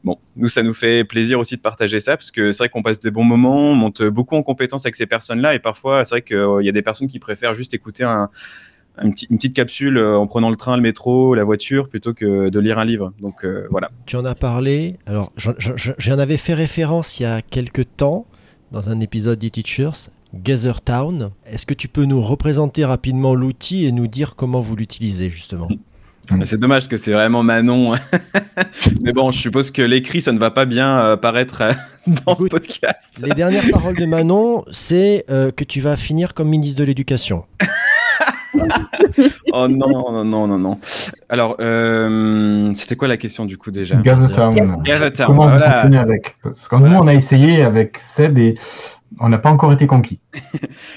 Bon, 0.04 0.18
nous, 0.36 0.48
ça 0.48 0.62
nous 0.62 0.74
fait 0.74 1.04
plaisir 1.04 1.38
aussi 1.38 1.56
de 1.56 1.60
partager 1.60 2.00
ça 2.00 2.16
parce 2.16 2.30
que 2.30 2.52
c'est 2.52 2.58
vrai 2.64 2.68
qu'on 2.68 2.82
passe 2.82 3.00
des 3.00 3.10
bons 3.10 3.24
moments, 3.24 3.70
on 3.70 3.74
monte 3.74 4.02
beaucoup 4.02 4.36
en 4.36 4.42
compétence 4.42 4.84
avec 4.86 4.96
ces 4.96 5.06
personnes-là 5.06 5.54
et 5.54 5.58
parfois, 5.58 6.04
c'est 6.04 6.14
vrai 6.14 6.22
qu'il 6.22 6.64
y 6.66 6.68
a 6.68 6.72
des 6.72 6.82
personnes 6.82 7.08
qui 7.08 7.18
préfèrent 7.18 7.54
juste 7.54 7.72
écouter 7.74 8.04
un, 8.04 8.28
un 8.98 9.10
petit- 9.10 9.26
une 9.30 9.36
petite 9.38 9.54
capsule 9.54 9.96
euh, 9.98 10.16
en 10.18 10.26
prenant 10.26 10.50
le 10.50 10.56
train, 10.56 10.76
le 10.76 10.82
métro, 10.82 11.34
la 11.34 11.44
voiture 11.44 11.88
plutôt 11.88 12.12
que 12.14 12.48
de 12.50 12.58
lire 12.60 12.78
un 12.78 12.84
livre. 12.84 13.12
Donc 13.20 13.44
euh, 13.44 13.66
voilà. 13.70 13.90
Tu 14.06 14.16
en 14.16 14.24
as 14.24 14.34
parlé. 14.34 14.96
Alors, 15.06 15.32
j'en 15.36 16.18
avais 16.18 16.36
fait 16.36 16.54
référence 16.54 17.18
il 17.18 17.22
y 17.22 17.26
a 17.26 17.40
quelques 17.42 17.86
temps 17.96 18.26
dans 18.70 18.90
un 18.90 19.00
épisode 19.00 19.38
des 19.38 19.50
Teachers. 19.50 20.10
Gather 20.34 20.72
Town. 20.82 21.30
Est-ce 21.46 21.66
que 21.66 21.74
tu 21.74 21.88
peux 21.88 22.04
nous 22.04 22.22
représenter 22.22 22.86
rapidement 22.86 23.34
l'outil 23.34 23.84
et 23.84 23.92
nous 23.92 24.06
dire 24.06 24.34
comment 24.34 24.60
vous 24.60 24.76
l'utilisez 24.76 25.28
justement? 25.30 25.68
C'est 26.44 26.58
dommage 26.58 26.82
parce 26.82 26.88
que 26.88 26.96
c'est 26.96 27.12
vraiment 27.12 27.42
Manon. 27.42 27.94
Mais 29.02 29.12
bon, 29.12 29.30
je 29.32 29.38
suppose 29.38 29.70
que 29.70 29.82
l'écrit, 29.82 30.20
ça 30.20 30.32
ne 30.32 30.38
va 30.38 30.50
pas 30.50 30.64
bien 30.64 30.98
euh, 30.98 31.16
paraître 31.16 31.62
euh, 31.62 31.72
dans 32.26 32.34
ce 32.34 32.44
podcast. 32.44 33.20
Les 33.24 33.34
dernières 33.34 33.64
paroles 33.70 33.96
de 33.96 34.06
Manon, 34.06 34.64
c'est 34.70 35.24
euh, 35.30 35.50
que 35.50 35.64
tu 35.64 35.80
vas 35.80 35.96
finir 35.96 36.34
comme 36.34 36.48
ministre 36.48 36.78
de 36.78 36.84
l'Éducation. 36.84 37.44
Oh 39.52 39.68
non, 39.68 39.88
non, 39.88 40.24
non, 40.24 40.46
non, 40.46 40.58
non. 40.58 40.78
Alors, 41.28 41.56
euh, 41.60 42.72
c'était 42.74 42.96
quoi 42.96 43.08
la 43.08 43.16
question 43.16 43.44
du 43.44 43.58
coup 43.58 43.70
déjà? 43.70 43.96
Gazetown. 43.96 44.54
Gazetown, 44.82 45.26
Comment 45.26 45.44
vous 45.44 45.50
voilà. 45.50 45.70
fonctionnez 45.72 45.98
avec? 45.98 46.36
Parce 46.42 46.68
que 46.68 46.76
nous, 46.76 46.94
on 46.94 47.06
a 47.06 47.14
essayé 47.14 47.62
avec 47.62 47.98
Seb 47.98 48.38
et 48.38 48.54
on 49.20 49.28
n'a 49.28 49.38
pas 49.38 49.50
encore 49.50 49.72
été 49.72 49.86
conquis. 49.86 50.20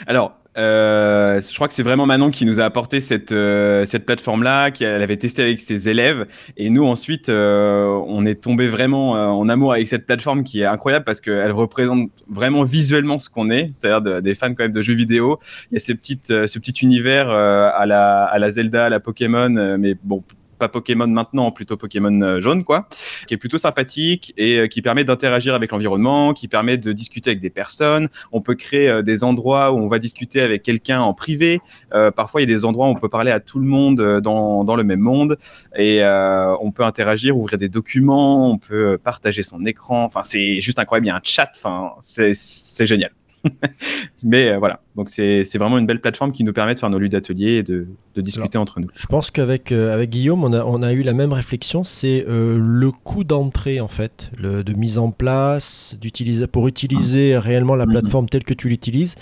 Alors, 0.08 0.34
euh, 0.58 1.42
je 1.42 1.54
crois 1.56 1.68
que 1.68 1.74
c'est 1.74 1.84
vraiment 1.84 2.06
Manon 2.06 2.30
qui 2.32 2.46
nous 2.46 2.60
a 2.60 2.64
apporté 2.64 3.02
cette, 3.02 3.32
euh, 3.32 3.86
cette 3.86 4.06
plateforme-là, 4.06 4.72
qu'elle 4.72 5.02
avait 5.02 5.18
testé 5.18 5.42
avec 5.42 5.60
ses 5.60 5.90
élèves. 5.90 6.26
Et 6.58 6.70
nous, 6.70 6.86
ensuite, 6.86 7.30
euh, 7.30 7.88
on 8.08 8.26
est 8.26 8.42
tombé 8.42 8.68
vraiment 8.68 9.16
euh, 9.18 9.26
en 9.28 9.50
amour 9.50 9.74
avec 9.74 9.88
cette 9.88 10.06
plateforme 10.06 10.44
qui 10.44 10.62
est 10.62 10.66
incroyable 10.66 11.06
parce 11.06 11.22
qu'elle 11.22 11.52
représente 11.52 12.10
vraiment 12.30 12.64
visuellement 12.64 13.20
ce 13.20 13.30
qu'on 13.30 13.50
est, 13.50 13.70
c'est-à-dire 13.74 14.02
de- 14.02 14.20
des 14.22 14.36
fans 14.36 14.54
quand 14.54 14.64
même 14.64 14.72
de 14.72 14.82
jeux 14.82 14.94
vidéo. 14.96 15.40
Il 15.72 15.76
y 15.76 15.78
a 15.78 15.80
ces 15.80 15.96
petites, 15.96 16.32
euh, 16.32 16.48
ce 16.48 16.60
petit 16.60 16.84
univers 16.84 17.30
euh, 17.30 17.70
à, 17.76 17.86
la, 17.86 18.24
à 18.26 18.40
la 18.40 18.52
Zelda, 18.52 18.86
à 18.86 18.90
la 18.90 19.00
Pokémon, 19.00 19.78
mais 19.78 19.96
bon, 20.04 20.24
pas 20.58 20.70
Pokémon 20.70 21.08
maintenant, 21.08 21.52
plutôt 21.52 21.78
Pokémon 21.78 22.22
euh, 22.22 22.40
jaune, 22.40 22.64
quoi, 22.64 22.88
qui 23.28 23.34
est 23.34 23.38
plutôt 23.38 23.58
sympathique 23.58 24.34
et 24.38 24.60
euh, 24.60 24.68
qui 24.68 24.82
permet 24.82 25.04
d'interagir 25.04 25.54
avec 25.54 25.72
l'environnement, 25.72 26.34
qui 26.34 26.48
permet 26.48 26.78
de 26.78 26.92
discuter 26.92 27.32
avec 27.32 27.42
des 27.42 27.50
personnes. 27.50 28.08
On 28.32 28.42
peut 28.42 28.56
créer 28.56 28.90
euh, 28.90 29.02
des 29.02 29.24
endroits 29.24 29.72
où 29.72 29.78
on 29.78 29.88
va 29.88 30.00
discuter 30.00 30.42
avec 30.42 30.64
quelqu'un 30.64 31.02
en 31.02 31.14
privé. 31.14 31.62
Parfois, 32.16 32.42
il 32.42 32.50
y 32.50 32.52
a 32.52 32.56
des 32.56 32.66
endroits 32.66 32.88
où 32.88 32.92
on 32.92 32.96
peut 32.96 33.10
parler 33.10 33.32
à 33.32 33.40
tout 33.40 33.60
le 33.60 33.66
monde 33.66 34.20
dans, 34.22 34.64
dans 34.64 34.76
le 34.76 34.84
même 34.84 35.00
monde 35.00 35.38
et 35.78 36.04
on 36.04 36.72
peut 36.72 36.84
interagir, 36.84 37.38
ouvrir 37.38 37.58
des 37.58 37.70
documents, 37.70 38.50
on 38.52 38.58
peut 38.58 38.98
partager 38.98 39.44
son 39.44 39.66
écran. 39.66 40.04
Enfin, 40.04 40.22
c'est 40.24 40.62
juste 40.62 40.80
incroyable. 40.80 41.08
Il 41.08 41.10
y 41.10 41.12
a 41.12 41.16
un 41.16 41.22
chat. 41.24 41.52
C'est 42.02 42.86
génial. 42.86 43.12
Mais 44.24 44.50
euh, 44.50 44.58
voilà, 44.60 44.82
donc 44.96 45.10
c'est 45.10 45.44
vraiment 45.58 45.78
une 45.78 45.86
belle 45.86 46.02
plateforme 46.02 46.32
qui 46.32 46.44
nous 46.44 46.54
permet 46.54 46.74
de 46.74 46.80
faire 46.80 46.90
nos 46.90 47.00
lieux 47.00 47.10
d'atelier 47.10 47.54
et 47.58 47.64
de, 47.64 47.88
de 48.16 48.22
discuter 48.22 48.58
entre 48.58 48.80
nous. 48.80 48.88
Je 48.96 49.06
pense 49.08 49.32
qu'avec 49.32 49.72
euh, 49.72 49.94
avec 49.94 50.10
Guillaume, 50.10 50.44
on 50.44 50.54
a, 50.54 50.64
on 50.64 50.82
a 50.82 50.94
eu 50.94 51.04
la 51.04 51.14
même 51.14 51.34
réflexion. 51.34 51.84
C'est 51.84 52.26
euh, 52.28 52.58
le 52.60 52.92
coût 52.92 53.24
d'entrée, 53.24 53.80
en 53.82 53.88
fait, 53.88 54.32
le- 54.38 54.64
de 54.64 54.74
mise 54.74 54.98
en 54.98 55.12
place, 55.12 55.96
d'utiliser 56.00 56.48
pour 56.48 56.68
utiliser 56.68 57.38
réellement 57.38 57.76
la 57.76 57.86
Mhm. 57.86 57.92
plateforme 57.92 58.30
telle 58.30 58.44
que 58.44 58.54
tu 58.54 58.68
l'utilises. 58.70 59.16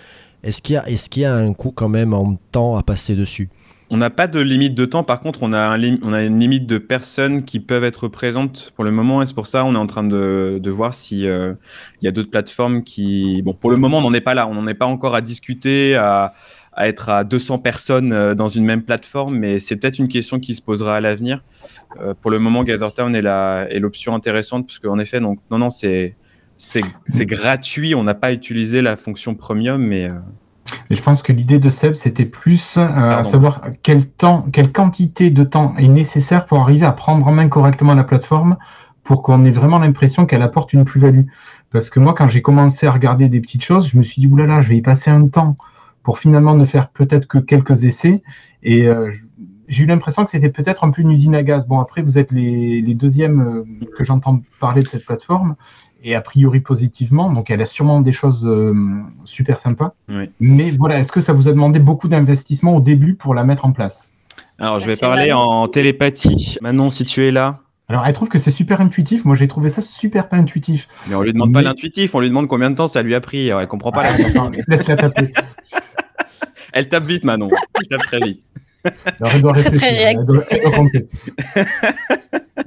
Est-ce 0.43 0.61
qu'il 0.61 0.73
y, 0.73 0.77
a- 0.77 0.83
qu'il 1.09 1.21
y 1.21 1.25
a 1.25 1.35
un 1.35 1.53
coût 1.53 1.71
quand 1.71 1.89
même 1.89 2.13
en 2.13 2.35
temps 2.51 2.75
à 2.77 2.83
passer 2.83 3.15
dessus? 3.15 3.49
On 3.93 3.97
n'a 3.97 4.09
pas 4.09 4.25
de 4.25 4.39
limite 4.39 4.73
de 4.73 4.85
temps, 4.85 5.03
par 5.03 5.19
contre, 5.19 5.43
on 5.43 5.53
a, 5.53 5.77
une 5.77 6.39
limite 6.39 6.65
de 6.65 6.79
personnes 6.79 7.45
qui 7.45 7.59
peuvent 7.59 7.83
être 7.83 8.07
présentes 8.07 8.71
pour 8.73 8.83
le 8.83 8.89
moment, 8.89 9.21
et 9.21 9.27
c'est 9.27 9.35
pour 9.35 9.45
ça 9.45 9.63
on 9.65 9.75
est 9.75 9.77
en 9.77 9.85
train 9.85 10.03
de, 10.03 10.59
voir 10.65 10.95
si 10.95 11.27
euh, 11.27 11.53
il 12.01 12.05
y 12.05 12.07
a 12.07 12.11
d'autres 12.11 12.31
plateformes 12.31 12.83
qui. 12.83 13.43
Bon, 13.43 13.53
pour 13.53 13.69
le 13.69 13.77
moment, 13.77 13.99
on 13.99 14.01
n'en 14.01 14.13
est 14.15 14.19
pas 14.19 14.33
là, 14.33 14.47
on 14.47 14.55
n'en 14.55 14.65
est 14.65 14.73
pas 14.73 14.87
encore 14.87 15.13
à 15.13 15.21
discuter, 15.21 15.95
à, 15.95 16.33
être 16.75 17.09
à 17.09 17.23
200 17.23 17.59
personnes 17.59 18.13
euh, 18.13 18.33
dans 18.33 18.47
une 18.47 18.65
même 18.65 18.81
plateforme, 18.81 19.37
mais 19.37 19.59
c'est 19.59 19.75
peut-être 19.75 19.99
une 19.99 20.07
question 20.07 20.39
qui 20.39 20.55
se 20.55 20.63
posera 20.63 20.97
à 20.97 20.99
l'avenir. 20.99 21.43
Euh, 22.01 22.15
pour 22.19 22.31
le 22.31 22.39
moment, 22.39 22.63
Gathertown 22.63 23.15
est 23.15 23.79
l'option 23.79 24.15
intéressante, 24.15 24.65
parce 24.65 24.79
qu'en 24.79 24.97
effet, 24.97 25.19
non, 25.19 25.37
non, 25.51 25.69
c'est. 25.69 26.15
Gratuit, 27.19 27.93
on 27.93 28.03
n'a 28.03 28.15
pas 28.15 28.33
utilisé 28.33 28.81
la 28.81 28.97
fonction 28.97 29.35
premium, 29.35 29.83
mais 29.83 30.09
Je 30.89 31.01
pense 31.01 31.21
que 31.21 31.31
l'idée 31.31 31.59
de 31.59 31.69
Seb, 31.69 31.95
c'était 31.95 32.25
plus 32.25 32.77
euh, 32.77 33.23
savoir 33.23 33.61
quel 33.81 34.05
temps, 34.05 34.45
quelle 34.51 34.71
quantité 34.71 35.29
de 35.29 35.43
temps 35.43 35.75
est 35.77 35.87
nécessaire 35.87 36.45
pour 36.45 36.59
arriver 36.59 36.85
à 36.85 36.91
prendre 36.91 37.25
en 37.27 37.31
main 37.31 37.47
correctement 37.49 37.93
la 37.93 38.03
plateforme 38.03 38.57
pour 39.03 39.21
qu'on 39.21 39.43
ait 39.45 39.51
vraiment 39.51 39.79
l'impression 39.79 40.25
qu'elle 40.25 40.41
apporte 40.41 40.73
une 40.73 40.85
plus-value. 40.85 41.25
Parce 41.71 41.89
que 41.89 41.99
moi, 41.99 42.13
quand 42.13 42.27
j'ai 42.27 42.41
commencé 42.41 42.87
à 42.87 42.91
regarder 42.91 43.27
des 43.27 43.41
petites 43.41 43.63
choses, 43.63 43.87
je 43.87 43.97
me 43.97 44.03
suis 44.03 44.21
dit, 44.21 44.27
oulala, 44.27 44.61
je 44.61 44.69
vais 44.69 44.77
y 44.77 44.81
passer 44.81 45.11
un 45.11 45.27
temps 45.27 45.57
pour 46.03 46.19
finalement 46.19 46.55
ne 46.55 46.65
faire 46.65 46.89
peut-être 46.89 47.27
que 47.27 47.37
quelques 47.37 47.83
essais. 47.83 48.23
Et 48.61 48.87
euh, 48.87 49.11
j'ai 49.67 49.83
eu 49.83 49.85
l'impression 49.87 50.23
que 50.23 50.29
c'était 50.29 50.49
peut-être 50.49 50.83
un 50.83 50.91
peu 50.91 51.01
une 51.01 51.11
usine 51.11 51.35
à 51.35 51.43
gaz. 51.43 51.67
Bon, 51.67 51.79
après, 51.79 52.01
vous 52.01 52.17
êtes 52.17 52.31
les, 52.31 52.81
les 52.81 52.93
deuxièmes 52.93 53.41
euh, 53.41 53.87
que 53.97 54.03
j'entends 54.03 54.41
parler 54.59 54.81
de 54.81 54.87
cette 54.87 55.05
plateforme, 55.05 55.55
et 56.03 56.15
a 56.15 56.21
priori 56.21 56.59
positivement, 56.59 57.31
donc 57.31 57.49
elle 57.49 57.61
a 57.61 57.65
sûrement 57.65 58.01
des 58.01 58.11
choses 58.11 58.45
euh, 58.45 58.73
super 59.23 59.57
sympas. 59.57 59.93
oui. 60.09 60.29
Mais 60.39 60.71
voilà, 60.71 60.99
est-ce 60.99 61.11
que 61.11 61.21
ça 61.21 61.33
vous 61.33 61.47
a 61.47 61.51
demandé 61.51 61.79
beaucoup 61.79 62.07
d'investissement 62.07 62.75
au 62.75 62.81
début 62.81 63.13
pour 63.15 63.33
la 63.33 63.43
mettre 63.43 63.65
en 63.65 63.71
place? 63.71 64.11
Alors, 64.59 64.79
je 64.79 64.85
Ah, 64.85 64.89
vais 64.89 64.97
parler 64.99 65.27
Manon. 65.29 65.39
en 65.39 65.67
télépathie. 65.67 66.57
Manon, 66.61 66.89
si 66.89 67.05
tu 67.05 67.23
es 67.23 67.31
là. 67.31 67.59
Alors, 67.89 68.05
elle 68.05 68.13
trouve 68.13 68.29
que 68.29 68.39
c'est 68.39 68.51
super 68.51 68.79
intuitif. 68.81 69.25
Moi, 69.25 69.35
j'ai 69.35 69.47
trouvé 69.47 69.69
ça 69.69 69.81
super 69.81 70.29
pas 70.29 70.37
intuitif. 70.37 70.87
Mais 71.07 71.15
on 71.15 71.21
lui 71.21 71.33
demande 71.33 71.53
pas 71.53 71.61
l'intuitif, 71.61 72.15
on 72.15 72.19
lui 72.19 72.29
demande 72.29 72.47
combien 72.47 72.69
de 72.71 72.75
temps 72.75 72.87
ça 72.87 73.01
lui 73.01 73.13
a 73.15 73.19
pris. 73.21 73.49
Alors, 73.49 73.61
elle 73.61 73.67
comprend 73.67 73.91
pas. 73.91 74.03
la- 74.03 74.13
Attends, 74.13 74.51
Laisse-la 74.67 74.95
taper. 74.95 75.33
Elle 76.73 76.87
tape 76.89 77.03
vite, 77.03 77.23
Manon. 77.23 77.49
Elle 77.79 77.87
tape 77.87 78.03
très 78.03 78.19
vite. 78.19 78.41
Alors, 78.85 79.33
elle 79.35 79.41
doit 79.41 79.53
Très, 79.53 79.71
très 79.71 79.87
réfléchir, 79.89 80.07
elle 80.19 80.25
doit- 80.25 80.43
elle 80.49 80.61
doit 80.61 80.71
compter. 80.71 81.07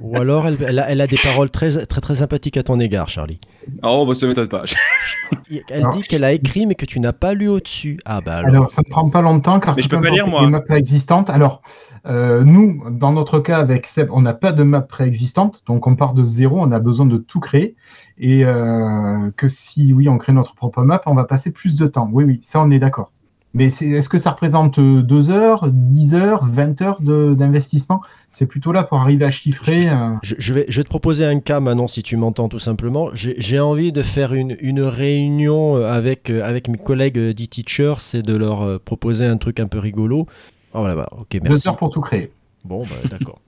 Ou 0.01 0.17
alors 0.17 0.47
elle, 0.47 0.57
elle 0.67 0.79
a, 0.79 0.89
elle 0.89 1.01
a 1.01 1.07
des 1.07 1.17
paroles 1.17 1.49
très, 1.49 1.85
très, 1.85 2.01
très 2.01 2.15
sympathiques 2.15 2.57
à 2.57 2.63
ton 2.63 2.79
égard, 2.79 3.09
Charlie. 3.09 3.39
Oh, 3.83 4.05
bah, 4.05 4.15
ça 4.15 4.27
m'étonne 4.27 4.47
pas. 4.47 4.63
Elle 5.69 5.79
Alors- 5.81 5.91
dit 5.93 6.01
qu'elle 6.03 6.23
a 6.23 6.31
écrit 6.33 6.65
mais 6.65 6.75
que 6.75 6.85
tu 6.85 6.99
n'as 6.99 7.13
pas 7.13 7.33
lu 7.33 7.47
au-dessus. 7.47 7.99
Ah 8.05 8.21
bah 8.21 8.35
alors. 8.35 8.49
Alors, 8.49 8.69
ça 8.69 8.81
ne 8.85 8.89
prend 8.89 9.09
pas 9.09 9.21
longtemps 9.21 9.59
car 9.59 9.75
Mais 9.75 9.81
je 9.81 9.89
peux 9.89 9.99
pas 9.99 10.09
lire, 10.09 10.27
moi. 10.27 10.41
les 10.41 10.47
maps 10.49 10.61
préexistantes. 10.61 11.29
Alors, 11.29 11.61
euh, 12.05 12.43
nous, 12.45 12.83
dans 12.91 13.11
notre 13.11 13.39
cas 13.39 13.57
avec 13.57 13.85
Seb, 13.85 14.09
on 14.11 14.21
n'a 14.21 14.33
pas 14.33 14.51
de 14.53 14.63
map 14.63 14.81
préexistante, 14.81 15.63
donc 15.67 15.87
on 15.87 15.95
part 15.95 16.13
de 16.13 16.23
zéro, 16.23 16.61
on 16.61 16.71
a 16.71 16.79
besoin 16.79 17.05
de 17.05 17.17
tout 17.17 17.39
créer. 17.39 17.75
Et 18.17 18.43
euh, 18.45 19.31
que 19.35 19.47
si, 19.47 19.93
oui, 19.93 20.07
on 20.09 20.17
crée 20.17 20.33
notre 20.33 20.55
propre 20.55 20.81
map, 20.83 21.01
on 21.05 21.13
va 21.15 21.25
passer 21.25 21.51
plus 21.51 21.75
de 21.75 21.87
temps. 21.87 22.09
Oui, 22.11 22.23
oui, 22.23 22.39
ça, 22.41 22.61
on 22.61 22.71
est 22.71 22.79
d'accord. 22.79 23.11
Mais 23.57 23.65
est-ce 23.67 24.07
que 24.07 24.19
ça 24.19 24.31
représente 24.31 24.79
2 24.79 25.29
heures, 25.31 25.67
10 25.71 26.13
heures, 26.13 26.45
20 26.45 26.79
heures 26.83 27.01
de- 27.01 27.33
d'investissement? 27.33 28.01
C'est 28.29 28.45
plutôt 28.45 28.71
là 28.71 28.83
pour 28.83 28.99
arriver 28.99 29.25
à 29.25 29.31
chiffrer. 29.31 29.89
euh, 29.89 30.11
Je, 30.21 30.35
je 30.37 30.53
vais, 30.53 30.65
je 30.69 30.79
vais 30.79 30.83
te 30.83 30.89
proposer 30.89 31.25
un 31.25 31.39
cas, 31.39 31.59
Manon, 31.59 31.87
si 31.87 32.03
tu 32.03 32.17
m'entends 32.17 32.49
tout 32.49 32.59
simplement. 32.59 33.09
J'ai 33.15 33.59
envie 33.59 33.91
de 33.91 34.03
faire 34.03 34.35
une, 34.35 34.55
une 34.59 34.81
réunion 34.81 35.75
euh, 35.75 35.87
avec, 35.91 36.29
euh, 36.29 36.43
avec 36.43 36.67
mes 36.67 36.77
collègues 36.77 37.17
euh, 37.17 37.33
d'e-teachers 37.33 38.13
et 38.13 38.21
de 38.21 38.35
leur 38.37 38.61
euh, 38.61 38.77
proposer 38.77 39.25
un 39.25 39.37
truc 39.37 39.59
un 39.59 39.67
peu 39.67 39.79
rigolo. 39.79 40.27
Oh 40.73 40.85
là 40.85 40.93
bas 40.95 41.09
ok, 41.17 41.41
deux 41.41 41.67
heures 41.67 41.77
pour 41.77 41.89
tout 41.89 42.01
créer. 42.01 42.31
Bon, 42.63 42.83
bah, 42.83 42.95
d'accord. 43.09 43.41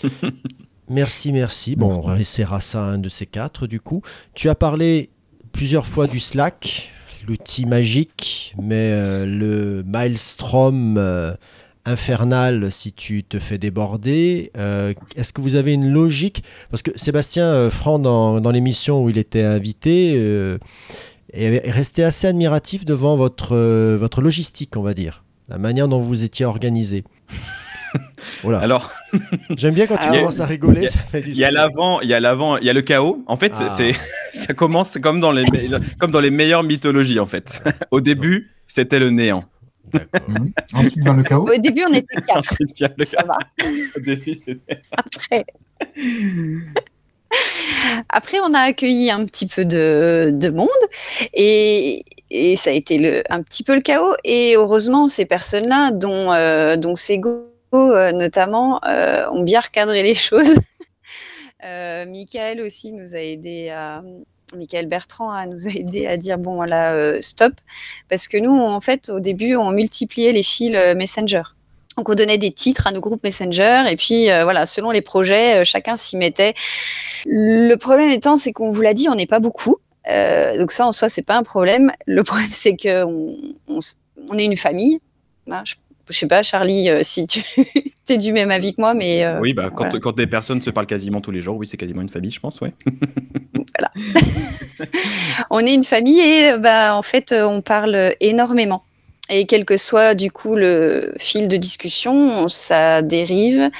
merci, 0.88 1.32
merci. 1.32 1.76
Bon, 1.76 1.90
on 2.04 2.16
essaiera 2.16 2.60
ça 2.60 2.82
un 2.84 2.98
de 2.98 3.08
ces 3.08 3.26
quatre, 3.26 3.66
du 3.66 3.80
coup. 3.80 4.02
Tu 4.34 4.48
as 4.48 4.54
parlé 4.54 5.10
plusieurs 5.52 5.86
fois 5.86 6.06
du 6.06 6.20
Slack, 6.20 6.92
l'outil 7.26 7.66
magique, 7.66 8.54
mais 8.60 8.90
euh, 8.92 9.26
le 9.26 9.82
Maelstrom 9.84 10.96
euh, 10.98 11.34
infernal 11.84 12.70
si 12.70 12.92
tu 12.92 13.24
te 13.24 13.38
fais 13.38 13.58
déborder. 13.58 14.50
Euh, 14.56 14.92
Est-ce 15.16 15.32
que 15.32 15.40
vous 15.40 15.54
avez 15.54 15.72
une 15.72 15.90
logique? 15.90 16.42
Parce 16.70 16.82
que 16.82 16.90
Sébastien 16.96 17.70
Franc, 17.70 17.98
dans, 17.98 18.50
l'émission 18.50 19.04
où 19.04 19.10
il 19.10 19.18
était 19.18 19.44
invité, 19.44 20.14
est 20.14 20.58
est 21.32 21.70
resté 21.70 22.02
assez 22.02 22.26
admiratif 22.26 22.84
devant 22.84 23.16
votre, 23.16 23.56
votre 23.96 24.22
logistique, 24.22 24.76
on 24.76 24.82
va 24.82 24.94
dire. 24.94 25.24
La 25.48 25.58
manière 25.58 25.86
dont 25.86 26.00
vous 26.00 26.24
étiez 26.24 26.46
organisé. 26.46 27.04
Voilà. 28.42 28.58
Alors, 28.62 28.92
J'aime 29.56 29.74
bien 29.74 29.86
quand 29.86 29.96
tu 29.96 30.02
Ah, 30.08 30.12
commences 30.18 30.40
à 30.40 30.46
rigoler. 30.46 30.88
ça 30.88 30.98
fait 31.00 31.20
du 31.22 31.30
il 31.30 31.36
y 31.36 31.44
a 31.44 31.50
l'avant, 31.50 32.00
il 32.00 32.08
y 32.08 32.14
a 32.14 32.20
l'avant, 32.20 32.56
il 32.58 32.64
y 32.64 32.70
a 32.70 32.72
le 32.72 32.82
chaos. 32.82 33.22
En 33.26 33.36
fait, 33.36 33.52
Ah. 33.56 33.68
c'est 33.68 33.92
ça 34.32 34.54
commence 34.54 34.98
comme 35.02 35.20
dans 35.20 35.32
les 35.32 35.42
me- 35.44 35.78
comme 35.98 36.10
dans 36.10 36.20
les 36.20 36.30
meilleures 36.30 36.62
mythologies 36.62 37.20
en 37.20 37.26
fait. 37.26 37.62
Au 37.90 38.00
début, 38.00 38.50
c'était 38.66 38.98
le 38.98 39.10
néant. 39.10 39.44
Mhm. 40.28 40.52
Ensuite, 40.74 41.04
dans 41.04 41.12
le 41.12 41.22
chaos, 41.22 41.46
Au 41.48 41.58
début, 41.58 41.84
on 41.88 41.92
était 41.92 42.16
quatre. 42.26 42.38
Ensuite, 42.38 42.70
le 42.98 43.04
Ça 43.04 43.22
va. 43.24 43.38
Au 43.96 44.00
début, 44.00 44.34
c'était 44.34 44.82
Après. 44.92 45.44
Après, 48.08 48.38
on 48.40 48.52
a 48.54 48.60
accueilli 48.60 49.10
un 49.10 49.24
petit 49.26 49.46
peu 49.46 49.64
de, 49.64 50.30
de 50.32 50.48
monde 50.48 50.68
et, 51.34 52.04
et 52.30 52.56
ça 52.56 52.70
a 52.70 52.72
été 52.72 52.98
le, 52.98 53.22
un 53.30 53.42
petit 53.42 53.62
peu 53.62 53.74
le 53.74 53.80
chaos. 53.80 54.14
Et 54.24 54.54
heureusement, 54.56 55.06
ces 55.08 55.24
personnes-là, 55.26 55.90
dont, 55.92 56.32
euh, 56.32 56.76
dont 56.76 56.94
Sego 56.94 57.46
euh, 57.76 58.12
notamment, 58.12 58.80
euh, 58.86 59.28
ont 59.30 59.42
bien 59.42 59.60
recadré 59.60 60.02
les 60.02 60.14
choses. 60.28 60.54
Euh, 61.64 62.06
Michael 62.06 62.60
aussi 62.60 62.92
nous 62.92 63.14
a 63.14 63.18
aidé 63.18 63.70
à. 63.70 64.02
Michael 64.56 64.86
Bertrand 64.86 65.32
hein, 65.32 65.46
nous 65.46 65.66
a 65.66 65.70
aidé 65.70 66.06
à 66.06 66.16
dire 66.16 66.38
bon 66.38 66.62
euh, 66.62 67.18
stop 67.20 67.52
parce 68.08 68.28
que 68.28 68.36
nous 68.36 68.56
en 68.56 68.80
fait 68.80 69.08
au 69.08 69.18
début 69.18 69.56
on 69.56 69.72
multipliait 69.72 70.30
les 70.30 70.44
fils 70.44 70.70
Messenger 70.94 71.42
donc 71.96 72.08
on 72.08 72.14
donnait 72.14 72.38
des 72.38 72.52
titres 72.52 72.86
à 72.86 72.92
nos 72.92 73.00
groupes 73.00 73.24
Messenger 73.24 73.86
et 73.90 73.96
puis 73.96 74.26
voilà, 74.26 74.64
selon 74.64 74.92
les 74.92 75.00
projets, 75.00 75.64
chacun 75.64 75.96
s'y 75.96 76.16
mettait. 76.16 76.54
Le 77.24 77.74
problème 77.74 78.10
étant, 78.10 78.36
c'est 78.36 78.52
qu'on 78.52 78.70
vous 78.70 78.82
l'a 78.82 78.94
dit, 78.94 79.08
on 79.08 79.16
n'est 79.16 79.26
pas 79.26 79.40
beaucoup. 79.40 79.78
Donc 80.06 80.70
ça 80.70 80.86
en 80.86 80.92
soi, 80.92 81.08
c'est 81.08 81.22
pas 81.22 81.36
un 81.36 81.42
problème. 81.42 81.90
Le 82.06 82.22
problème, 82.22 82.50
c'est 82.52 82.76
que 82.76 83.02
on, 83.02 84.38
est 84.38 84.44
une 84.44 84.58
famille. 84.58 85.00
Hein, 85.50 85.64
je 86.08 86.16
sais 86.16 86.26
pas, 86.28 86.42
Charlie, 86.42 86.88
euh, 86.88 87.00
si 87.02 87.26
tu 87.26 87.42
es 88.08 88.18
du 88.18 88.32
même 88.32 88.50
avis 88.50 88.74
que 88.74 88.80
moi, 88.80 88.94
mais 88.94 89.24
euh, 89.24 89.40
Oui, 89.40 89.54
bah, 89.54 89.70
quand, 89.70 89.84
voilà. 89.84 89.98
quand 89.98 90.16
des 90.16 90.26
personnes 90.26 90.62
se 90.62 90.70
parlent 90.70 90.86
quasiment 90.86 91.20
tous 91.20 91.30
les 91.30 91.40
jours, 91.40 91.56
oui, 91.56 91.66
c'est 91.66 91.76
quasiment 91.76 92.02
une 92.02 92.08
famille, 92.08 92.30
je 92.30 92.40
pense, 92.40 92.60
ouais. 92.60 92.72
on 95.50 95.60
est 95.60 95.74
une 95.74 95.84
famille 95.84 96.20
et 96.20 96.52
euh, 96.52 96.58
bah, 96.58 96.94
en 96.96 97.02
fait, 97.02 97.34
on 97.36 97.60
parle 97.60 98.14
énormément. 98.20 98.82
Et 99.28 99.46
quel 99.46 99.64
que 99.64 99.76
soit 99.76 100.14
du 100.14 100.30
coup 100.30 100.54
le 100.54 101.12
fil 101.18 101.48
de 101.48 101.56
discussion, 101.56 102.46
ça 102.46 103.02
dérive. 103.02 103.70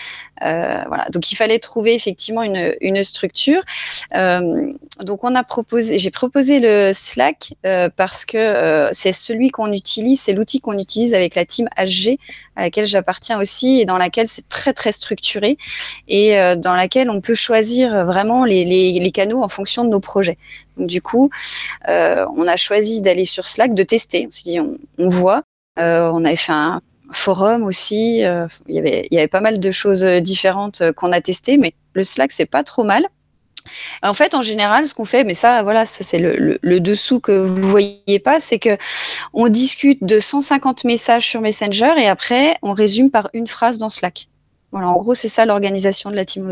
Euh, 0.42 0.83
voilà. 0.88 1.07
Donc 1.11 1.33
il 1.33 1.37
fallait 1.37 1.59
trouver 1.59 1.94
effectivement 1.94 2.42
une, 2.42 3.03
structure. 3.03 3.62
Euh, 4.14 4.72
donc 5.01 5.22
on 5.22 5.35
a 5.35 5.44
proposé, 5.44 5.99
j'ai 5.99 6.11
proposé 6.11 6.61
le 6.61 6.92
Slack 6.92 7.55
euh, 7.64 7.88
parce 7.94 8.25
que 8.25 8.88
c'est 8.92 9.12
celui 9.12 9.51
qu'on 9.51 9.72
utilise, 9.72 10.20
c'est 10.20 10.33
l'outil 10.33 10.61
qu'on 10.61 10.79
utilise 10.79 11.14
avec 11.14 11.35
la 11.35 11.44
team 11.44 11.68
HG 11.79 12.18
à 12.57 12.62
laquelle 12.62 12.87
j'appartiens 12.87 13.38
aussi 13.38 13.81
et 13.81 13.85
dans 13.85 13.99
laquelle 13.99 14.29
c'est 14.29 14.49
très 14.49 14.72
très 14.72 14.92
structuré 14.92 15.59
et 16.09 16.37
dans 16.57 16.75
laquelle 16.75 17.11
on 17.11 17.20
peut 17.20 17.35
choisir 17.35 18.07
vraiment 18.07 18.44
les, 18.44 19.11
canaux 19.12 19.42
en 19.42 19.49
fonction 19.49 19.85
de 19.85 19.90
nos 19.90 20.01
projets. 20.01 20.38
Du 20.79 21.03
coup, 21.03 21.31
on 21.87 22.46
a 22.49 22.57
choisi 22.57 23.03
d'aller 23.03 23.27
sur 23.27 23.46
Slack, 23.46 23.75
de 23.75 23.83
tester. 23.83 24.27
On 24.27 24.31
s'est 24.31 24.51
dit, 24.51 24.61
on, 24.61 25.09
voit. 25.09 25.42
On 25.77 26.25
avait 26.25 26.37
fait 26.37 26.53
un 26.53 26.81
forum 27.12 27.64
aussi. 27.64 28.25
euh, 28.25 28.47
il, 28.69 28.75
y 28.77 28.79
avait, 28.79 29.07
il 29.11 29.14
y 29.14 29.19
avait 29.19 29.29
pas 29.29 29.40
mal 29.40 29.61
de 29.61 29.71
choses 29.71 30.05
euh, 30.05 30.21
différentes 30.21 30.81
euh, 30.81 30.92
qu'on 30.92 31.12
a 31.12 31.21
testées, 31.21 31.57
mais 31.59 31.75
le 31.95 32.03
Slack, 32.05 32.33
c'est 32.33 32.47
pas 32.47 32.62
trop 32.64 32.85
mal. 32.85 33.07
En 34.03 34.14
fait, 34.14 34.35
en 34.35 34.42
général, 34.42 34.87
ce 34.87 34.95
qu'on 34.95 35.05
fait, 35.05 35.25
mais 35.25 35.35
ça, 35.35 35.62
voilà, 35.64 35.87
ça 35.87 36.05
c'est 36.05 36.19
le, 36.21 36.37
le- 36.37 36.59
le 36.62 36.81
dessous 36.81 37.19
que 37.19 37.33
vous 37.33 37.69
voyez 37.69 38.21
pas, 38.23 38.38
c'est 38.38 38.61
que 38.61 38.77
on 39.33 39.49
discute 39.49 40.05
de 40.05 40.21
150 40.21 40.85
messages 40.85 41.27
sur 41.27 41.40
Messenger 41.40 41.92
et 41.99 42.07
après, 42.07 42.57
on 42.62 42.73
résume 42.73 43.11
par 43.11 43.29
une 43.33 43.47
phrase 43.49 43.79
dans 43.79 43.88
Slack. 43.88 44.29
Voilà, 44.71 44.88
en 44.90 44.97
gros, 44.97 45.14
c'est 45.14 45.29
ça 45.29 45.47
l'organisation 45.47 46.11
de 46.11 46.16
la 46.16 46.25
Team 46.25 46.47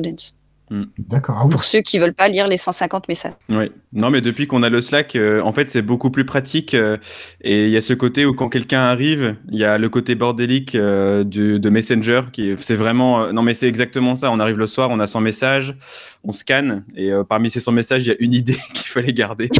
Ludens. 0.71 0.87
d'accord. 0.99 1.37
Ah 1.39 1.45
oui. 1.45 1.51
Pour 1.51 1.65
ceux 1.65 1.81
qui 1.81 1.99
veulent 1.99 2.15
pas 2.15 2.29
lire 2.29 2.47
les 2.49 2.57
150 2.57 3.09
messages. 3.09 3.33
Oui. 3.49 3.71
Non, 3.93 4.11
mais 4.11 4.21
depuis 4.21 4.47
qu'on 4.47 4.63
a 4.63 4.69
le 4.69 4.81
Slack, 4.81 5.15
euh, 5.17 5.41
en 5.43 5.53
fait, 5.53 5.71
c'est 5.71 5.83
beaucoup 5.83 6.11
plus 6.11 6.25
pratique. 6.25 6.75
euh, 6.75 6.97
et 7.43 7.65
il 7.67 7.71
y 7.71 7.77
a 7.77 7.81
ce 7.81 7.93
côté 7.95 8.25
où 8.27 8.35
quand 8.35 8.49
quelqu'un 8.49 8.81
arrive, 8.81 9.37
il 9.51 9.59
y 9.59 9.65
a 9.65 9.79
le 9.79 9.89
côté 9.89 10.15
bordélique 10.15 10.75
euh, 10.75 11.23
du- 11.25 11.61
de 11.61 11.71
Messenger 11.71 12.23
qui 12.33 12.51
est- 12.51 12.63
c'est 12.63 12.75
vraiment. 12.77 13.25
euh, 13.25 13.33
non, 13.33 13.43
mais 13.43 13.55
c'est 13.55 13.69
exactement 13.69 14.15
ça. 14.15 14.31
On 14.31 14.41
arrive 14.41 14.59
le 14.59 14.67
soir, 14.67 14.89
on 14.91 15.01
a 15.01 15.07
100 15.07 15.21
messages, 15.21 15.77
on 16.25 16.33
scanne 16.33 16.85
et 16.97 17.13
euh, 17.13 17.25
parmi 17.25 17.51
ces 17.51 17.61
100 17.61 17.73
messages, 17.73 18.03
il 18.05 18.09
y 18.09 18.13
a 18.13 18.17
une 18.19 18.33
idée 18.33 18.57
qu'il 18.75 18.89
fallait 18.89 19.13
garder. 19.13 19.51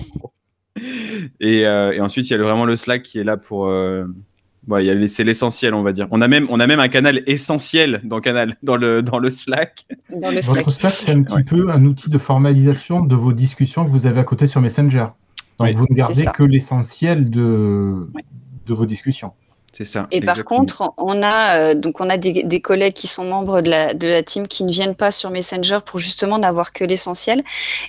et, 1.41 1.67
euh, 1.67 1.93
et 1.93 2.01
ensuite, 2.01 2.29
il 2.29 2.33
y 2.33 2.35
a 2.35 2.39
le- 2.39 2.45
vraiment 2.45 2.65
le 2.65 2.77
Slack 2.77 3.03
qui 3.03 3.19
est 3.19 3.25
là 3.25 3.37
pour. 3.37 3.69
Ouais, 4.69 5.09
c'est 5.09 5.25
l'essentiel, 5.25 5.75
on 5.75 5.83
va 5.83 5.93
dire. 5.93 6.07
On 6.11 6.21
a 6.21 6.29
même, 6.29 6.47
on 6.51 6.61
a 6.61 6.67
même 6.67 6.81
un 6.81 6.89
canal 6.89 7.23
essentiel 7.27 8.01
dans, 8.05 8.21
canal, 8.21 8.57
dans, 8.63 8.77
le, 8.77 9.03
dans 9.03 9.19
le 9.19 9.31
Slack. 9.31 9.87
Dans 10.21 10.31
le 10.31 10.41
Slack. 10.41 10.65
Votre 10.67 10.77
Slack, 10.77 10.93
c'est 10.93 11.13
un 11.13 11.23
petit 11.23 11.35
Ouais. 11.35 11.43
peu 11.45 11.71
un 11.71 11.85
outil 11.85 12.09
de 12.11 12.19
formalisation 12.19 13.05
de 13.05 13.15
vos 13.15 13.33
discussions 13.33 13.85
que 13.85 13.91
vous 13.91 14.07
avez 14.07 14.21
à 14.21 14.25
côté 14.25 14.47
sur 14.47 14.61
Messenger. 14.61 15.07
Donc 15.59 15.69
Oui, 15.69 15.73
vous 15.75 15.87
ne 15.91 15.95
gardez 15.95 16.25
que 16.35 16.43
l'essentiel 16.43 17.31
de, 17.31 18.09
Ouais. 18.15 18.23
de 18.67 18.75
vos 18.75 18.87
discussions. 18.87 19.33
C'est 19.77 19.85
ça. 19.85 20.07
Et 20.11 20.21
par 20.21 20.45
contre, 20.45 20.93
on 20.99 21.23
a 21.23 21.57
euh, 21.57 21.75
donc 21.75 22.01
on 22.01 22.09
a 22.09 22.17
des, 22.17 22.45
des 22.45 22.61
collègues 22.61 22.95
qui 22.95 23.09
sont 23.09 23.25
membres 23.25 23.61
de 23.61 23.71
la, 23.71 23.95
de 23.95 24.07
la 24.07 24.23
team 24.23 24.47
qui 24.49 24.65
ne 24.65 24.73
viennent 24.73 24.95
pas 24.95 25.11
sur 25.11 25.31
Messenger 25.31 25.79
pour 25.85 25.99
justement 25.99 26.39
n'avoir 26.39 26.73
que 26.73 26.85
l'essentiel. 26.85 27.43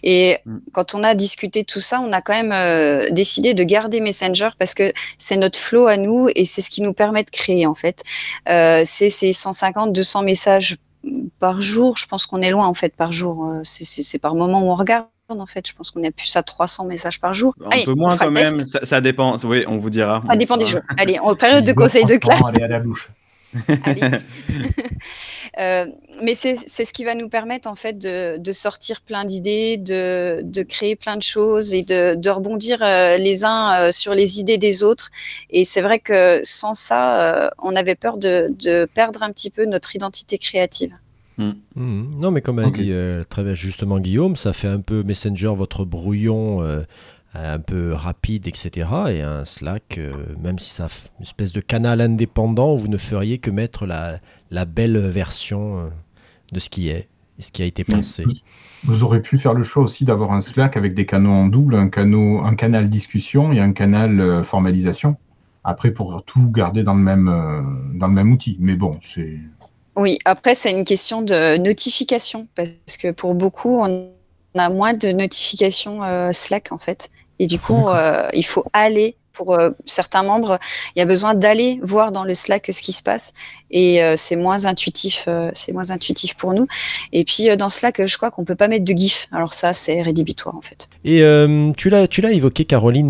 Et 0.03 0.39
Mm. 0.45 0.57
quand 0.73 0.95
on 0.95 1.03
a 1.03 1.15
discuté 1.15 1.63
tout 1.63 1.79
ça, 1.79 1.99
on 2.01 2.11
a 2.11 2.21
quand 2.21 2.33
même 2.33 2.51
euh, 2.53 3.09
décidé 3.11 3.53
de 3.53 3.63
garder 3.63 3.99
Messenger 3.99 4.49
parce 4.57 4.73
que 4.73 4.93
c'est 5.17 5.37
notre 5.37 5.57
flow 5.57 5.87
à 5.87 5.97
nous 5.97 6.27
et 6.35 6.45
c'est 6.45 6.61
ce 6.61 6.69
qui 6.69 6.81
nous 6.81 6.93
permet 6.93 7.23
de 7.23 7.29
créer 7.29 7.65
en 7.65 7.75
fait. 7.75 8.03
Euh, 8.49 8.83
c'est 8.85 9.09
ces 9.09 9.33
150, 9.33 9.93
200 9.93 10.23
messages 10.23 10.77
par 11.39 11.61
jour. 11.61 11.97
Je 11.97 12.07
pense 12.07 12.25
qu'on 12.25 12.41
est 12.41 12.51
loin 12.51 12.67
en 12.67 12.73
fait 12.73 12.95
par 12.95 13.11
jour. 13.11 13.45
Euh, 13.45 13.61
c'est 13.63 14.19
par 14.19 14.35
moment 14.35 14.61
où 14.61 14.71
on 14.71 14.75
regarde. 14.75 15.05
En 15.27 15.45
fait, 15.47 15.67
je 15.67 15.73
pense 15.73 15.89
qu'on 15.89 16.03
est 16.03 16.11
plus 16.11 16.35
à 16.35 16.43
300 16.43 16.85
messages 16.85 17.19
par 17.19 17.33
jour. 17.33 17.55
Un 17.65 17.69
Allez, 17.71 17.85
peu 17.85 17.93
moins 17.93 18.15
quand 18.15 18.29
même, 18.29 18.59
ça, 18.59 18.85
ça 18.85 19.01
dépend. 19.01 19.37
Oui, 19.43 19.63
on 19.67 19.79
vous 19.79 19.89
dira. 19.89 20.19
Ça 20.27 20.35
dépend 20.35 20.55
des 20.55 20.67
jours. 20.67 20.81
Allez, 20.97 21.17
en 21.17 21.35
période 21.35 21.65
de 21.65 21.73
conseil 21.73 22.05
de 22.05 22.15
classe. 22.17 22.41
Allez 22.45 22.63
à 22.63 22.67
la 22.67 22.79
bouche. 22.79 23.09
Euh, 25.57 25.85
mais 26.21 26.35
c'est 26.35 26.57
c'est 26.57 26.83
ce 26.83 26.91
qui 26.91 27.05
va 27.05 27.15
nous 27.15 27.29
permettre 27.29 27.69
en 27.69 27.75
fait 27.75 27.97
de, 27.97 28.35
de 28.37 28.51
sortir 28.51 28.99
plein 28.99 29.23
d'idées, 29.23 29.77
de, 29.77 30.41
de 30.43 30.63
créer 30.63 30.97
plein 30.97 31.15
de 31.15 31.23
choses 31.23 31.73
et 31.73 31.81
de, 31.81 32.13
de 32.15 32.29
rebondir 32.29 32.79
euh, 32.81 33.15
les 33.15 33.45
uns 33.45 33.73
euh, 33.79 33.91
sur 33.93 34.13
les 34.13 34.41
idées 34.41 34.57
des 34.57 34.83
autres. 34.83 35.11
Et 35.51 35.63
c'est 35.63 35.79
vrai 35.79 35.99
que 35.99 36.41
sans 36.43 36.73
ça, 36.73 37.21
euh, 37.21 37.49
on 37.59 37.73
avait 37.73 37.95
peur 37.95 38.17
de, 38.17 38.53
de 38.59 38.85
perdre 38.93 39.23
un 39.23 39.31
petit 39.31 39.49
peu 39.49 39.63
notre 39.63 39.95
identité 39.95 40.37
créative. 40.37 40.93
Mhm. 41.37 42.15
Non, 42.17 42.31
mais 42.31 42.41
comme 42.41 42.59
a 42.59 42.69
dit 42.69 42.91
euh, 42.91 43.23
très 43.23 43.43
bien 43.43 43.53
justement 43.53 43.99
Guillaume, 43.99 44.35
ça 44.35 44.53
fait 44.53 44.67
un 44.67 44.79
peu 44.79 45.03
Messenger 45.03 45.53
votre 45.55 45.83
brouillon 45.83 46.63
euh, 46.63 46.83
un 47.35 47.59
peu 47.59 47.93
rapide, 47.93 48.47
etc. 48.47 48.87
Et 49.09 49.21
un 49.21 49.45
Slack, 49.45 49.97
euh, 49.97 50.13
même 50.41 50.59
si 50.59 50.71
ça 50.71 50.87
une 51.19 51.25
espèce 51.25 51.51
de 51.51 51.59
canal 51.59 52.01
indépendant 52.01 52.75
où 52.75 52.77
vous 52.77 52.87
ne 52.87 52.97
feriez 52.97 53.37
que 53.37 53.51
mettre 53.51 53.85
la, 53.85 54.19
la 54.51 54.65
belle 54.65 54.97
version 54.97 55.79
euh, 55.79 55.89
de 56.53 56.59
ce 56.59 56.69
qui 56.69 56.89
est, 56.89 57.09
et 57.37 57.41
ce 57.41 57.51
qui 57.51 57.61
a 57.61 57.65
été 57.65 57.83
pensé. 57.83 58.25
Vous 58.83 59.03
aurez 59.03 59.21
pu 59.21 59.37
faire 59.37 59.53
le 59.53 59.63
choix 59.63 59.83
aussi 59.83 60.05
d'avoir 60.05 60.31
un 60.31 60.41
Slack 60.41 60.77
avec 60.77 60.93
des 60.93 61.05
canaux 61.05 61.31
en 61.31 61.47
double, 61.47 61.75
un, 61.75 61.89
canal, 61.89 62.45
un 62.45 62.55
canal 62.55 62.89
discussion 62.89 63.51
et 63.51 63.59
un 63.59 63.73
canal 63.73 64.19
euh, 64.19 64.43
formalisation. 64.43 65.17
Après, 65.63 65.91
pour 65.91 66.23
tout 66.25 66.51
garder 66.51 66.83
dans 66.83 66.93
le 66.93 67.01
même, 67.01 67.27
euh, 67.27 67.61
dans 67.95 68.07
le 68.07 68.13
même 68.13 68.31
outil. 68.31 68.55
Mais 68.59 68.75
bon, 68.75 68.99
c'est. 69.03 69.39
Oui, 69.95 70.19
après, 70.25 70.55
c'est 70.55 70.71
une 70.71 70.83
question 70.83 71.21
de 71.21 71.57
notification 71.57 72.47
parce 72.55 72.97
que 72.99 73.11
pour 73.11 73.33
beaucoup, 73.33 73.79
on 73.79 74.09
a 74.57 74.69
moins 74.69 74.93
de 74.93 75.11
notifications 75.11 76.03
euh, 76.03 76.31
Slack 76.33 76.71
en 76.71 76.77
fait. 76.77 77.09
Et 77.39 77.47
du 77.47 77.59
coup, 77.59 77.87
euh, 77.87 78.27
il 78.33 78.45
faut 78.45 78.65
aller 78.73 79.15
pour 79.35 79.53
euh, 79.53 79.69
certains 79.85 80.23
membres, 80.23 80.57
il 80.95 80.99
y 80.99 81.01
a 81.01 81.05
besoin 81.05 81.35
d'aller 81.35 81.79
voir 81.83 82.11
dans 82.11 82.23
le 82.23 82.33
Slack 82.33 82.69
ce 82.71 82.81
qui 82.81 82.93
se 82.93 83.03
passe 83.03 83.33
et 83.69 84.01
euh, 84.01 84.15
c'est 84.15 84.35
moins 84.35 84.65
intuitif, 84.65 85.25
euh, 85.27 85.51
c'est 85.53 85.73
moins 85.73 85.91
intuitif 85.91 86.35
pour 86.35 86.53
nous. 86.53 86.67
Et 87.11 87.23
puis 87.25 87.55
dans 87.57 87.69
Slack, 87.69 88.05
je 88.05 88.17
crois 88.17 88.31
qu'on 88.31 88.45
peut 88.45 88.55
pas 88.55 88.67
mettre 88.67 88.85
de 88.85 88.93
GIF. 88.93 89.27
Alors 89.31 89.53
ça, 89.53 89.73
c'est 89.73 90.01
rédhibitoire 90.01 90.55
en 90.55 90.61
fait. 90.61 90.89
Et 91.03 91.21
tu 91.77 91.89
l'as 91.89 92.07
tu 92.07 92.21
l'as 92.21 92.31
évoqué, 92.31 92.65
Caroline, 92.65 93.09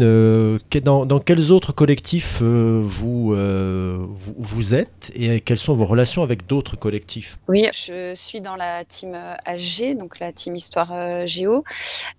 dans, 0.83 1.05
dans 1.05 1.19
quels 1.19 1.51
autres 1.51 1.71
collectifs 1.71 2.41
vous, 2.41 3.35
vous, 3.35 4.35
vous 4.37 4.73
êtes 4.73 5.11
et 5.13 5.39
quelles 5.39 5.59
sont 5.59 5.75
vos 5.75 5.85
relations 5.85 6.23
avec 6.23 6.47
d'autres 6.47 6.75
collectifs? 6.75 7.37
Oui, 7.47 7.67
je 7.71 8.13
suis 8.15 8.41
dans 8.41 8.55
la 8.55 8.83
team 8.85 9.15
HG, 9.47 9.95
donc 9.97 10.19
la 10.19 10.31
team 10.31 10.55
Histoire 10.55 11.27
Géo. 11.27 11.63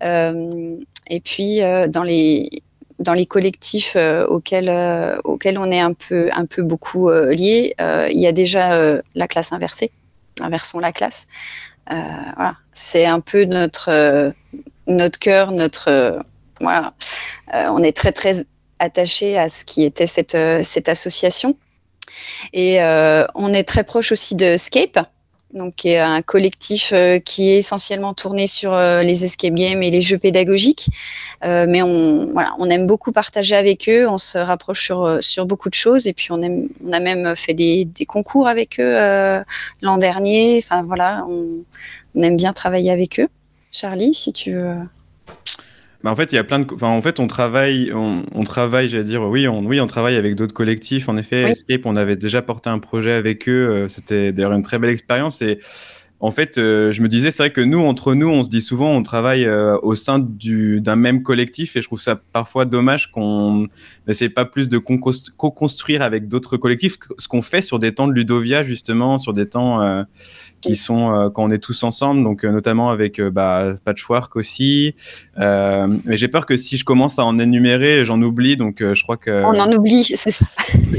Et 0.00 1.20
puis 1.20 1.60
dans 1.88 2.04
les 2.04 2.62
dans 2.98 3.14
les 3.14 3.26
collectifs 3.26 3.94
euh, 3.96 4.26
auxquels 4.26 4.68
euh, 4.68 5.18
auxquels 5.24 5.58
on 5.58 5.70
est 5.70 5.80
un 5.80 5.92
peu 5.92 6.28
un 6.32 6.46
peu 6.46 6.62
beaucoup 6.62 7.10
euh, 7.10 7.32
liés, 7.34 7.74
euh, 7.80 8.08
il 8.10 8.18
y 8.18 8.26
a 8.26 8.32
déjà 8.32 8.72
euh, 8.72 9.02
la 9.14 9.28
classe 9.28 9.52
inversée, 9.52 9.90
inversons 10.40 10.78
la 10.78 10.92
classe. 10.92 11.26
Euh, 11.92 11.96
voilà, 12.36 12.56
c'est 12.72 13.06
un 13.06 13.20
peu 13.20 13.44
notre 13.44 14.32
notre 14.86 15.18
cœur, 15.18 15.52
notre 15.52 16.22
voilà. 16.60 16.94
On 17.52 17.82
est 17.82 17.96
très 17.96 18.12
très 18.12 18.46
attaché 18.78 19.38
à 19.38 19.48
ce 19.48 19.64
qui 19.64 19.84
était 19.84 20.06
cette 20.06 20.36
cette 20.62 20.88
association. 20.88 21.56
Et 22.52 22.78
on 23.34 23.52
est 23.52 23.64
très 23.64 23.84
proche 23.84 24.10
aussi 24.10 24.34
de 24.34 24.56
Scape, 24.56 24.98
donc 25.54 25.76
qui 25.76 25.96
un 25.96 26.22
collectif 26.22 26.90
euh, 26.92 27.18
qui 27.18 27.50
est 27.50 27.58
essentiellement 27.58 28.14
tourné 28.14 28.46
sur 28.46 28.72
euh, 28.72 29.02
les 29.02 29.24
escape 29.24 29.54
games 29.54 29.82
et 29.82 29.90
les 29.90 30.00
jeux 30.00 30.18
pédagogiques. 30.18 30.88
Euh, 31.44 31.66
mais 31.68 31.82
on, 31.82 32.26
voilà, 32.32 32.54
on 32.58 32.68
aime 32.68 32.86
beaucoup 32.86 33.12
partager 33.12 33.56
avec 33.56 33.88
eux, 33.88 34.08
on 34.08 34.18
se 34.18 34.38
rapproche 34.38 34.84
sur, 34.84 35.18
sur 35.20 35.46
beaucoup 35.46 35.68
de 35.68 35.74
choses 35.74 36.06
et 36.06 36.12
puis 36.12 36.28
on, 36.30 36.42
aime, 36.42 36.68
on 36.84 36.92
a 36.92 37.00
même 37.00 37.36
fait 37.36 37.54
des, 37.54 37.84
des 37.84 38.04
concours 38.04 38.48
avec 38.48 38.80
eux 38.80 38.96
l'an 39.82 39.96
dernier. 39.98 40.60
Enfin 40.62 40.82
voilà, 40.82 41.24
on, 41.28 41.64
on 42.14 42.22
aime 42.22 42.36
bien 42.36 42.52
travailler 42.52 42.90
avec 42.90 43.20
eux. 43.20 43.28
Charlie, 43.70 44.14
si 44.14 44.32
tu 44.32 44.52
veux. 44.52 44.76
Bah, 46.06 46.12
en 46.12 46.14
fait, 46.16 46.30
il 46.30 46.36
y 46.36 46.38
a 46.38 46.44
plein 46.44 46.60
de. 46.60 46.72
Enfin, 46.72 46.86
en 46.86 47.02
fait, 47.02 47.18
on 47.18 47.26
travaille, 47.26 47.90
on, 47.92 48.22
on 48.32 48.44
travaille, 48.44 48.88
j'allais 48.88 49.02
dire, 49.02 49.22
oui, 49.22 49.48
on, 49.48 49.66
oui, 49.66 49.80
on 49.80 49.88
travaille 49.88 50.14
avec 50.14 50.36
d'autres 50.36 50.54
collectifs. 50.54 51.08
En 51.08 51.16
effet, 51.16 51.44
Oui. 51.44 51.50
Escape, 51.50 51.80
on 51.84 51.96
avait 51.96 52.14
déjà 52.14 52.42
porté 52.42 52.70
un 52.70 52.78
projet 52.78 53.10
avec 53.12 53.48
eux. 53.48 53.68
euh, 53.70 53.88
C'était 53.88 54.30
d'ailleurs 54.32 54.52
une 54.52 54.62
très 54.62 54.78
belle 54.78 54.90
expérience. 54.90 55.42
Et 55.42 55.58
en 56.20 56.30
fait, 56.30 56.58
euh, 56.58 56.92
je 56.92 57.02
me 57.02 57.08
disais, 57.08 57.32
c'est 57.32 57.42
vrai 57.42 57.50
que 57.50 57.60
nous, 57.60 57.80
entre 57.80 58.14
nous, 58.14 58.28
on 58.28 58.44
se 58.44 58.48
dit 58.48 58.62
souvent, 58.62 58.92
on 58.92 59.02
travaille 59.02 59.46
euh, 59.46 59.76
au 59.82 59.96
sein 59.96 60.20
du- 60.20 60.80
d'un 60.80 60.94
même 60.94 61.24
collectif. 61.24 61.74
Et 61.74 61.82
je 61.82 61.88
trouve 61.88 62.00
ça 62.00 62.14
parfois 62.32 62.66
dommage 62.66 63.10
qu'on 63.10 63.66
n'essaie 64.06 64.28
pas 64.28 64.44
plus 64.44 64.68
de 64.68 64.78
co-construire 64.78 66.02
avec 66.02 66.28
d'autres 66.28 66.56
collectifs, 66.56 66.98
ce 67.18 67.26
qu'on 67.26 67.42
fait 67.42 67.62
sur 67.62 67.80
des 67.80 67.92
temps 67.92 68.06
de 68.06 68.12
Ludovia, 68.12 68.62
justement, 68.62 69.18
sur 69.18 69.32
des 69.32 69.46
temps 69.46 69.82
euh, 69.82 70.04
qui 70.66 70.76
sont 70.76 71.14
euh, 71.14 71.30
quand 71.30 71.44
on 71.44 71.50
est 71.50 71.58
tous 71.58 71.82
ensemble, 71.84 72.22
donc 72.22 72.44
euh, 72.44 72.50
notamment 72.50 72.90
avec 72.90 73.18
euh, 73.18 73.30
bah, 73.30 73.74
Patchwork 73.84 74.36
aussi. 74.36 74.94
Euh, 75.38 75.86
mais 76.04 76.16
j'ai 76.16 76.28
peur 76.28 76.46
que 76.46 76.56
si 76.56 76.76
je 76.76 76.84
commence 76.84 77.18
à 77.18 77.24
en 77.24 77.38
énumérer, 77.38 78.04
j'en 78.04 78.20
oublie, 78.20 78.56
donc 78.56 78.80
euh, 78.80 78.94
je 78.94 79.02
crois 79.02 79.16
que 79.16 79.42
On 79.44 79.58
en 79.58 79.72
oublie, 79.72 80.04
c'est 80.14 80.30
ça. 80.30 80.46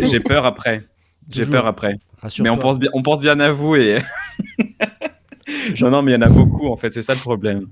j'ai 0.03 0.20
peur 0.20 0.45
après. 0.45 0.82
J'ai 1.30 1.45
peur 1.45 1.68
après. 1.68 1.99
Mais 2.39 2.49
on 2.49 2.57
pense 2.57 2.80
bien, 2.80 2.89
on 2.93 3.03
pense 3.03 3.22
bien 3.22 3.39
à 3.39 3.51
vous 3.51 3.76
et. 3.76 3.97
non, 5.82 5.91
non, 5.91 6.01
mais 6.01 6.13
il 6.13 6.15
y 6.15 6.18
en 6.18 6.22
a 6.22 6.30
beaucoup 6.30 6.68
en 6.68 6.78
fait, 6.78 6.91
c'est 6.91 7.03
ça 7.03 7.13
le 7.13 7.20
problème. 7.20 7.68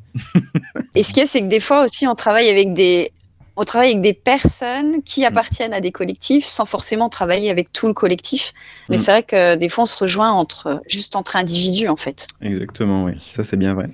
Et 0.93 1.03
ce 1.03 1.13
qu'il 1.13 1.21
y 1.21 1.23
a, 1.23 1.25
c'est 1.25 1.41
que 1.41 1.47
des 1.47 1.59
fois 1.59 1.85
aussi, 1.85 2.05
on 2.07 2.15
travaille 2.15 2.49
avec 2.49 2.73
des, 2.73 3.11
on 3.57 3.63
travaille 3.63 3.91
avec 3.91 4.01
des 4.01 4.13
personnes 4.13 5.01
qui 5.03 5.23
appartiennent 5.25 5.73
à 5.73 5.79
des 5.81 5.91
collectifs 5.91 6.45
sans 6.45 6.65
forcément 6.65 7.09
travailler 7.09 7.49
avec 7.49 7.71
tout 7.71 7.87
le 7.87 7.93
collectif. 7.93 8.53
Mais 8.89 8.97
Mm. 8.97 8.99
c'est 8.99 9.11
vrai 9.11 9.23
que 9.23 9.55
des 9.55 9.69
fois, 9.69 9.83
on 9.83 9.87
se 9.87 9.97
rejoint 9.97 10.31
entre, 10.31 10.81
juste 10.87 11.15
entre 11.15 11.35
individus, 11.35 11.87
en 11.87 11.95
fait. 11.95 12.27
Exactement, 12.41 13.05
oui. 13.05 13.13
Ça, 13.19 13.43
c'est 13.43 13.57
bien 13.57 13.73
vrai. 13.73 13.89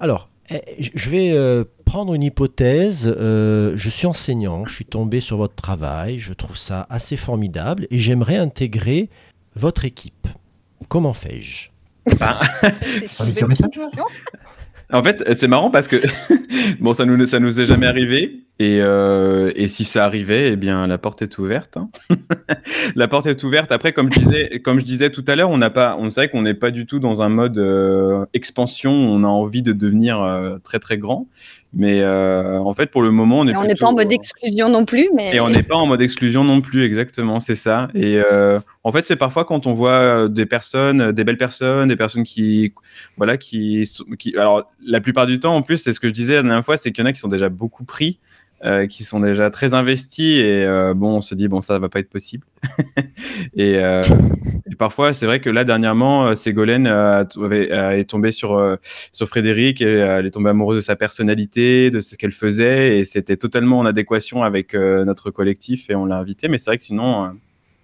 Alors, 0.00 0.28
eh, 0.50 0.60
je 0.94 1.10
vais 1.10 1.30
euh, 1.32 1.64
prendre 1.84 2.14
une 2.14 2.22
hypothèse. 2.24 3.06
Euh, 3.06 3.72
je 3.76 3.88
suis 3.88 4.06
enseignant, 4.06 4.66
je 4.66 4.74
suis 4.74 4.84
tombé 4.84 5.20
sur 5.20 5.36
votre 5.36 5.54
travail, 5.54 6.18
je 6.18 6.32
trouve 6.32 6.56
ça 6.56 6.86
assez 6.90 7.16
formidable 7.16 7.86
et 7.90 7.98
j'aimerais 7.98 8.36
intégrer 8.36 9.08
votre 9.54 9.84
équipe. 9.84 10.26
Comment 10.88 11.12
fais-je? 11.14 11.70
C'est 13.06 13.40
une 13.42 13.46
message. 13.48 13.70
question. 13.70 14.04
En 14.92 15.02
fait, 15.02 15.22
c'est 15.34 15.48
marrant 15.48 15.70
parce 15.70 15.88
que 15.88 15.96
ça 16.94 17.04
nous 17.04 17.16
nous 17.16 17.60
est 17.60 17.66
jamais 17.66 17.86
arrivé 17.86 18.42
et, 18.58 18.78
euh, 18.80 19.50
et 19.56 19.66
si 19.68 19.84
ça 19.84 20.04
arrivait, 20.04 20.52
eh 20.52 20.56
bien 20.56 20.86
la 20.86 20.98
porte 20.98 21.22
est 21.22 21.38
ouverte. 21.38 21.76
hein. 21.78 21.88
la 22.94 23.08
porte 23.08 23.26
est 23.26 23.42
ouverte. 23.42 23.72
Après, 23.72 23.92
comme 23.92 24.12
je 24.12 24.18
disais, 24.20 24.60
comme 24.60 24.78
je 24.78 24.84
disais 24.84 25.10
tout 25.10 25.24
à 25.26 25.34
l'heure, 25.34 25.50
on 25.50 25.58
n'a 25.58 25.70
pas, 25.70 25.96
on 25.98 26.10
sait 26.10 26.28
qu'on 26.28 26.42
n'est 26.42 26.54
pas 26.54 26.70
du 26.70 26.86
tout 26.86 26.98
dans 26.98 27.22
un 27.22 27.28
mode 27.28 27.58
euh, 27.58 28.26
expansion. 28.34 28.92
On 28.92 29.24
a 29.24 29.28
envie 29.28 29.62
de 29.62 29.72
devenir 29.72 30.22
euh, 30.22 30.58
très 30.62 30.78
très 30.78 30.98
grand, 30.98 31.28
mais 31.74 32.00
euh, 32.02 32.58
en 32.58 32.74
fait, 32.74 32.86
pour 32.90 33.02
le 33.02 33.10
moment, 33.10 33.38
on 33.40 33.44
n'est 33.44 33.52
plutôt- 33.54 33.76
pas 33.76 33.86
en 33.88 33.94
mode 33.94 34.12
exclusion 34.12 34.68
non 34.68 34.84
plus, 34.84 35.08
mais 35.14 35.34
et 35.34 35.40
on 35.40 35.48
n'est 35.48 35.62
pas 35.62 35.74
en 35.74 35.86
mode 35.86 36.02
exclusion 36.02 36.44
non 36.44 36.60
plus, 36.60 36.84
exactement, 36.84 37.40
c'est 37.40 37.54
ça. 37.56 37.88
Et 37.94 38.18
euh, 38.18 38.60
en 38.84 38.92
fait, 38.92 39.06
c'est 39.06 39.16
parfois 39.16 39.44
quand 39.44 39.66
on 39.66 39.72
voit 39.72 39.90
euh, 39.92 40.28
des 40.28 40.44
personnes, 40.44 41.00
euh, 41.00 41.12
des 41.12 41.24
belles 41.24 41.38
personnes, 41.38 41.88
des 41.88 41.96
personnes 41.96 42.24
qui, 42.24 42.74
voilà, 43.16 43.38
qui, 43.38 43.88
qui, 44.18 44.36
alors 44.36 44.70
la 44.84 45.00
plupart 45.00 45.26
du 45.26 45.38
temps, 45.38 45.56
en 45.56 45.62
plus, 45.62 45.78
c'est 45.78 45.94
ce 45.94 46.00
que 46.00 46.08
je 46.08 46.12
disais 46.12 46.34
la 46.34 46.42
dernière 46.42 46.64
fois, 46.64 46.76
c'est 46.76 46.92
qu'il 46.92 47.02
y 47.02 47.06
en 47.06 47.08
a 47.08 47.12
qui 47.12 47.20
sont 47.20 47.28
déjà 47.28 47.48
beaucoup 47.48 47.84
pris, 47.84 48.18
euh, 48.64 48.86
qui 48.86 49.04
sont 49.04 49.20
déjà 49.20 49.50
très 49.50 49.72
investis, 49.72 50.38
et 50.38 50.64
euh, 50.64 50.92
bon, 50.92 51.16
on 51.16 51.20
se 51.22 51.34
dit 51.34 51.48
bon, 51.48 51.62
ça 51.62 51.78
va 51.78 51.88
pas 51.88 52.00
être 52.00 52.10
possible. 52.10 52.46
et, 53.56 53.76
euh, 53.76 54.00
et 54.72 54.74
parfois, 54.74 55.12
c'est 55.12 55.26
vrai 55.26 55.38
que 55.38 55.50
là 55.50 55.64
dernièrement, 55.64 56.28
euh, 56.28 56.34
Ségolène 56.34 56.86
euh, 56.86 57.24
euh, 57.36 57.90
est 57.90 58.08
tombée 58.08 58.32
sur 58.32 58.78
sur 59.12 59.28
Frédéric 59.28 59.82
et 59.82 59.84
elle 59.84 60.24
est 60.24 60.30
tombée 60.30 60.48
amoureuse 60.48 60.76
de 60.76 60.80
sa 60.80 60.96
personnalité, 60.96 61.90
de 61.90 62.00
ce 62.00 62.16
qu'elle 62.16 62.32
faisait 62.32 62.98
et 62.98 63.04
c'était 63.04 63.36
totalement 63.36 63.80
en 63.80 63.86
adéquation 63.86 64.42
avec 64.42 64.74
notre 64.74 65.30
collectif 65.30 65.90
et 65.90 65.94
on 65.94 66.06
l'a 66.06 66.16
invité. 66.16 66.48
Mais 66.48 66.56
c'est 66.56 66.70
vrai 66.70 66.78
que 66.78 66.82
sinon, 66.82 67.32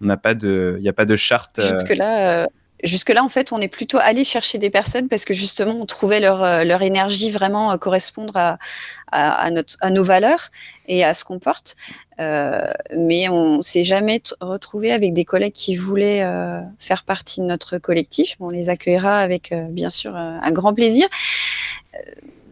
il 0.00 0.06
n'y 0.06 0.12
a 0.12 0.16
pas 0.16 0.34
de 0.34 1.16
charte. 1.16 1.60
jusque-là, 1.60 2.48
jusque-là, 2.84 3.24
en 3.24 3.28
fait, 3.28 3.52
on 3.52 3.60
est 3.60 3.68
plutôt 3.68 3.98
allé 4.00 4.24
chercher 4.24 4.58
des 4.58 4.70
personnes 4.70 5.08
parce 5.08 5.24
que 5.24 5.34
justement, 5.34 5.72
on 5.80 5.86
trouvait 5.86 6.20
leur, 6.20 6.42
euh, 6.42 6.64
leur 6.64 6.82
énergie 6.82 7.30
vraiment 7.30 7.72
euh, 7.72 7.76
correspondre 7.76 8.36
à, 8.36 8.58
à, 9.10 9.50
notre, 9.50 9.76
à 9.80 9.90
nos 9.90 10.04
valeurs 10.04 10.50
et 10.86 11.04
à 11.04 11.14
ce 11.14 11.24
qu'on 11.24 11.38
porte. 11.38 11.76
Euh, 12.20 12.70
mais 12.96 13.28
on 13.28 13.60
s'est 13.60 13.82
jamais 13.82 14.20
retrouvé 14.40 14.92
avec 14.92 15.12
des 15.12 15.24
collègues 15.24 15.52
qui 15.52 15.76
voulaient 15.76 16.24
faire 16.78 17.04
partie 17.04 17.40
de 17.40 17.46
notre 17.46 17.78
collectif. 17.78 18.36
On 18.40 18.50
les 18.50 18.70
accueillera 18.70 19.20
avec, 19.20 19.54
bien 19.70 19.88
sûr, 19.88 20.14
un 20.14 20.50
grand 20.50 20.74
plaisir. 20.74 21.06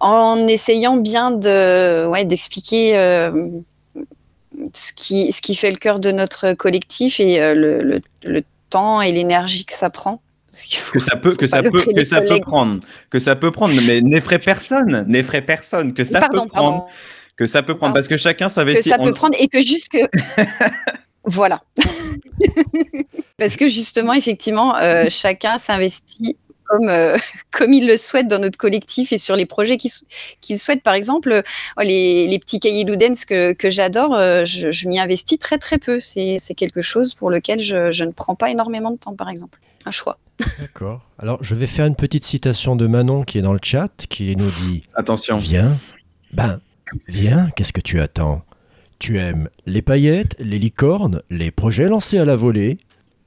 En 0.00 0.46
essayant 0.46 0.96
bien 0.96 1.30
de, 1.30 2.06
ouais, 2.06 2.24
d'expliquer 2.24 2.92
ce 4.72 4.92
qui, 4.94 5.32
ce 5.32 5.42
qui 5.42 5.54
fait 5.54 5.70
le 5.70 5.76
cœur 5.76 5.98
de 5.98 6.10
notre 6.10 6.54
collectif 6.54 7.20
et 7.20 7.38
le, 7.54 8.00
le 8.22 8.42
temps 8.70 9.00
et 9.02 9.12
l'énergie 9.12 9.64
que 9.64 9.72
ça 9.74 9.90
prend. 9.90 10.22
Faut- 10.78 10.92
que 10.98 11.00
ça 11.04 11.16
peut, 11.16 11.34
que 11.36 11.46
ça 11.46 11.62
que 11.62 12.04
ça 12.04 12.20
prendre, 12.40 12.80
que 13.10 13.18
ça 13.18 13.36
peut 13.36 13.50
prendre, 13.50 13.74
mais 13.86 14.00
n'effraie 14.00 14.38
personne, 14.38 15.04
n'effraie 15.06 15.42
personne, 15.42 15.92
que 15.92 16.02
ça 16.04 16.20
pardon, 16.20 16.44
peut 16.44 16.48
prendre, 16.50 16.70
pardon. 16.78 16.84
que 17.36 17.44
ça 17.46 17.62
peut 17.62 17.74
prendre, 17.74 17.92
Pardon. 17.92 17.94
parce 17.94 18.08
que 18.08 18.16
chacun 18.16 18.46
Que 18.46 18.52
s'investit. 18.52 18.88
ça 18.88 18.96
on- 18.98 19.04
peut 19.04 19.12
prendre 19.12 19.36
et 19.38 19.48
que 19.48 19.60
juste 19.60 19.88
que. 19.90 19.98
voilà. 21.24 21.60
Parce 23.38 23.56
que 23.56 23.66
justement, 23.66 24.14
effectivement, 24.14 24.76
euh, 24.76 25.06
chacun 25.10 25.58
s'investit 25.58 26.36
comme, 26.68 26.88
euh, 26.88 27.16
comme 27.50 27.72
il 27.72 27.86
le 27.86 27.96
souhaite 27.96 28.28
dans 28.28 28.38
notre 28.38 28.58
collectif 28.58 29.12
et 29.12 29.18
sur 29.18 29.36
les 29.36 29.46
projets 29.46 29.76
qu'il 29.76 29.90
sou- 29.90 30.06
qu'il 30.40 30.58
souhaite. 30.58 30.82
Par 30.82 30.94
exemple, 30.94 31.32
euh, 31.32 31.42
les, 31.82 32.26
les 32.26 32.38
petits 32.38 32.60
cahiers 32.60 32.84
Ludens 32.84 33.24
que, 33.28 33.52
que 33.52 33.70
j'adore, 33.70 34.14
euh, 34.14 34.44
je, 34.44 34.70
je 34.72 34.88
m'y 34.88 34.98
investis 34.98 35.38
très 35.38 35.58
très 35.58 35.78
peu. 35.78 36.00
C'est 36.00 36.36
c'est 36.38 36.54
quelque 36.54 36.82
chose 36.82 37.14
pour 37.14 37.30
lequel 37.30 37.60
je, 37.60 37.90
je 37.92 38.04
ne 38.04 38.10
prends 38.12 38.34
pas 38.34 38.50
énormément 38.50 38.90
de 38.90 38.96
temps, 38.98 39.14
par 39.16 39.28
exemple. 39.28 39.58
Un 39.84 39.90
choix. 39.92 40.18
D'accord. 40.60 41.00
Alors, 41.18 41.42
je 41.42 41.54
vais 41.54 41.66
faire 41.68 41.86
une 41.86 41.94
petite 41.94 42.24
citation 42.24 42.76
de 42.76 42.86
Manon 42.86 43.22
qui 43.22 43.38
est 43.38 43.42
dans 43.42 43.52
le 43.52 43.60
chat, 43.62 43.88
qui 44.08 44.34
nous 44.36 44.50
dit 44.50 44.82
Attention. 44.94 45.38
Viens. 45.38 45.78
Ben, 46.32 46.60
viens, 47.08 47.48
qu'est-ce 47.56 47.72
que 47.72 47.80
tu 47.80 48.00
attends? 48.00 48.42
Tu 48.98 49.18
aimes 49.18 49.48
les 49.66 49.82
paillettes, 49.82 50.34
les 50.38 50.58
licornes, 50.58 51.22
les 51.30 51.50
projets 51.50 51.88
lancés 51.88 52.18
à 52.18 52.24
la 52.24 52.34
volée? 52.34 52.78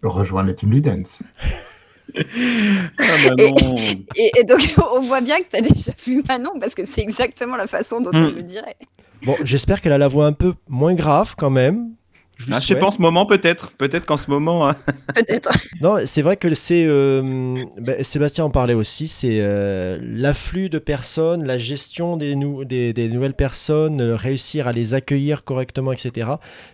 Rejoins 0.03 0.43
la 0.43 0.53
team 0.53 0.71
Ludens. 0.71 1.21
Ah 2.15 3.03
bah 3.25 3.35
non. 3.37 3.75
Et, 4.15 4.31
et 4.39 4.43
donc, 4.43 4.61
on 4.93 5.01
voit 5.01 5.21
bien 5.21 5.37
que 5.39 5.49
tu 5.49 5.55
as 5.55 5.61
déjà 5.61 5.91
vu 6.05 6.23
Manon, 6.27 6.59
parce 6.59 6.75
que 6.75 6.85
c'est 6.85 7.01
exactement 7.01 7.55
la 7.55 7.67
façon 7.67 8.01
dont 8.01 8.11
on 8.13 8.31
le 8.31 8.43
dirait. 8.43 8.75
Bon, 9.23 9.35
j'espère 9.43 9.81
qu'elle 9.81 9.91
a 9.91 9.97
la 9.97 10.07
voix 10.07 10.25
un 10.25 10.33
peu 10.33 10.53
moins 10.67 10.93
grave 10.95 11.35
quand 11.37 11.49
même. 11.49 11.91
Je 12.39 12.53
Ah, 12.53 12.59
je 12.61 12.67
sais 12.67 12.75
pas 12.79 12.85
en 12.87 12.91
ce 12.91 13.01
moment 13.01 13.25
peut-être, 13.25 13.71
peut-être 13.71 14.05
qu'en 14.05 14.15
ce 14.15 14.31
moment. 14.31 14.69
hein. 14.69 14.75
Peut-être. 15.13 15.51
Non, 15.81 15.97
c'est 16.05 16.21
vrai 16.21 16.37
que 16.37 16.53
c'est. 16.55 16.85
euh, 16.87 17.65
ben, 17.81 18.01
Sébastien 18.01 18.45
en 18.45 18.49
parlait 18.49 18.73
aussi, 18.73 19.09
c'est 19.09 19.39
euh, 19.41 19.99
l'afflux 20.01 20.69
de 20.69 20.79
personnes, 20.79 21.45
la 21.45 21.57
gestion 21.57 22.15
des, 22.15 22.35
nou- 22.35 22.63
des, 22.63 22.93
des 22.93 23.09
nouvelles 23.09 23.33
personnes, 23.33 23.99
euh, 23.99 24.15
réussir 24.15 24.67
à 24.67 24.71
les 24.71 24.93
accueillir 24.93 25.43
correctement, 25.43 25.91
etc. 25.91 26.29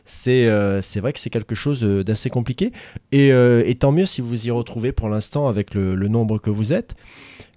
C'est 0.05 0.45
euh, 0.47 0.83
c'est 0.83 0.99
vrai 0.99 1.13
que 1.13 1.19
c'est 1.19 1.31
quelque 1.31 1.55
chose 1.55 1.81
d'assez 1.81 2.29
compliqué. 2.29 2.71
Et, 3.11 3.31
euh, 3.33 3.63
et 3.65 3.73
tant 3.73 3.91
mieux 3.91 4.05
si 4.05 4.21
vous 4.21 4.45
y 4.47 4.51
retrouvez 4.51 4.91
pour 4.91 5.09
l'instant 5.09 5.47
avec 5.47 5.73
le, 5.73 5.95
le 5.95 6.07
nombre 6.07 6.37
que 6.39 6.51
vous 6.51 6.73
êtes. 6.73 6.93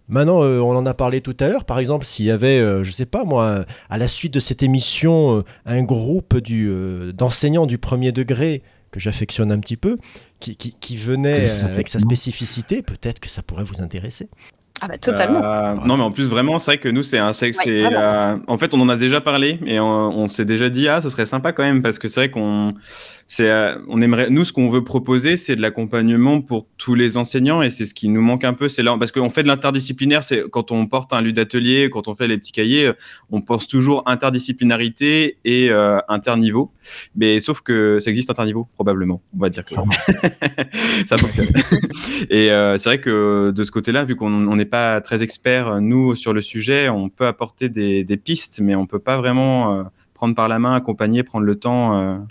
Maintenant, 0.09 0.43
euh, 0.43 0.59
on 0.61 0.75
en 0.77 0.87
a 0.87 0.95
parlé 0.95 1.21
tout 1.21 1.37
à 1.41 1.49
l'heure. 1.49 1.65
Par 1.65 1.79
exemple, 1.79 2.07
s'il 2.07 2.25
y 2.25 2.31
avait, 2.31 2.61
euh, 2.61 2.83
je 2.83 2.91
sais 2.91 3.07
pas 3.07 3.25
moi, 3.25 3.65
à 3.91 3.99
la 3.99 4.09
suite 4.09 4.33
de 4.35 4.41
cette 4.41 4.63
émission, 4.63 5.39
euh, 5.39 5.45
un 5.67 5.83
groupe 5.83 6.39
du, 6.39 6.69
euh, 6.71 7.13
d'enseignants 7.13 7.67
du 7.67 7.79
premier 7.79 8.13
degré 8.13 8.63
que 8.91 9.01
j'affectionne 9.01 9.53
un 9.53 9.59
petit 9.59 9.77
peu, 9.77 9.99
qui, 10.41 10.57
qui, 10.57 10.73
qui 10.73 10.97
venait 10.97 11.49
euh, 11.49 11.65
avec 11.73 11.89
sa 11.89 12.01
spécificité, 12.01 12.83
peut-être 12.83 13.21
que 13.21 13.29
ça 13.29 13.43
pourrait 13.43 13.65
vous 13.65 13.83
intéresser. 13.83 14.29
Ah 14.81 14.87
bah 14.87 14.97
totalement. 14.97 15.43
Euh, 15.43 15.75
non, 15.85 15.97
mais 15.97 16.05
en 16.05 16.13
plus, 16.13 16.27
vraiment, 16.27 16.61
c'est 16.61 16.73
vrai 16.73 16.79
que 16.79 16.89
nous, 16.89 17.03
c'est 17.03 17.19
un 17.19 17.33
sexe. 17.33 17.59
Ouais, 17.67 17.83
euh, 17.93 18.37
en 18.47 18.59
fait, 18.59 18.75
on 18.75 18.81
en 18.81 18.89
a 18.89 18.97
déjà 18.97 19.21
parlé 19.21 19.59
et 19.67 19.81
on, 19.81 19.87
on 19.87 20.29
s'est 20.29 20.45
déjà 20.45 20.71
dit, 20.71 20.89
ah, 20.89 21.01
ce 21.01 21.09
serait 21.11 21.27
sympa 21.27 21.53
quand 21.53 21.65
même, 21.65 21.83
parce 21.83 21.99
que 21.99 22.07
c'est 22.07 22.21
vrai 22.21 22.31
qu'on. 22.31 22.75
C'est, 23.31 23.51
euh, 23.51 23.77
on 23.89 24.01
aimerait, 24.01 24.31
nous, 24.31 24.43
ce 24.47 24.55
qu'on 24.55 24.71
veut 24.71 24.83
proposer, 24.83 25.37
c'est 25.37 25.55
de 25.55 25.61
l'accompagnement 25.61 26.41
pour 26.41 26.67
tous 26.79 26.95
les 26.95 27.19
enseignants 27.19 27.61
et 27.61 27.69
c'est 27.69 27.85
ce 27.85 27.93
qui 27.93 28.09
nous 28.09 28.23
manque 28.23 28.43
un 28.43 28.55
peu. 28.55 28.71
C'est 28.71 28.83
là, 28.83 28.97
parce 28.99 29.13
qu'on 29.13 29.29
fait 29.29 29.43
de 29.43 29.49
l'interdisciplinaire, 29.49 30.25
c'est 30.25 30.45
quand 30.51 30.73
on 30.73 30.87
porte 30.87 31.13
un 31.13 31.21
lieu 31.21 31.33
d'atelier, 31.33 31.91
quand 31.91 32.09
on 32.09 32.15
fait 32.15 32.27
les 32.27 32.39
petits 32.39 32.53
cahiers, 32.53 32.87
euh, 32.87 32.93
on 33.31 33.43
pense 33.43 33.69
toujours 33.69 34.03
interdisciplinarité 34.07 35.37
et 35.45 35.71
euh, 35.71 35.99
interniveau. 36.09 36.73
Mais 37.17 37.39
sauf 37.41 37.61
que 37.61 38.01
ça 38.01 38.09
existe 38.09 38.31
interniveau, 38.31 38.67
probablement. 38.73 39.21
On 39.37 39.41
va 39.41 39.51
dire 39.51 39.63
que 39.63 39.75
ça 41.07 41.19
fonctionne. 41.19 41.49
et 42.31 42.51
euh, 42.51 42.79
c'est 42.79 42.89
vrai 42.89 43.01
que 43.01 43.53
de 43.55 43.63
ce 43.63 43.71
côté-là, 43.71 44.05
vu 44.05 44.17
qu'on 44.17 44.57
n'est 44.57 44.65
pas 44.65 45.03
très 45.03 45.23
expert, 45.23 45.83
nous, 45.83 46.15
sur 46.15 46.33
le 46.33 46.41
sujet, 46.41 46.89
on 46.89 47.11
peut 47.11 47.27
apporter 47.27 47.69
des, 47.69 48.05
des 48.05 48.17
pistes, 48.17 48.61
mais 48.63 48.75
on 48.75 48.87
peut 48.87 48.99
pas 48.99 49.19
vraiment 49.19 49.85
prendre 50.15 50.35
par 50.35 50.49
la 50.49 50.59
main, 50.59 50.75
accompagner, 50.75 51.23
prendre 51.25 51.45
le 51.45 51.57
temps 51.57 52.25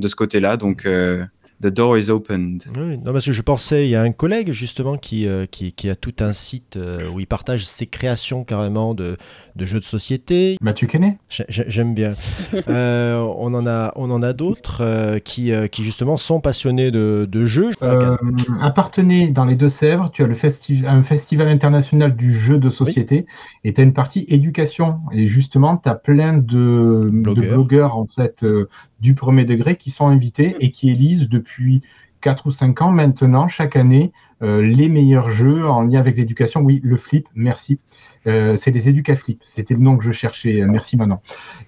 de 0.00 0.08
ce 0.08 0.16
côté-là. 0.16 0.56
Donc, 0.56 0.86
euh, 0.86 1.24
the 1.62 1.66
door 1.66 1.98
is 1.98 2.08
opened. 2.10 2.62
Oui, 2.74 2.96
non, 3.04 3.12
parce 3.12 3.26
que 3.26 3.32
je 3.32 3.42
pensais, 3.42 3.86
il 3.86 3.90
y 3.90 3.94
a 3.94 4.00
un 4.00 4.12
collègue 4.12 4.50
justement 4.52 4.96
qui, 4.96 5.28
euh, 5.28 5.44
qui, 5.44 5.72
qui 5.74 5.90
a 5.90 5.94
tout 5.94 6.14
un 6.20 6.32
site 6.32 6.78
euh, 6.78 7.06
où 7.10 7.20
il 7.20 7.26
partage 7.26 7.66
ses 7.66 7.86
créations 7.86 8.44
carrément 8.44 8.94
de, 8.94 9.18
de 9.56 9.64
jeux 9.66 9.78
de 9.78 9.84
société. 9.84 10.56
Mathieu 10.62 10.88
j'ai- 11.28 11.44
J'aime 11.68 11.94
bien. 11.94 12.10
Euh, 12.68 13.16
on 13.38 13.52
en 13.54 13.66
a, 13.66 13.92
on 13.96 14.10
en 14.10 14.22
a 14.22 14.32
d'autres 14.32 14.80
euh, 14.82 15.18
qui, 15.18 15.52
euh, 15.52 15.66
qui 15.66 15.82
justement 15.84 16.16
sont 16.16 16.40
passionnés 16.40 16.90
de, 16.90 17.26
de 17.30 17.44
jeux. 17.46 17.70
Euh, 17.82 18.16
à 18.60 18.70
Partenay, 18.70 19.28
dans 19.30 19.44
les 19.44 19.54
Deux-Sèvres, 19.56 20.10
tu 20.12 20.22
as 20.22 20.26
le 20.26 20.34
festi- 20.34 20.86
un 20.86 21.02
festival 21.02 21.48
international 21.48 22.16
du 22.16 22.32
jeu 22.34 22.58
de 22.58 22.70
société 22.70 23.26
et 23.64 23.74
tu 23.74 23.80
as 23.80 23.84
une 23.84 23.92
partie 23.92 24.24
éducation. 24.28 25.00
Et 25.12 25.26
justement, 25.26 25.76
tu 25.76 25.88
as 25.88 25.94
plein 25.94 26.38
de 26.38 26.50
de 26.50 27.08
Blogueurs. 27.10 27.54
blogueurs, 27.54 27.96
en 27.96 28.06
fait, 28.06 28.42
euh, 28.44 28.68
du 29.00 29.14
premier 29.14 29.44
degré 29.44 29.76
qui 29.76 29.90
sont 29.90 30.08
invités 30.08 30.56
et 30.60 30.70
qui 30.70 30.90
élisent 30.90 31.28
depuis 31.28 31.82
4 32.20 32.46
ou 32.46 32.50
5 32.50 32.82
ans 32.82 32.90
maintenant, 32.90 33.48
chaque 33.48 33.76
année, 33.76 34.12
euh, 34.42 34.60
les 34.60 34.90
meilleurs 34.90 35.30
jeux 35.30 35.66
en 35.66 35.82
lien 35.82 36.00
avec 36.00 36.18
l'éducation. 36.18 36.60
Oui, 36.60 36.80
le 36.84 36.96
flip, 36.96 37.26
merci. 37.34 37.78
Euh, 38.26 38.56
c'est 38.56 38.70
les 38.70 38.90
Educaflip, 38.90 39.40
c'était 39.46 39.72
le 39.72 39.80
nom 39.80 39.96
que 39.96 40.04
je 40.04 40.12
cherchais. 40.12 40.66
Merci 40.66 40.98
Manon. 40.98 41.20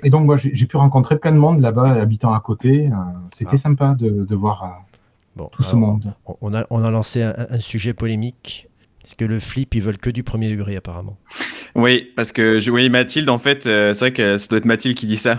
Et 0.03 0.11
donc, 0.11 0.27
moi, 0.27 0.37
j'ai 0.37 0.67
pu 0.67 0.77
rencontrer 0.77 1.19
plein 1.19 1.33
de 1.33 1.39
monde 1.39 1.61
là-bas, 1.61 1.93
habitant 2.01 2.35
à 2.35 2.41
côté. 2.41 2.89
Euh, 2.89 2.95
C'était 3.33 3.53
Ah. 3.55 3.59
sympa 3.59 3.95
de, 3.99 4.27
de 4.27 4.35
voir 4.37 4.83
Bon, 5.37 5.49
tout 5.51 5.63
ce 5.63 5.75
monde. 5.75 6.13
on- 6.27 6.37
on, 6.43 6.55
a, 6.55 6.67
on 6.69 6.85
a 6.85 6.91
lancé 6.91 7.23
un, 7.23 7.35
un 7.49 7.59
sujet 7.61 7.95
polémique. 7.95 8.69
Parce 9.03 9.15
que 9.17 9.25
le 9.25 9.41
flip, 9.41 9.75
ils 9.75 9.83
veulent 9.83 9.99
que 9.99 10.11
du 10.11 10.23
premier 10.23 10.49
degré 10.49 10.77
apparemment. 10.77 11.19
Oui, 11.75 12.13
parce 12.15 12.31
que 12.31 12.61
je, 12.61 12.71
oui, 12.71 12.89
Mathilde, 12.89 13.29
en 13.31 13.39
fait, 13.39 13.67
euh, 13.67 13.95
c'est 13.95 14.01
vrai 14.01 14.13
que 14.13 14.39
ça 14.39 14.47
doit 14.47 14.59
être 14.59 14.65
Mathilde 14.65 14.97
qui 14.97 15.07
dit 15.07 15.17
ça. 15.17 15.39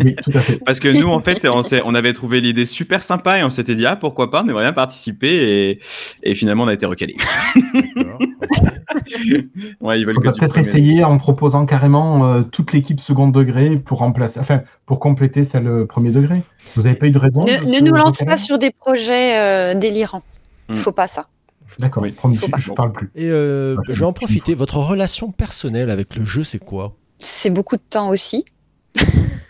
Oui, 0.00 0.14
tout 0.22 0.30
à 0.34 0.40
fait. 0.40 0.58
Parce 0.64 0.78
que 0.80 0.88
nous, 0.88 1.08
en 1.08 1.20
fait, 1.20 1.46
on, 1.48 1.94
avait 1.94 2.12
trouvé 2.12 2.40
l'idée 2.40 2.66
super 2.66 3.02
sympa 3.02 3.38
et 3.38 3.44
on 3.44 3.50
s'était 3.50 3.74
dit, 3.76 3.86
ah, 3.86 3.96
pourquoi 3.96 4.30
pas, 4.30 4.42
on 4.44 4.48
aimerait 4.48 4.64
bien 4.64 4.72
participer. 4.74 5.70
Et, 5.70 5.80
et 6.22 6.34
finalement, 6.34 6.64
on 6.64 6.68
a 6.68 6.74
été 6.74 6.84
recalé. 6.86 7.16
Ouais, 9.80 10.00
ils 10.00 10.06
veulent 10.06 10.16
On 10.18 10.22
va 10.22 10.32
peut-être 10.32 10.52
premier. 10.52 10.66
essayer 10.66 11.04
en 11.04 11.18
proposant 11.18 11.66
carrément 11.66 12.26
euh, 12.34 12.42
toute 12.42 12.72
l'équipe 12.72 13.00
second 13.00 13.28
degré 13.28 13.76
pour 13.76 13.98
remplacer, 13.98 14.40
enfin, 14.40 14.62
pour 14.86 14.98
compléter 15.00 15.44
celle 15.44 15.66
euh, 15.66 15.86
premier 15.86 16.10
degré. 16.10 16.42
Vous 16.74 16.82
n'avez 16.82 16.94
pas 16.96 17.06
eu 17.06 17.10
de 17.10 17.18
raison 17.18 17.44
de 17.44 17.50
Ne, 17.50 17.80
ne 17.80 17.86
nous 17.86 17.94
lance 17.94 18.22
pas 18.24 18.36
sur 18.36 18.58
des 18.58 18.70
projets 18.70 19.38
euh, 19.38 19.74
délirants. 19.74 20.22
Il 20.68 20.74
Mm. 20.74 20.78
faut 20.78 20.92
pas 20.92 21.06
ça. 21.06 21.26
D'accord, 21.78 22.02
Oui. 22.02 22.12
promis, 22.12 22.36
je- 22.36 22.46
je 22.60 22.72
parle 22.72 22.92
plus. 22.92 23.10
Et 23.14 23.28
euh, 23.30 23.76
je 23.88 24.00
vais 24.00 24.06
en 24.06 24.12
profiter. 24.12 24.54
Votre 24.54 24.78
relation 24.78 25.30
personnelle 25.32 25.90
avec 25.90 26.16
le 26.16 26.24
jeu, 26.24 26.44
c'est 26.44 26.58
quoi? 26.58 26.96
C'est 27.18 27.50
beaucoup 27.50 27.76
de 27.76 27.82
temps 27.88 28.08
aussi. 28.10 28.44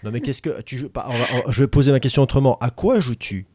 Non 0.05 0.13
mais 0.13 0.21
qu'est-ce 0.21 0.41
que 0.43 0.61
tu 0.63 0.79
joues? 0.79 0.89
Pas- 0.89 1.07
on 1.09 1.13
va- 1.13 1.25
on- 1.47 1.51
Je 1.51 1.65
vais 1.65 1.67
poser 1.67 1.91
ma 1.91 1.99
question 1.99 2.23
autrement. 2.23 2.57
À 2.61 2.71
quoi 2.71 3.01
joues-tu? 3.01 3.47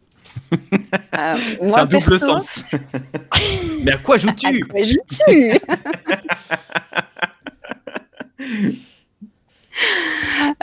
Euh, 0.54 0.58
C'est 1.62 1.74
un 1.80 1.86
double 1.86 2.04
perso, 2.06 2.18
sens. 2.18 2.66
Mais 3.86 3.94
à 3.94 3.98
quoi 3.98 4.16
À 4.16 4.18
joues-tu 4.18 4.60
quoi 4.66 4.82
joues-tu? 4.82 5.54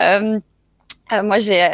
Euh, 0.00 0.38
euh, 1.12 1.22
Moi, 1.22 1.38
j'ai 1.38 1.66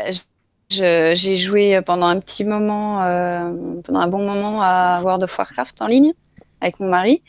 j'ai 0.71 1.37
joué 1.37 1.81
pendant 1.83 2.07
un 2.07 2.19
petit 2.21 2.45
moment, 2.45 3.03
euh, 3.03 3.53
pendant 3.85 4.01
un 4.01 4.09
bon 4.09 4.27
moment 4.27 4.63
à 4.63 5.01
World 5.03 5.23
of 5.23 5.39
Warcraft 5.39 5.81
en 5.83 5.87
ligne 5.87 6.13
avec 6.61 6.81
mon 6.81 6.89
mari. 6.89 7.23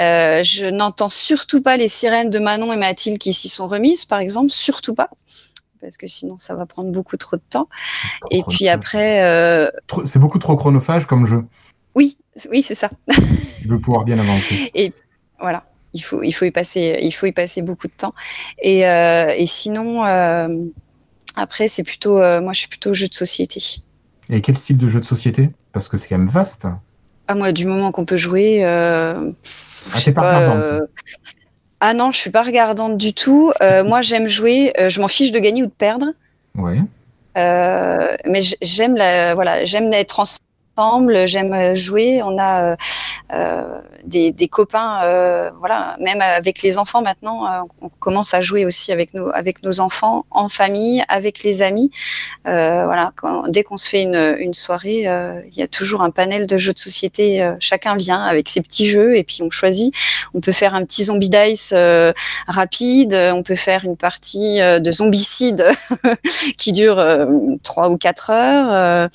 Euh, 0.00 0.42
je 0.42 0.66
n'entends 0.66 1.08
surtout 1.08 1.62
pas 1.62 1.76
les 1.76 1.88
sirènes 1.88 2.30
de 2.30 2.38
Manon 2.38 2.72
et 2.72 2.76
Mathilde 2.76 3.18
qui 3.18 3.32
s'y 3.32 3.48
sont 3.48 3.66
remises, 3.66 4.04
par 4.06 4.18
exemple, 4.18 4.50
surtout 4.50 4.94
pas, 4.94 5.10
parce 5.80 5.96
que 5.96 6.06
sinon 6.06 6.36
ça 6.38 6.54
va 6.54 6.66
prendre 6.66 6.90
beaucoup 6.90 7.16
trop 7.16 7.36
de 7.36 7.42
temps. 7.48 7.68
Et 8.30 8.42
puis 8.48 8.68
après, 8.68 9.22
euh, 9.22 9.70
C'est 10.06 10.18
beaucoup 10.18 10.38
trop 10.38 10.56
chronophage 10.56 11.06
comme 11.06 11.26
jeu. 11.26 11.44
oui, 11.94 12.18
oui, 12.50 12.62
c'est 12.62 12.74
ça. 12.74 12.90
Je 13.62 13.68
veux 13.68 13.78
pouvoir 13.78 14.04
bien 14.04 14.18
avancer. 14.18 14.92
Voilà, 15.38 15.64
il 15.92 16.00
faut, 16.00 16.22
il 16.22 16.32
faut 16.32 16.44
y 16.46 16.50
passer, 16.50 16.98
il 17.02 17.12
faut 17.12 17.26
y 17.26 17.32
passer 17.32 17.60
beaucoup 17.60 17.86
de 17.86 17.92
temps. 17.92 18.14
Et, 18.62 18.80
et 18.80 19.46
sinon, 19.46 20.02
après, 21.36 21.68
c'est 21.68 21.82
plutôt, 21.82 22.20
euh, 22.20 22.40
moi, 22.40 22.52
je 22.52 22.60
suis 22.60 22.68
plutôt 22.68 22.94
jeu 22.94 23.08
de 23.08 23.14
société. 23.14 23.62
Et 24.30 24.40
quel 24.40 24.56
style 24.56 24.78
de 24.78 24.88
jeu 24.88 25.00
de 25.00 25.04
société? 25.04 25.50
Parce 25.72 25.88
que 25.88 25.96
c'est 25.96 26.08
quand 26.08 26.18
même 26.18 26.28
vaste. 26.28 26.66
Ah, 27.28 27.34
moi, 27.34 27.52
du 27.52 27.66
moment 27.66 27.90
qu'on 27.92 28.04
peut 28.04 28.16
jouer, 28.16 28.64
euh, 28.64 29.30
Ah, 29.92 29.98
pas 30.06 30.12
pas, 30.12 30.38
regardante. 30.38 30.62
euh, 30.64 30.80
Ah 31.80 31.94
non, 31.94 32.12
je 32.12 32.18
suis 32.18 32.30
pas 32.30 32.42
regardante 32.42 32.96
du 32.96 33.12
tout. 33.12 33.52
Euh, 33.62 33.82
moi, 33.84 34.02
j'aime 34.02 34.28
jouer. 34.28 34.72
je 34.88 35.00
m'en 35.00 35.08
fiche 35.08 35.32
de 35.32 35.38
gagner 35.38 35.62
ou 35.62 35.66
de 35.66 35.70
perdre. 35.72 36.06
Ouais. 36.56 36.78
Mais 37.36 38.40
j'aime 38.62 38.96
la, 38.96 39.34
voilà, 39.34 39.64
j'aime 39.64 39.92
être 39.92 40.20
ensemble, 40.20 40.43
j'aime 41.24 41.52
euh, 41.52 41.74
jouer. 41.74 42.22
On 42.22 42.38
a 42.38 42.72
euh, 42.72 42.76
euh, 43.32 43.80
des, 44.04 44.32
des 44.32 44.48
copains, 44.48 45.00
euh, 45.04 45.50
voilà, 45.58 45.96
même 45.98 46.20
avec 46.20 46.60
les 46.60 46.76
enfants 46.76 47.00
maintenant, 47.00 47.46
euh, 47.46 47.62
on 47.80 47.88
commence 47.88 48.34
à 48.34 48.42
jouer 48.42 48.66
aussi 48.66 48.92
avec 48.92 49.14
nos, 49.14 49.30
avec 49.30 49.62
nos 49.62 49.80
enfants, 49.80 50.26
en 50.30 50.50
famille, 50.50 51.02
avec 51.08 51.42
les 51.42 51.62
amis. 51.62 51.90
Euh, 52.46 52.84
voilà, 52.84 53.12
quand, 53.16 53.48
dès 53.48 53.62
qu'on 53.62 53.78
se 53.78 53.88
fait 53.88 54.02
une, 54.02 54.36
une 54.38 54.52
soirée, 54.52 55.06
il 55.50 55.58
y 55.58 55.62
a 55.62 55.68
toujours 55.68 56.02
un 56.02 56.10
panel 56.10 56.46
de 56.46 56.58
jeux 56.58 56.74
de 56.74 56.78
société. 56.78 57.54
chacun 57.60 57.96
vient 57.96 58.22
avec 58.22 58.50
ses 58.50 58.60
petits 58.60 58.86
jeux 58.86 59.16
et 59.16 59.24
puis 59.24 59.38
on 59.42 59.50
choisit. 59.50 59.94
On 60.34 60.40
peut 60.40 60.52
faire 60.52 60.74
un 60.74 60.84
petit 60.84 61.04
zombie 61.04 61.30
dice 61.30 61.74
rapide, 62.46 63.14
on 63.14 63.42
peut 63.42 63.56
faire 63.56 63.84
une 63.84 63.96
partie 63.96 64.58
de 64.60 64.92
zombicide 64.92 65.64
qui 66.58 66.72
dure 66.72 67.02
trois 67.62 67.88
ou 67.88 67.96
quatre 67.96 68.30
heures. 68.30 69.08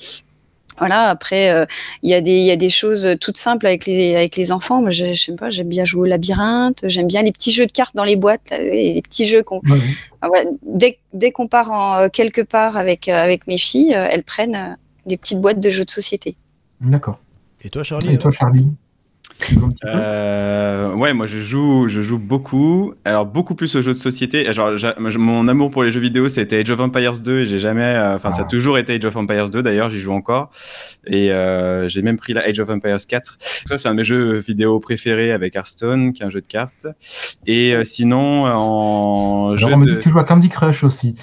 Voilà, 0.80 1.08
après, 1.08 1.50
euh, 1.52 1.64
il 2.02 2.10
y, 2.10 2.14
a 2.14 2.20
des- 2.20 2.38
il 2.38 2.44
y 2.44 2.50
a 2.50 2.56
des 2.56 2.70
choses 2.70 3.06
toutes 3.20 3.36
simples 3.36 3.66
avec 3.66 3.86
les, 3.86 4.16
avec 4.16 4.34
les 4.36 4.50
enfants. 4.50 4.80
Moi, 4.80 4.90
je, 4.90 5.12
je 5.12 5.22
sais 5.22 5.36
pas, 5.36 5.50
j'aime 5.50 5.68
bien 5.68 5.84
jouer 5.84 6.02
au 6.02 6.04
labyrinthe, 6.06 6.80
j'aime 6.88 7.06
bien 7.06 7.22
les 7.22 7.30
petits 7.30 7.52
jeux 7.52 7.66
de 7.66 7.72
cartes 7.72 7.94
dans 7.94 8.04
les 8.04 8.16
boîtes, 8.16 8.50
là, 8.50 8.58
les 8.62 9.00
petits 9.02 9.26
jeux 9.28 9.42
qu'on. 9.44 9.60
Ouais, 9.66 9.78
ouais. 10.22 10.28
Ouais, 10.28 10.46
dès 10.62 10.98
dès 11.12 11.30
qu'on 11.30 11.46
part 11.46 11.70
en, 11.70 11.96
euh, 11.98 12.08
quelque 12.08 12.40
part 12.42 12.76
avec, 12.76 13.08
euh, 13.08 13.22
avec 13.22 13.46
mes 13.46 13.56
filles, 13.58 13.92
elles 13.92 14.22
prennent 14.24 14.76
des 15.06 15.16
petites 15.16 15.40
boîtes 15.40 15.60
de 15.60 15.70
jeux 15.70 15.84
de 15.84 15.90
société. 15.90 16.36
D'accord. 16.80 17.18
Et 17.62 17.70
toi, 17.70 17.82
Charlie 17.82 18.14
Et 18.14 18.18
toi, 18.18 18.30
Charlie? 18.30 18.66
Tu 19.46 19.54
joues 19.54 19.66
un 19.66 19.68
petit 19.70 19.80
peu 19.82 19.88
Euh, 19.92 20.92
ouais, 20.94 21.12
moi 21.12 21.26
je 21.26 21.38
joue, 21.38 21.88
je 21.88 22.02
joue 22.02 22.18
beaucoup. 22.18 22.92
Alors 23.04 23.26
beaucoup 23.26 23.54
plus 23.54 23.74
aux 23.76 23.82
jeux 23.82 23.92
de 23.92 23.98
société. 23.98 24.52
Genre, 24.52 24.72
mon 25.18 25.48
amour 25.48 25.70
pour 25.70 25.82
les 25.84 25.90
jeux 25.90 26.00
vidéo, 26.00 26.28
c'était 26.28 26.58
Age 26.60 26.70
of 26.70 26.80
Empires 26.80 27.18
2 27.20 27.40
et 27.40 27.44
j'ai 27.44 27.58
jamais, 27.58 27.82
euh, 27.82 28.16
enfin 28.16 28.30
ça 28.30 28.42
a 28.42 28.44
Ah. 28.44 28.48
toujours 28.48 28.78
été 28.78 28.94
Age 28.94 29.04
of 29.04 29.16
Empires 29.16 29.50
2 29.50 29.62
d'ailleurs, 29.62 29.90
j'y 29.90 29.98
joue 30.00 30.12
encore. 30.12 30.50
Et 31.06 31.32
euh, 31.32 31.88
j'ai 31.88 32.02
même 32.02 32.16
pris 32.16 32.32
la 32.32 32.42
Age 32.42 32.60
of 32.60 32.68
Empires 32.70 32.98
4. 33.08 33.36
Ça 33.66 33.78
c'est 33.78 33.88
un 33.88 33.92
de 33.92 33.96
mes 33.98 34.04
jeux 34.04 34.34
vidéo 34.34 34.80
préférés 34.80 35.32
avec 35.32 35.54
Hearthstone, 35.56 36.12
qui 36.12 36.22
est 36.22 36.26
un 36.26 36.30
jeu 36.30 36.40
de 36.40 36.46
cartes. 36.46 36.86
Et 37.46 37.74
sinon 37.84 38.44
en 38.44 39.46
Alors, 39.48 39.56
jeu 39.56 39.66
on 39.72 39.76
me 39.78 39.86
de, 39.86 39.94
que 39.94 40.02
tu 40.02 40.10
joues 40.10 40.18
à 40.18 40.24
Candy 40.24 40.48
Crush 40.48 40.84
aussi. 40.84 41.14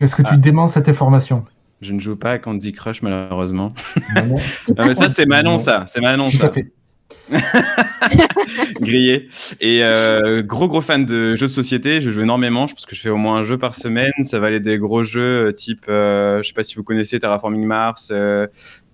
Est-ce 0.00 0.14
que 0.16 0.22
tu 0.22 0.28
Ah. 0.32 0.36
déments 0.36 0.68
cette 0.68 0.88
information? 0.88 1.44
Je 1.80 1.92
ne 1.92 2.00
joue 2.00 2.16
pas 2.16 2.32
à 2.32 2.38
Candy 2.38 2.72
Crush 2.72 3.02
malheureusement. 3.02 3.72
Non, 4.16 4.36
mais 4.86 4.94
ça 4.94 5.08
c'est 5.08 5.26
Manon 5.26 5.58
ça, 5.58 5.84
c'est 5.86 6.00
Manon 6.00 6.28
ça. 6.28 6.50
fait. 6.50 6.72
grillé. 8.80 9.28
Et 9.60 9.82
euh, 9.82 10.42
gros 10.42 10.68
gros 10.68 10.80
fan 10.80 11.04
de 11.04 11.34
jeux 11.36 11.46
de 11.46 11.52
société, 11.52 12.00
je 12.00 12.10
joue 12.10 12.22
énormément. 12.22 12.66
Je 12.66 12.74
pense 12.74 12.86
que 12.86 12.94
je 12.94 13.00
fais 13.00 13.10
au 13.10 13.16
moins 13.16 13.36
un 13.36 13.42
jeu 13.42 13.58
par 13.58 13.74
semaine. 13.74 14.12
Ça 14.22 14.38
va 14.38 14.48
aller 14.48 14.60
des 14.60 14.78
gros 14.78 15.04
jeux 15.04 15.48
euh, 15.48 15.52
type, 15.52 15.86
euh, 15.88 16.42
je 16.42 16.48
sais 16.48 16.54
pas 16.54 16.62
si 16.62 16.76
vous 16.76 16.82
connaissez 16.82 17.18
Terraforming 17.18 17.64
Mars, 17.64 18.08
euh, 18.10 18.46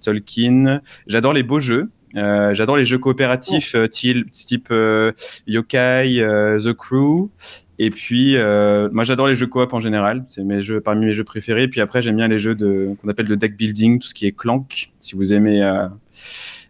Tolkien. 0.02 0.80
J'adore 1.06 1.32
les 1.32 1.42
beaux 1.42 1.60
jeux. 1.60 1.90
Euh, 2.16 2.54
J'adore 2.54 2.76
les 2.76 2.84
jeux 2.84 2.98
coopératifs 2.98 3.76
type, 3.90 4.68
euh, 4.70 5.12
Yokai, 5.46 6.22
The 6.62 6.72
Crew. 6.72 7.30
Et 7.78 7.90
puis, 7.90 8.36
moi, 8.36 9.04
j'adore 9.04 9.26
les 9.26 9.34
jeux 9.34 9.46
coop 9.46 9.72
en 9.72 9.80
général. 9.80 10.24
C'est 10.26 10.44
mes 10.44 10.62
jeux, 10.62 10.80
parmi 10.80 11.06
mes 11.06 11.14
jeux 11.14 11.24
préférés. 11.24 11.66
Puis 11.66 11.80
après, 11.80 12.02
j'aime 12.02 12.16
bien 12.16 12.28
les 12.28 12.38
jeux 12.38 12.54
qu'on 12.54 13.08
appelle 13.08 13.26
de 13.26 13.34
deck 13.34 13.56
building, 13.56 14.00
tout 14.00 14.08
ce 14.08 14.12
qui 14.14 14.26
est 14.26 14.32
Clank. 14.32 14.92
Si 14.98 15.16
vous 15.16 15.32
aimez 15.32 15.62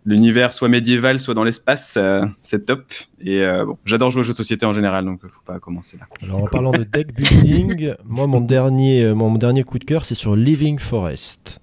l'univers 0.05 0.53
soit 0.53 0.69
médiéval, 0.69 1.19
soit 1.19 1.35
dans 1.35 1.45
l'espace, 1.45 1.95
euh, 1.97 2.25
c'est 2.43 2.67
top. 2.67 2.85
Et 3.21 3.41
euh, 3.43 3.65
bon, 3.67 3.79
j'adore 3.85 4.11
jouer 4.11 4.21
aux 4.21 4.25
jeux 4.25 4.33
de 4.33 4.37
société 4.37 4.65
en 4.67 4.73
général, 4.73 5.05
donc 5.05 5.21
faut 5.29 5.43
pas 5.45 5.59
commencer 5.59 5.97
là. 5.99 6.07
Alors 6.23 6.43
en 6.43 6.47
parlant 6.47 6.73
de 6.73 6.85
deck 6.85 7.15
building, 7.15 7.95
moi 8.05 8.27
mon 8.27 8.41
dernier, 8.41 9.05
euh, 9.05 9.15
mon 9.15 9.35
dernier 9.37 9.63
coup 9.65 9.79
de 9.79 9.85
cœur 9.85 10.05
c'est 10.05 10.15
sur 10.15 10.37
Living 10.37 10.79
Forest. 10.79 11.61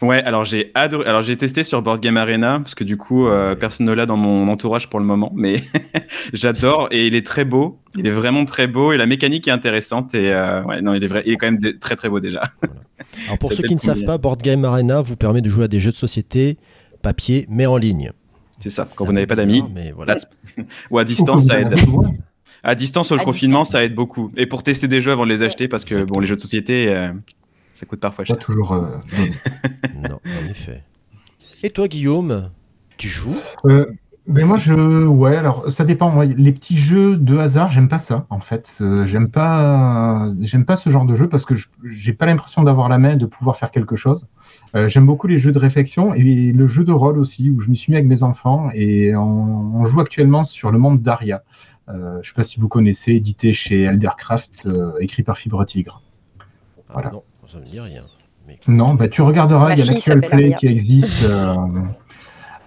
Ouais, 0.00 0.22
alors 0.22 0.44
j'ai 0.44 0.70
adoré. 0.74 1.06
Alors 1.06 1.22
j'ai 1.22 1.36
testé 1.36 1.62
sur 1.64 1.82
Board 1.82 2.00
Game 2.00 2.16
Arena 2.16 2.58
parce 2.60 2.74
que 2.74 2.84
du 2.84 2.96
coup 2.96 3.26
euh, 3.26 3.54
personne 3.54 3.86
ne 3.86 3.92
l'a 3.92 4.06
dans 4.06 4.16
mon 4.16 4.48
entourage 4.48 4.88
pour 4.88 4.98
le 5.00 5.04
moment, 5.04 5.32
mais 5.34 5.56
j'adore 6.32 6.88
et 6.90 7.06
il 7.06 7.14
est 7.14 7.26
très 7.26 7.44
beau. 7.44 7.80
Il 7.96 8.06
est 8.06 8.10
vraiment 8.10 8.44
très 8.44 8.66
beau 8.66 8.92
et 8.92 8.96
la 8.96 9.06
mécanique 9.06 9.46
est 9.48 9.50
intéressante 9.52 10.14
et 10.14 10.32
euh, 10.32 10.62
ouais 10.62 10.80
non 10.80 10.94
il 10.94 11.04
est 11.04 11.06
vrai, 11.06 11.22
il 11.26 11.32
est 11.32 11.36
quand 11.36 11.46
même 11.46 11.58
de- 11.58 11.72
très 11.72 11.96
très 11.96 12.08
beau 12.08 12.20
déjà. 12.20 12.42
Alors 13.26 13.38
pour 13.38 13.52
ceux 13.52 13.62
qui 13.62 13.74
ne 13.74 13.80
savent 13.80 14.04
pas, 14.04 14.16
Board 14.18 14.42
Game 14.42 14.64
Arena 14.64 15.02
vous 15.02 15.16
permet 15.16 15.40
de 15.42 15.48
jouer 15.48 15.64
à 15.64 15.68
des 15.68 15.80
jeux 15.80 15.90
de 15.92 15.96
société 15.96 16.56
papier 17.04 17.46
mais 17.48 17.66
en 17.66 17.76
ligne. 17.76 18.10
C'est 18.58 18.70
ça. 18.70 18.84
Quand 18.96 19.04
vous 19.04 19.12
n'avez 19.12 19.26
pas 19.28 19.36
d'amis, 19.36 19.62
voilà. 19.94 20.16
ou 20.90 20.98
à 20.98 21.04
distance 21.04 21.44
ça 21.46 21.60
aide. 21.60 21.74
À 22.64 22.74
distance 22.74 23.06
sur 23.06 23.14
le 23.14 23.20
À 23.20 23.24
confinement 23.24 23.60
distance. 23.62 23.72
ça 23.72 23.84
aide 23.84 23.94
beaucoup. 23.94 24.32
Et 24.36 24.46
pour 24.46 24.62
tester 24.64 24.88
des 24.88 25.00
jeux 25.02 25.12
avant 25.12 25.24
de 25.26 25.30
les 25.30 25.42
acheter 25.42 25.68
parce 25.68 25.84
que 25.84 26.02
bon 26.04 26.18
les 26.18 26.26
jeux 26.26 26.36
de 26.36 26.40
société 26.40 26.88
euh, 26.88 27.12
ça 27.74 27.86
coûte 27.86 28.00
parfois 28.00 28.24
Pas 28.24 28.28
cher. 28.34 28.38
toujours. 28.38 28.72
euh, 28.72 28.86
Non, 30.08 30.16
en 30.24 30.50
effet. 30.50 30.82
Et 31.62 31.70
toi 31.70 31.86
Guillaume, 31.88 32.50
tu 32.96 33.08
joues? 33.08 33.36
Euh, 33.66 33.86
ben 34.26 34.46
moi, 34.46 34.56
je, 34.56 34.72
ouais, 35.06 35.36
alors 35.36 35.70
ça 35.70 35.84
dépend. 35.84 36.10
Moi, 36.10 36.24
les 36.24 36.52
petits 36.52 36.78
jeux 36.78 37.16
de 37.18 37.36
hasard, 37.36 37.70
j'aime 37.70 37.90
pas 37.90 37.98
ça. 37.98 38.24
En 38.30 38.40
fait, 38.40 38.82
j'aime 39.04 39.28
pas, 39.30 40.28
j'aime 40.40 40.64
pas 40.64 40.76
ce 40.76 40.88
genre 40.88 41.04
de 41.04 41.14
jeu 41.14 41.28
parce 41.28 41.44
que 41.44 41.54
je- 41.54 41.66
j'ai 41.90 42.14
pas 42.14 42.24
l'impression 42.24 42.62
d'avoir 42.62 42.88
la 42.88 42.96
main 42.96 43.16
de 43.16 43.26
pouvoir 43.26 43.58
faire 43.58 43.70
quelque 43.70 43.96
chose. 43.96 44.26
Euh, 44.74 44.88
j'aime 44.88 45.06
beaucoup 45.06 45.26
les 45.26 45.38
jeux 45.38 45.52
de 45.52 45.58
réflexion 45.58 46.14
et 46.14 46.52
le 46.52 46.66
jeu 46.66 46.84
de 46.84 46.92
rôle 46.92 47.18
aussi, 47.18 47.50
où 47.50 47.60
je 47.60 47.68
me 47.68 47.74
suis 47.74 47.92
mis 47.92 47.96
avec 47.96 48.08
mes 48.08 48.22
enfants 48.22 48.70
et 48.74 49.14
on, 49.14 49.76
on 49.76 49.84
joue 49.84 50.00
actuellement 50.00 50.42
sur 50.42 50.70
le 50.70 50.78
monde 50.78 51.00
d'Aria. 51.00 51.44
Euh, 51.88 52.18
je 52.22 52.28
sais 52.28 52.34
pas 52.34 52.42
si 52.42 52.58
vous 52.58 52.68
connaissez, 52.68 53.12
édité 53.12 53.52
chez 53.52 53.82
Eldercraft, 53.82 54.66
euh, 54.66 54.92
écrit 55.00 55.22
par 55.22 55.36
Fibre 55.36 55.64
Tigre. 55.64 56.02
Ah, 56.88 56.94
Voilà. 56.94 57.10
Non, 57.10 57.22
ça 57.46 57.58
me 57.58 57.64
dit 57.64 57.78
rien. 57.78 58.02
Mais... 58.46 58.58
Non, 58.68 58.94
bah, 58.94 59.08
tu 59.08 59.22
regarderas, 59.22 59.74
il 59.74 59.78
y 59.78 59.82
a 59.82 59.92
l'actual 59.92 60.20
play 60.20 60.44
Aria. 60.44 60.56
qui 60.56 60.66
existe 60.66 61.24
euh, 61.24 61.54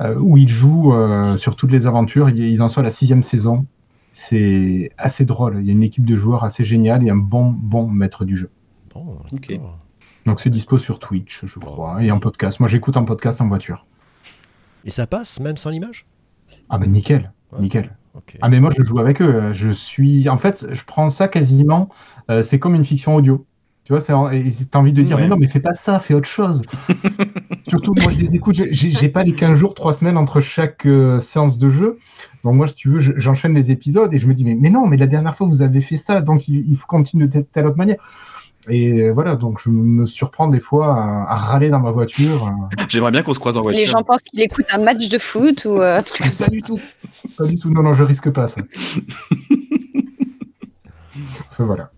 euh, 0.02 0.16
où 0.20 0.38
ils 0.38 0.50
jouent 0.50 0.94
euh, 0.94 1.36
sur 1.36 1.56
toutes 1.56 1.72
les 1.72 1.88
aventures. 1.88 2.30
Ils 2.30 2.40
ils 2.40 2.62
en 2.62 2.68
sont 2.68 2.82
à 2.82 2.84
la 2.84 2.90
sixième 2.90 3.24
saison. 3.24 3.66
C'est 4.12 4.92
assez 4.98 5.26
drôle. 5.26 5.58
Il 5.60 5.66
y 5.66 5.70
a 5.70 5.74
une 5.74 5.84
équipe 5.84 6.06
de 6.06 6.16
joueurs 6.16 6.44
assez 6.44 6.64
géniale 6.64 7.06
et 7.06 7.10
un 7.10 7.16
bon, 7.16 7.52
bon 7.52 7.88
maître 7.88 8.26
du 8.26 8.36
jeu. 8.36 8.50
Bon, 8.94 9.20
Ok. 9.32 9.60
Donc 10.28 10.42
c'est 10.42 10.50
dispo 10.50 10.78
sur 10.78 11.00
Twitch, 11.00 11.46
je 11.46 11.58
crois, 11.60 12.04
et 12.04 12.12
en 12.12 12.20
podcast. 12.20 12.60
Moi, 12.60 12.68
j'écoute 12.70 12.98
en 12.98 13.06
podcast 13.06 13.40
en 13.42 13.48
voiture. 13.48 13.86
Et 14.86 14.92
ça 14.92 15.08
passe 15.08 15.40
même 15.40 15.58
sans 15.58 15.70
l'image? 15.70 16.06
Ah, 16.70 16.78
ben 16.78 16.92
nickel, 16.92 17.32
Ouais. 17.54 17.62
nickel. 17.62 17.96
Ah, 18.42 18.50
mais 18.50 18.60
moi, 18.60 18.72
je 18.76 18.84
joue 18.84 19.00
avec 19.00 19.22
eux. 19.22 19.54
Je 19.54 19.70
suis. 19.70 20.28
En 20.28 20.38
fait, 20.38 20.68
je 20.72 20.84
prends 20.84 21.10
ça 21.10 21.28
quasiment. 21.28 21.90
euh, 22.30 22.42
c'est 22.42 22.60
comme 22.60 22.76
une 22.76 22.84
fiction 22.84 23.16
audio. 23.16 23.46
Tu 23.86 23.94
vois, 23.94 24.02
t'as 24.02 24.14
envie 24.80 24.92
de 24.92 25.02
dire, 25.02 25.16
Ouais. 25.16 25.22
mais 25.22 25.28
non, 25.30 25.38
mais 25.38 25.48
fais 25.48 25.62
pas 25.62 25.74
ça, 25.74 25.98
fais 26.00 26.14
autre 26.14 26.28
chose. 26.28 26.62
Surtout, 27.70 27.94
moi, 28.02 28.12
je 28.12 28.20
les 28.20 28.36
écoute. 28.36 28.56
j'ai- 28.72 29.08
pas 29.10 29.24
les 29.24 29.32
15 29.32 29.58
jours, 29.58 29.74
3 29.76 29.94
semaines 29.94 30.18
entre 30.18 30.42
chaque 30.42 30.86
euh, 30.86 31.20
séance 31.20 31.58
de 31.58 31.70
jeu. 31.70 31.98
Donc, 32.44 32.56
moi, 32.56 32.68
si 32.68 32.76
tu 32.76 32.90
veux, 32.90 33.00
je- 33.00 33.14
j'enchaîne 33.16 33.54
les 33.54 33.72
épisodes 33.72 34.14
et 34.14 34.18
je 34.20 34.28
me 34.28 34.34
dis, 34.34 34.44
mais, 34.44 34.56
mais 34.56 34.70
non, 34.70 34.88
mais 34.88 34.98
la 34.98 35.08
dernière 35.08 35.34
fois, 35.36 35.48
vous 35.48 35.62
avez 35.62 35.80
fait 35.80 35.96
ça, 35.96 36.20
donc 36.20 36.50
il, 36.50 36.68
il 36.70 36.76
faut 36.76 36.86
continuer 36.88 37.28
de 37.28 37.40
telle 37.42 37.66
autre 37.66 37.78
manière. 37.78 37.98
Et 38.70 39.10
voilà, 39.12 39.36
donc 39.38 39.62
je 39.64 39.70
me 39.70 40.06
surprends 40.06 40.48
des 40.50 40.60
fois 40.60 40.94
à, 40.96 41.26
à 41.34 41.36
râler 41.38 41.70
dans 41.70 41.80
ma 41.80 41.92
voiture. 41.92 42.48
euh, 42.48 42.84
J'aimerais 42.90 43.12
bien 43.12 43.24
qu'on 43.24 43.34
se 43.34 43.40
croise 43.40 43.56
en 43.58 43.62
voiture. 43.62 43.80
Les 43.80 43.86
gens 43.86 44.04
pensent 44.04 44.24
qu'il 44.24 44.42
écoute 44.42 44.66
un 44.74 44.80
match 44.84 45.08
de 45.08 45.18
foot 45.18 45.66
ou 45.66 45.80
euh, 45.80 46.00
un 46.00 46.02
truc 46.02 46.24
comme 46.24 46.34
ça. 46.36 46.46
Pas 46.46 46.52
du 46.52 46.62
tout. 46.62 46.80
Pas 47.38 47.46
du 47.46 47.58
tout. 47.58 47.70
Non, 47.70 47.82
non, 47.84 47.94
je 47.94 48.04
risque 48.04 48.30
pas 48.30 48.48
ça. 48.48 48.62
Enfin, 51.52 51.64
voilà. 51.64 51.92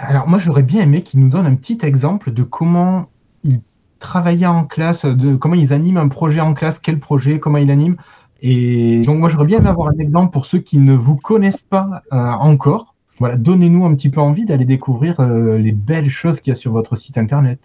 Alors, 0.00 0.28
moi, 0.28 0.38
j'aurais 0.38 0.62
bien 0.62 0.82
aimé 0.82 1.02
qu'ils 1.02 1.20
nous 1.20 1.28
donnent 1.28 1.46
un 1.46 1.56
petit 1.56 1.78
exemple 1.82 2.32
de 2.32 2.42
comment 2.42 3.08
ils 3.44 3.60
travaillaient 3.98 4.46
en 4.46 4.64
classe, 4.64 5.04
de 5.04 5.36
comment 5.36 5.56
ils 5.56 5.72
animent 5.72 5.98
un 5.98 6.08
projet 6.08 6.40
en 6.40 6.54
classe, 6.54 6.78
quel 6.78 6.98
projet, 7.00 7.38
comment 7.38 7.58
ils 7.58 7.68
l'animent. 7.68 7.96
Et 8.40 9.02
donc, 9.02 9.18
moi, 9.18 9.28
j'aurais 9.28 9.46
bien 9.46 9.58
aimé 9.58 9.68
avoir 9.68 9.88
un 9.88 9.98
exemple 9.98 10.32
pour 10.32 10.46
ceux 10.46 10.60
qui 10.60 10.78
ne 10.78 10.94
vous 10.94 11.16
connaissent 11.16 11.62
pas 11.62 12.02
euh, 12.12 12.16
encore. 12.16 12.94
Voilà, 13.18 13.36
donnez-nous 13.36 13.84
un 13.84 13.94
petit 13.94 14.10
peu 14.10 14.20
envie 14.20 14.44
d'aller 14.44 14.64
découvrir 14.64 15.20
euh, 15.20 15.58
les 15.58 15.72
belles 15.72 16.10
choses 16.10 16.40
qu'il 16.40 16.50
y 16.50 16.52
a 16.52 16.54
sur 16.54 16.72
votre 16.72 16.96
site 16.96 17.18
internet. 17.18 17.58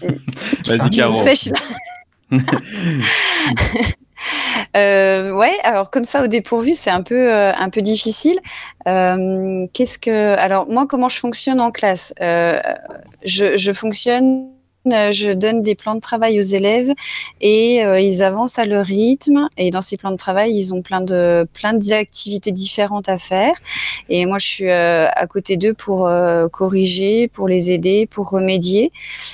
Vas-y 0.66 0.90
Caro. 0.90 1.14
Euh, 4.76 5.32
ouais, 5.32 5.52
alors 5.62 5.90
comme 5.90 6.04
ça 6.04 6.24
au 6.24 6.26
dépourvu, 6.26 6.74
c'est 6.74 6.90
un 6.90 7.02
peu 7.02 7.32
euh, 7.32 7.52
un 7.54 7.68
peu 7.68 7.82
difficile. 7.82 8.36
Euh, 8.88 9.66
Qu'est-ce 9.72 9.98
que 9.98 10.36
alors 10.36 10.68
moi 10.68 10.86
comment 10.88 11.08
je 11.08 11.18
fonctionne 11.18 11.60
en 11.60 11.70
classe? 11.70 12.14
Euh, 12.20 12.58
je, 13.24 13.56
je 13.56 13.72
fonctionne, 13.72 14.48
je 14.86 15.32
donne 15.32 15.62
des 15.62 15.74
plans 15.74 15.94
de 15.94 16.00
travail 16.00 16.38
aux 16.38 16.42
élèves 16.42 16.92
et 17.40 17.84
euh, 17.84 17.98
ils 18.00 18.22
avancent 18.22 18.58
à 18.58 18.66
leur 18.66 18.84
rythme. 18.84 19.48
Et 19.56 19.70
dans 19.70 19.80
ces 19.80 19.96
plans 19.96 20.10
de 20.10 20.16
travail, 20.16 20.54
ils 20.54 20.74
ont 20.74 20.82
plein 20.82 21.00
de 21.00 21.46
plein 21.52 21.72
d'activités 21.72 22.52
différentes 22.52 23.08
à 23.08 23.18
faire. 23.18 23.54
Et 24.08 24.26
moi, 24.26 24.38
je 24.38 24.46
suis 24.46 24.70
euh, 24.70 25.06
à 25.14 25.26
côté 25.26 25.56
d'eux 25.56 25.74
pour 25.74 26.06
euh, 26.06 26.48
corriger, 26.48 27.28
pour 27.28 27.48
les 27.48 27.70
aider, 27.70 28.06
pour 28.06 28.28
remédier. 28.30 28.92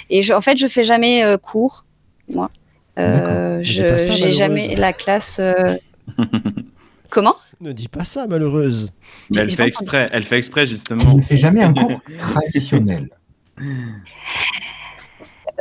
Et 0.08 0.22
je, 0.22 0.32
en 0.32 0.40
fait, 0.40 0.56
je 0.56 0.66
fais 0.66 0.84
jamais 0.84 1.24
euh, 1.24 1.36
cours, 1.36 1.84
moi. 2.28 2.50
Euh, 2.98 3.60
je 3.62 3.96
j'ai 4.12 4.32
jamais 4.32 4.74
la 4.76 4.92
classe. 4.92 5.38
euh, 5.40 5.76
Comment? 7.08 7.36
Ne 7.60 7.72
dis 7.72 7.88
pas 7.88 8.04
ça, 8.04 8.26
malheureuse. 8.26 8.90
Mais 9.30 9.40
elle 9.42 9.50
fait 9.50 9.66
exprès, 9.66 10.08
elle 10.12 10.24
fait 10.24 10.38
exprès 10.38 10.66
justement. 10.66 11.02
Je 11.02 11.16
ne 11.16 11.22
fais 11.22 11.38
jamais 11.38 11.62
un 11.62 11.72
cours 11.74 12.00
traditionnel. 12.18 13.08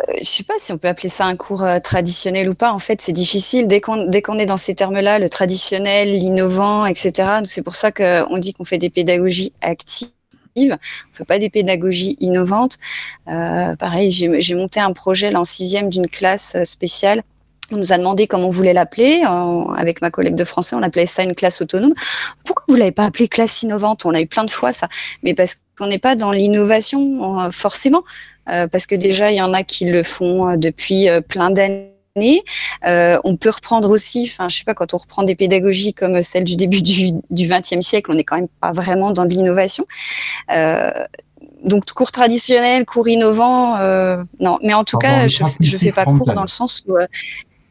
Euh, 0.07 0.13
je 0.19 0.27
sais 0.27 0.43
pas 0.43 0.55
si 0.57 0.71
on 0.71 0.77
peut 0.77 0.87
appeler 0.87 1.09
ça 1.09 1.25
un 1.25 1.35
cours 1.35 1.63
euh, 1.63 1.79
traditionnel 1.79 2.49
ou 2.49 2.55
pas. 2.55 2.71
En 2.71 2.79
fait, 2.79 3.01
c'est 3.01 3.11
difficile 3.11 3.67
dès 3.67 3.81
qu'on 3.81 4.09
est 4.11 4.45
dans 4.45 4.57
ces 4.57 4.75
termes-là, 4.75 5.19
le 5.19 5.29
traditionnel, 5.29 6.11
l'innovant, 6.11 6.85
etc. 6.85 7.39
C'est 7.43 7.63
pour 7.63 7.75
ça 7.75 7.91
qu'on 7.91 8.37
dit 8.37 8.53
qu'on 8.53 8.63
fait 8.63 8.77
des 8.77 8.89
pédagogies 8.89 9.53
actives. 9.61 10.09
On 10.57 10.77
fait 11.13 11.25
pas 11.25 11.39
des 11.39 11.49
pédagogies 11.49 12.17
innovantes. 12.19 12.77
Euh, 13.27 13.75
pareil, 13.75 14.11
j'ai 14.11 14.55
monté 14.55 14.79
un 14.79 14.91
projet 14.93 15.33
en 15.33 15.43
sixième 15.43 15.89
d'une 15.89 16.07
classe 16.07 16.61
spéciale. 16.63 17.23
On 17.71 17.77
nous 17.77 17.93
a 17.93 17.97
demandé 17.97 18.27
comment 18.27 18.47
on 18.47 18.51
voulait 18.51 18.73
l'appeler. 18.73 19.23
En- 19.25 19.73
Avec 19.73 20.01
ma 20.01 20.09
collègue 20.11 20.35
de 20.35 20.43
français, 20.43 20.75
on 20.75 20.81
appelait 20.83 21.05
ça 21.05 21.23
une 21.23 21.35
classe 21.35 21.61
autonome. 21.61 21.93
Pourquoi 22.43 22.63
vous 22.67 22.75
l'avez 22.75 22.91
pas 22.91 23.05
appelé 23.05 23.27
classe 23.27 23.61
innovante? 23.63 24.05
On 24.05 24.13
a 24.13 24.21
eu 24.21 24.27
plein 24.27 24.43
de 24.43 24.51
fois 24.51 24.73
ça. 24.73 24.87
Mais 25.23 25.33
parce 25.33 25.57
qu'on 25.77 25.87
n'est 25.87 25.99
pas 25.99 26.15
dans 26.15 26.31
l'innovation 26.31 27.39
euh, 27.41 27.51
forcément. 27.51 28.03
Euh, 28.49 28.67
parce 28.67 28.87
que 28.87 28.95
déjà, 28.95 29.31
il 29.31 29.37
y 29.37 29.41
en 29.41 29.53
a 29.53 29.61
qui 29.63 29.85
le 29.85 30.01
font 30.03 30.49
euh, 30.49 30.57
depuis 30.57 31.07
euh, 31.07 31.21
plein 31.21 31.51
d'années. 31.51 32.43
Euh, 32.87 33.19
on 33.23 33.37
peut 33.37 33.51
reprendre 33.51 33.89
aussi, 33.91 34.27
enfin, 34.29 34.49
je 34.49 34.57
sais 34.57 34.63
pas, 34.63 34.73
quand 34.73 34.93
on 34.93 34.97
reprend 34.97 35.21
des 35.23 35.35
pédagogies 35.35 35.93
comme 35.93 36.21
celle 36.23 36.43
du 36.45 36.55
début 36.55 36.81
du 36.81 37.11
XXe 37.31 37.81
siècle, 37.81 38.11
on 38.11 38.15
n'est 38.15 38.23
quand 38.23 38.37
même 38.37 38.47
pas 38.59 38.71
vraiment 38.71 39.11
dans 39.11 39.25
de 39.25 39.29
l'innovation. 39.29 39.85
Euh, 40.51 40.91
donc, 41.63 41.85
cours 41.91 42.11
traditionnel, 42.11 42.85
cours 42.85 43.07
innovant, 43.07 43.77
euh, 43.77 44.23
non. 44.39 44.57
Mais 44.63 44.73
en 44.73 44.83
tout 44.83 44.97
cas, 44.97 45.27
je, 45.27 45.43
je 45.59 45.77
fais 45.77 45.91
pas 45.91 46.05
cours 46.05 46.33
dans 46.33 46.41
le 46.41 46.47
sens 46.47 46.83
où 46.87 46.97
euh, 46.97 47.05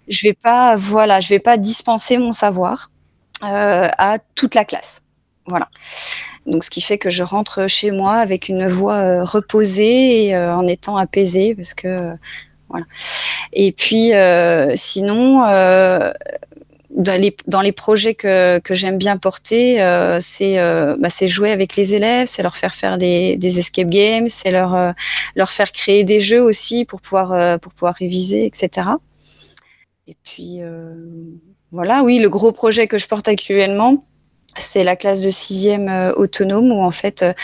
je 0.08 0.28
vais 0.28 0.34
pas, 0.34 0.76
voilà, 0.76 1.20
je 1.20 1.28
vais 1.28 1.38
pas 1.38 1.56
dispenser 1.56 2.18
mon 2.18 2.32
savoir 2.32 2.90
euh, 3.42 3.88
à 3.98 4.18
toute 4.34 4.54
la 4.54 4.64
classe. 4.64 5.02
Voilà. 5.46 5.68
Donc, 6.46 6.64
ce 6.64 6.70
qui 6.70 6.80
fait 6.80 6.98
que 6.98 7.10
je 7.10 7.22
rentre 7.22 7.68
chez 7.68 7.90
moi 7.90 8.14
avec 8.14 8.48
une 8.48 8.68
voix 8.68 8.96
euh, 8.96 9.24
reposée 9.24 10.26
et 10.26 10.34
euh, 10.34 10.54
en 10.54 10.66
étant 10.66 10.96
apaisée, 10.96 11.54
parce 11.54 11.74
que 11.74 11.88
euh, 11.88 12.14
voilà. 12.68 12.84
Et 13.52 13.72
puis, 13.72 14.12
sinon, 14.76 15.42
dans, 16.90 17.20
les, 17.20 17.36
dans 17.46 17.60
les 17.60 17.72
projets 17.72 18.14
que, 18.14 18.58
que 18.58 18.74
j'aime 18.74 18.98
bien 18.98 19.16
porter, 19.16 19.80
euh, 19.80 20.18
c'est 20.20 20.58
euh, 20.58 20.96
bah, 20.98 21.08
jouer 21.26 21.52
avec 21.52 21.76
les 21.76 21.94
élèves, 21.94 22.28
c'est 22.28 22.42
leur 22.42 22.56
faire 22.56 22.74
faire 22.74 22.98
des, 22.98 23.36
des 23.36 23.58
escape 23.58 23.88
games, 23.88 24.28
c'est 24.28 24.50
leur, 24.50 24.74
euh, 24.74 24.92
leur 25.36 25.50
faire 25.50 25.72
créer 25.72 26.04
des 26.04 26.20
jeux 26.20 26.42
aussi 26.42 26.84
pour 26.84 27.00
pouvoir, 27.00 27.58
pour 27.60 27.72
pouvoir 27.72 27.94
réviser, 27.94 28.46
etc. 28.46 28.88
Et 30.08 30.16
puis, 30.24 30.62
euh, 30.62 30.94
voilà, 31.70 32.02
oui, 32.02 32.18
le 32.18 32.30
gros 32.30 32.50
projet 32.50 32.86
que 32.86 32.96
je 32.96 33.06
porte 33.06 33.28
actuellement, 33.28 34.02
c'est 34.56 34.82
la 34.82 34.96
classe 34.96 35.22
de 35.22 35.28
sixième 35.28 35.90
euh, 35.90 36.14
autonome 36.14 36.72
où 36.72 36.82
en 36.82 36.90
fait 36.90 37.22
euh, 37.22 37.34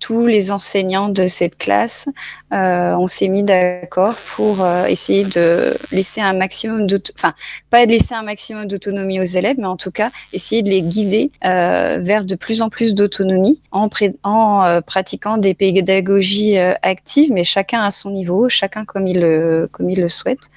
tous 0.00 0.26
les 0.26 0.50
enseignants 0.50 1.10
de 1.10 1.26
cette 1.26 1.56
classe, 1.56 2.08
on 2.50 3.06
s'est 3.06 3.28
mis 3.28 3.42
d'accord 3.42 4.14
pour 4.36 4.66
essayer 4.86 5.24
de 5.24 5.76
laisser 5.92 6.20
un 6.20 6.34
maximum 6.34 6.86
enfin 7.16 7.34
pas 7.70 7.84
laisser 7.84 8.14
un 8.14 8.22
maximum 8.22 8.66
d'autonomie 8.66 9.18
aux 9.18 9.24
élèves, 9.24 9.56
mais 9.58 9.66
en 9.66 9.76
tout 9.76 9.90
cas 9.90 10.10
essayer 10.32 10.62
de 10.62 10.68
les 10.68 10.82
guider 10.82 11.32
vers 11.42 12.24
de 12.24 12.34
plus 12.36 12.62
en 12.62 12.68
plus 12.68 12.94
d'autonomie 12.94 13.60
en, 13.72 13.88
en 14.22 14.82
pratiquant 14.82 15.38
des 15.38 15.54
pédagogies 15.54 16.58
actives, 16.58 17.32
mais 17.32 17.44
chacun 17.44 17.82
à 17.82 17.90
son 17.90 18.10
niveau, 18.10 18.48
chacun 18.48 18.84
comme 18.84 19.08
il 19.08 19.68
comme 19.72 19.90
il 19.90 20.00
le 20.00 20.08
souhaite. 20.08 20.50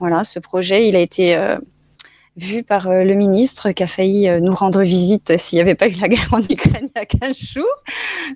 Voilà, 0.00 0.24
ce 0.24 0.38
projet, 0.38 0.88
il 0.88 0.96
a 0.96 1.00
été 1.00 1.36
euh, 1.36 1.58
vu 2.36 2.62
par 2.62 2.88
euh, 2.88 3.04
le 3.04 3.14
ministre 3.14 3.72
qui 3.72 3.82
a 3.82 3.86
failli 3.86 4.28
euh, 4.28 4.40
nous 4.40 4.54
rendre 4.54 4.82
visite 4.82 5.36
s'il 5.38 5.56
n'y 5.56 5.60
avait 5.60 5.74
pas 5.74 5.88
eu 5.88 5.94
la 6.00 6.08
guerre 6.08 6.32
en 6.32 6.42
Ukraine 6.42 6.88
il 6.94 6.98
y 6.98 7.00
a 7.00 7.06
15 7.06 7.36
jours. 7.36 7.64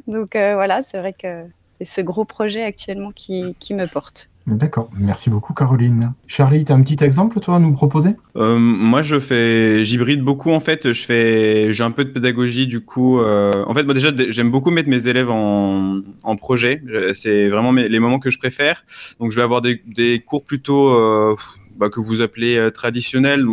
Donc 0.07 0.33
voilà, 0.35 0.83
c'est 0.83 0.99
vrai 0.99 1.13
que 1.13 1.47
c'est 1.65 1.85
ce 1.85 2.01
gros 2.01 2.25
projet 2.25 2.63
actuellement 2.63 3.13
qui 3.13 3.55
me 3.71 3.87
porte. 3.87 4.32
D'accord, 4.47 4.91
merci 4.99 5.31
beaucoup 5.31 5.55
Caroline. 5.55 6.15
Charlie, 6.27 6.65
tu 6.65 6.73
as 6.73 6.75
un 6.75 6.83
petit 6.83 7.03
exemple 7.05 7.39
toi 7.39 7.57
à 7.57 7.59
nous 7.61 7.73
proposer? 7.73 8.17
Euh, 8.37 8.59
moi, 8.59 9.01
je 9.03 9.21
fais, 9.21 9.85
j'hybride 9.85 10.23
beaucoup 10.23 10.51
en 10.51 10.59
fait. 10.59 10.93
Je 10.93 11.05
fais, 11.05 11.73
j'ai 11.73 11.85
un 11.85 11.93
peu 11.93 12.05
de 12.05 12.11
pédagogie 12.11 12.67
du 12.67 12.81
coup. 12.81 13.21
euh, 13.21 13.65
en 13.69 13.75
fait, 13.75 13.85
moi 13.85 13.95
déjà, 13.95 14.11
j'aime 14.31 14.51
beaucoup 14.51 14.73
mettre 14.73 14.89
mes 14.89 15.07
élèves 15.07 15.31
en, 15.31 16.01
projet. 16.37 16.83
Je- 16.87 17.13
C'est 17.13 17.49
vraiment 17.49 17.71
les 17.73 17.99
moments 18.01 18.19
que 18.19 18.31
je 18.31 18.39
préfère. 18.39 18.85
Donc, 19.21 19.31
je 19.31 19.37
vais 19.37 19.43
avoir 19.43 19.61
des, 19.63 20.23
cours 20.27 20.43
plutôt 20.45 20.89
euh, 20.89 21.37
bah, 21.77 21.89
que 21.89 22.01
vous 22.01 22.21
appelez 22.21 22.69
traditionnels. 22.75 23.45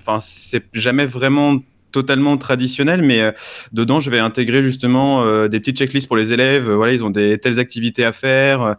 Enfin, 0.00 0.18
c'est 0.20 0.64
jamais 0.72 1.06
vraiment 1.06 1.58
totalement 1.92 2.36
traditionnel, 2.36 3.02
mais 3.02 3.32
dedans, 3.72 4.00
je 4.00 4.10
vais 4.10 4.18
intégrer 4.18 4.62
justement 4.62 5.46
des 5.48 5.58
petites 5.60 5.78
checklists 5.78 6.06
pour 6.08 6.16
les 6.18 6.32
élèves. 6.32 6.70
Voilà, 6.70 6.92
ils 6.92 7.04
ont 7.04 7.10
des 7.10 7.38
telles 7.38 7.58
activités 7.60 8.04
à 8.04 8.12
faire. 8.12 8.76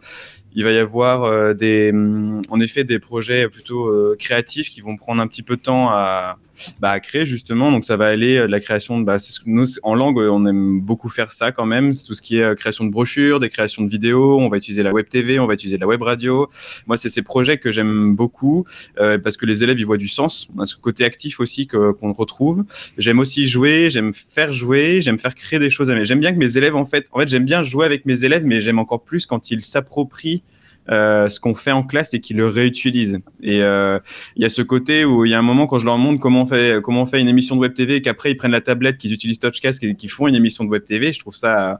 Il 0.54 0.64
va 0.64 0.72
y 0.72 0.78
avoir 0.78 1.24
euh, 1.24 1.54
des, 1.54 1.90
hum, 1.92 2.42
en 2.50 2.60
effet 2.60 2.84
des 2.84 2.98
projets 2.98 3.48
plutôt 3.48 3.86
euh, 3.86 4.16
créatifs 4.18 4.68
qui 4.68 4.80
vont 4.80 4.96
prendre 4.96 5.22
un 5.22 5.26
petit 5.26 5.42
peu 5.42 5.56
de 5.56 5.62
temps 5.62 5.90
à, 5.90 6.38
bah, 6.80 6.90
à 6.90 7.00
créer 7.00 7.26
justement. 7.26 7.70
Donc 7.72 7.84
ça 7.84 7.96
va 7.96 8.06
aller 8.06 8.36
euh, 8.36 8.46
de 8.46 8.52
la 8.52 8.60
création 8.60 9.00
de, 9.00 9.04
bah, 9.04 9.18
nous 9.46 9.66
en 9.82 9.94
langue 9.94 10.18
euh, 10.18 10.30
on 10.30 10.46
aime 10.46 10.80
beaucoup 10.80 11.08
faire 11.08 11.32
ça 11.32 11.52
quand 11.52 11.66
même. 11.66 11.92
Tout 11.92 12.14
ce 12.14 12.22
qui 12.22 12.38
est 12.38 12.42
euh, 12.42 12.54
création 12.54 12.84
de 12.84 12.90
brochures, 12.90 13.40
des 13.40 13.48
créations 13.48 13.82
de 13.82 13.90
vidéos. 13.90 14.38
On 14.38 14.48
va 14.48 14.56
utiliser 14.56 14.82
la 14.82 14.92
web 14.92 15.08
TV, 15.08 15.38
on 15.38 15.46
va 15.46 15.54
utiliser 15.54 15.78
la 15.78 15.86
web 15.86 16.02
radio. 16.02 16.48
Moi 16.86 16.96
c'est 16.96 17.08
ces 17.08 17.22
projets 17.22 17.58
que 17.58 17.70
j'aime 17.70 18.14
beaucoup 18.14 18.64
parce 18.96 19.36
que 19.36 19.46
les 19.46 19.62
élèves 19.62 19.78
y 19.78 19.84
voient 19.84 19.96
du 19.96 20.08
sens. 20.08 20.48
On 20.56 20.60
a 20.60 20.66
ce 20.66 20.76
côté 20.76 21.04
actif 21.04 21.40
aussi 21.40 21.66
que 21.66 21.92
qu'on 21.92 22.12
retrouve. 22.12 22.64
J'aime 22.98 23.18
aussi 23.18 23.46
jouer, 23.46 23.90
j'aime 23.90 24.12
faire 24.14 24.52
jouer, 24.52 25.00
j'aime 25.00 25.18
faire 25.18 25.34
créer 25.34 25.58
des 25.58 25.70
choses. 25.70 25.92
J'aime 26.02 26.20
bien 26.20 26.32
que 26.32 26.38
mes 26.38 26.56
élèves 26.56 26.76
en 26.76 26.86
fait, 26.86 27.06
en 27.12 27.20
fait 27.20 27.28
j'aime 27.28 27.44
bien 27.44 27.62
jouer 27.62 27.86
avec 27.86 28.06
mes 28.06 28.24
élèves, 28.24 28.44
mais 28.44 28.60
j'aime 28.60 28.78
encore 28.78 29.02
plus 29.02 29.26
quand 29.26 29.50
ils 29.50 29.62
s'approprient 29.62 30.42
euh, 30.90 31.28
ce 31.28 31.38
qu'on 31.38 31.54
fait 31.54 31.70
en 31.70 31.84
classe 31.84 32.14
et 32.14 32.20
qu'ils 32.20 32.36
le 32.36 32.46
réutilisent. 32.46 33.20
Et 33.42 33.62
euh, 33.62 34.00
il 34.34 34.42
y 34.42 34.44
a 34.44 34.50
ce 34.50 34.60
côté 34.60 35.04
où 35.04 35.24
il 35.24 35.30
y 35.30 35.34
a 35.34 35.38
un 35.38 35.42
moment 35.42 35.68
quand 35.68 35.78
je 35.78 35.84
leur 35.84 35.98
montre 35.98 36.18
comment 36.18 36.42
on 36.42 37.06
fait, 37.06 37.20
une 37.20 37.28
émission 37.28 37.54
de 37.54 37.60
web 37.60 37.74
TV 37.74 37.96
et 37.96 38.02
qu'après 38.02 38.32
ils 38.32 38.36
prennent 38.36 38.50
la 38.50 38.60
tablette, 38.60 38.98
qu'ils 38.98 39.12
utilisent 39.12 39.38
Touchcast 39.38 39.84
et 39.84 39.94
qu'ils 39.94 40.10
font 40.10 40.26
une 40.26 40.34
émission 40.34 40.64
de 40.64 40.68
web 40.68 40.84
TV, 40.84 41.12
je 41.12 41.20
trouve 41.20 41.36
ça 41.36 41.78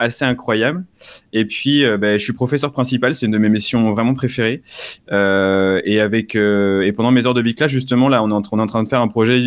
assez 0.00 0.24
incroyable. 0.24 0.84
Et 1.32 1.44
puis, 1.44 1.84
euh, 1.84 1.98
ben, 1.98 2.18
je 2.18 2.24
suis 2.24 2.32
professeur 2.32 2.72
principal, 2.72 3.14
c'est 3.14 3.26
une 3.26 3.32
de 3.32 3.38
mes 3.38 3.48
missions 3.48 3.92
vraiment 3.92 4.14
préférées. 4.14 4.62
Et 5.08 6.92
pendant 6.96 7.10
mes 7.12 7.26
heures 7.26 7.34
de 7.34 7.42
biclasse, 7.42 7.70
justement, 7.70 8.08
là, 8.08 8.24
on 8.24 8.30
est, 8.30 8.34
en, 8.34 8.66
train 8.66 8.82
de 8.82 8.88
faire 8.88 9.00
un 9.00 9.08
projet 9.08 9.40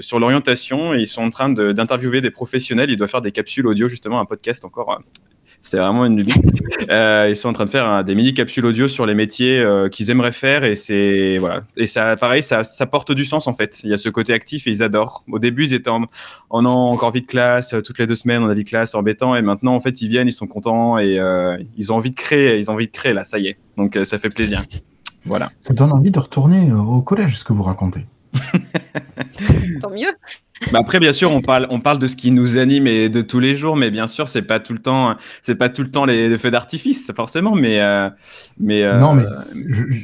sur 0.00 0.20
l'orientation 0.20 0.94
et 0.94 1.00
ils 1.00 1.08
sont 1.08 1.22
en 1.22 1.30
train 1.30 1.50
d'interviewer 1.50 2.20
des 2.20 2.30
professionnels. 2.30 2.90
Ils 2.90 2.96
doivent 2.96 3.10
faire 3.10 3.20
des 3.20 3.32
capsules 3.32 3.66
audio, 3.66 3.88
justement, 3.88 4.20
un 4.20 4.26
podcast 4.26 4.64
encore. 4.64 5.00
C'est 5.62 5.78
vraiment 5.78 6.04
une 6.04 6.16
lubie. 6.16 6.34
Euh, 6.90 7.28
ils 7.30 7.36
sont 7.36 7.48
en 7.48 7.54
train 7.54 7.64
de 7.64 7.70
faire 7.70 7.86
hein, 7.86 8.02
des 8.02 8.14
mini 8.14 8.34
capsules 8.34 8.66
audio 8.66 8.88
sur 8.88 9.06
les 9.06 9.14
métiers 9.14 9.58
euh, 9.58 9.88
qu'ils 9.88 10.10
aimeraient 10.10 10.32
faire 10.32 10.64
et 10.64 10.76
c'est 10.76 11.38
voilà. 11.38 11.62
Et 11.78 11.86
ça 11.86 12.14
pareil 12.16 12.42
ça, 12.42 12.62
ça 12.62 12.84
porte 12.84 13.10
du 13.12 13.24
sens 13.24 13.46
en 13.46 13.54
fait. 13.54 13.80
Il 13.84 13.90
y 13.90 13.94
a 13.94 13.96
ce 13.96 14.10
côté 14.10 14.34
actif 14.34 14.66
et 14.66 14.70
ils 14.70 14.82
adorent. 14.82 15.24
Au 15.30 15.38
début 15.38 15.64
ils 15.64 15.72
étaient 15.72 15.88
en, 15.88 16.04
en 16.50 16.64
encore 16.66 17.10
vie 17.10 17.22
de 17.22 17.26
classe 17.26 17.72
euh, 17.72 17.80
toutes 17.80 17.98
les 17.98 18.06
deux 18.06 18.16
semaines 18.16 18.42
on 18.42 18.48
a 18.48 18.54
vie 18.54 18.64
de 18.64 18.68
classe 18.68 18.94
embêtant. 18.94 19.34
Et 19.34 19.40
maintenant 19.40 19.74
en 19.74 19.80
fait 19.80 20.02
ils 20.02 20.08
viennent 20.08 20.28
ils 20.28 20.32
sont 20.32 20.46
contents 20.46 20.98
et 20.98 21.18
euh, 21.18 21.56
ils 21.78 21.90
ont 21.90 21.96
envie 21.96 22.10
de 22.10 22.16
créer 22.16 22.58
ils 22.58 22.70
ont 22.70 22.74
envie 22.74 22.86
de 22.86 22.92
créer 22.92 23.14
là 23.14 23.24
ça 23.24 23.38
y 23.38 23.46
est. 23.46 23.56
Donc 23.78 23.96
euh, 23.96 24.04
ça 24.04 24.18
fait 24.18 24.28
plaisir. 24.28 24.62
Voilà. 25.26 25.50
Ça 25.60 25.72
donne 25.72 25.90
envie 25.90 26.10
de 26.10 26.18
retourner 26.18 26.70
au 26.70 27.00
collège, 27.00 27.38
ce 27.38 27.44
que 27.44 27.54
vous 27.54 27.62
racontez. 27.62 28.04
Tant 29.80 29.88
mieux. 29.88 30.12
Bah 30.72 30.78
après, 30.80 30.98
bien 30.98 31.12
sûr, 31.12 31.32
on 31.32 31.40
parle, 31.40 31.66
on 31.70 31.80
parle 31.80 31.98
de 31.98 32.06
ce 32.06 32.16
qui 32.16 32.30
nous 32.30 32.58
anime 32.58 32.86
et 32.86 33.08
de 33.08 33.22
tous 33.22 33.40
les 33.40 33.56
jours, 33.56 33.76
mais 33.76 33.90
bien 33.90 34.06
sûr, 34.06 34.28
c'est 34.28 34.42
pas 34.42 34.60
tout 34.60 34.72
le 34.72 34.80
temps, 34.80 35.14
c'est 35.42 35.54
pas 35.54 35.68
tout 35.68 35.82
le 35.82 35.90
temps 35.90 36.04
les, 36.04 36.36
feux 36.38 36.50
d'artifice, 36.50 37.12
forcément, 37.14 37.54
mais, 37.54 37.80
euh, 37.80 38.08
mais 38.58 38.82
euh, 38.82 38.98
Non, 38.98 39.14
mais 39.14 39.24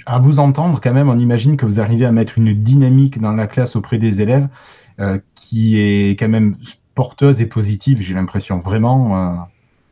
à 0.07 0.19
vous 0.19 0.39
entendre, 0.39 0.81
quand 0.83 0.93
même, 0.93 1.09
on 1.09 1.19
imagine 1.19 1.57
que 1.57 1.67
vous 1.67 1.81
arrivez 1.81 2.05
à 2.05 2.13
mettre 2.13 2.39
une 2.39 2.53
dynamique 2.53 3.21
dans 3.21 3.33
la 3.33 3.47
classe 3.47 3.77
auprès 3.77 3.99
des 3.99 4.23
élèves 4.23 4.49
euh, 5.01 5.19
qui 5.35 5.79
est 5.79 6.11
quand 6.11 6.29
même 6.29 6.57
porteuse 6.95 7.41
et 7.41 7.47
positive, 7.47 8.03
j'ai 8.03 8.15
l'impression. 8.15 8.61
Vraiment, 8.61 9.17
euh, 9.17 9.37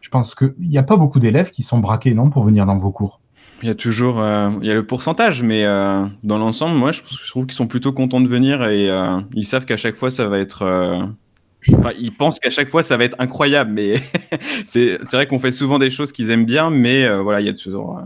je 0.00 0.10
pense 0.10 0.34
qu'il 0.34 0.54
n'y 0.58 0.78
a 0.78 0.82
pas 0.82 0.96
beaucoup 0.96 1.18
d'élèves 1.18 1.50
qui 1.50 1.62
sont 1.62 1.78
braqués, 1.78 2.12
non, 2.12 2.28
pour 2.28 2.44
venir 2.44 2.66
dans 2.66 2.76
vos 2.76 2.90
cours? 2.90 3.17
Il 3.62 3.68
y 3.68 3.70
a 3.70 3.74
toujours, 3.74 4.20
euh, 4.20 4.50
il 4.60 4.66
y 4.66 4.70
a 4.70 4.74
le 4.74 4.86
pourcentage, 4.86 5.42
mais 5.42 5.64
euh, 5.64 6.04
dans 6.22 6.38
l'ensemble, 6.38 6.76
moi, 6.76 6.92
je, 6.92 7.02
je 7.08 7.28
trouve 7.28 7.46
qu'ils 7.46 7.56
sont 7.56 7.66
plutôt 7.66 7.92
contents 7.92 8.20
de 8.20 8.28
venir 8.28 8.64
et 8.64 8.88
euh, 8.88 9.20
ils 9.34 9.46
savent 9.46 9.64
qu'à 9.64 9.76
chaque 9.76 9.96
fois, 9.96 10.10
ça 10.10 10.26
va 10.28 10.38
être, 10.38 10.64
enfin, 11.74 11.90
ils 11.98 12.12
pensent 12.12 12.38
qu'à 12.38 12.50
chaque 12.50 12.70
fois, 12.70 12.82
ça 12.82 12.96
va 12.96 13.04
être 13.04 13.16
incroyable, 13.18 13.72
mais 13.72 13.94
c'est, 14.66 14.98
vrai 15.12 15.26
qu'on 15.26 15.38
fait 15.38 15.52
souvent 15.52 15.78
des 15.78 15.90
choses 15.90 16.12
qu'ils 16.12 16.30
aiment 16.30 16.46
bien, 16.46 16.70
mais 16.70 17.08
voilà, 17.20 17.40
il 17.40 17.46
y 17.46 17.50
a 17.50 17.54
toujours. 17.54 18.00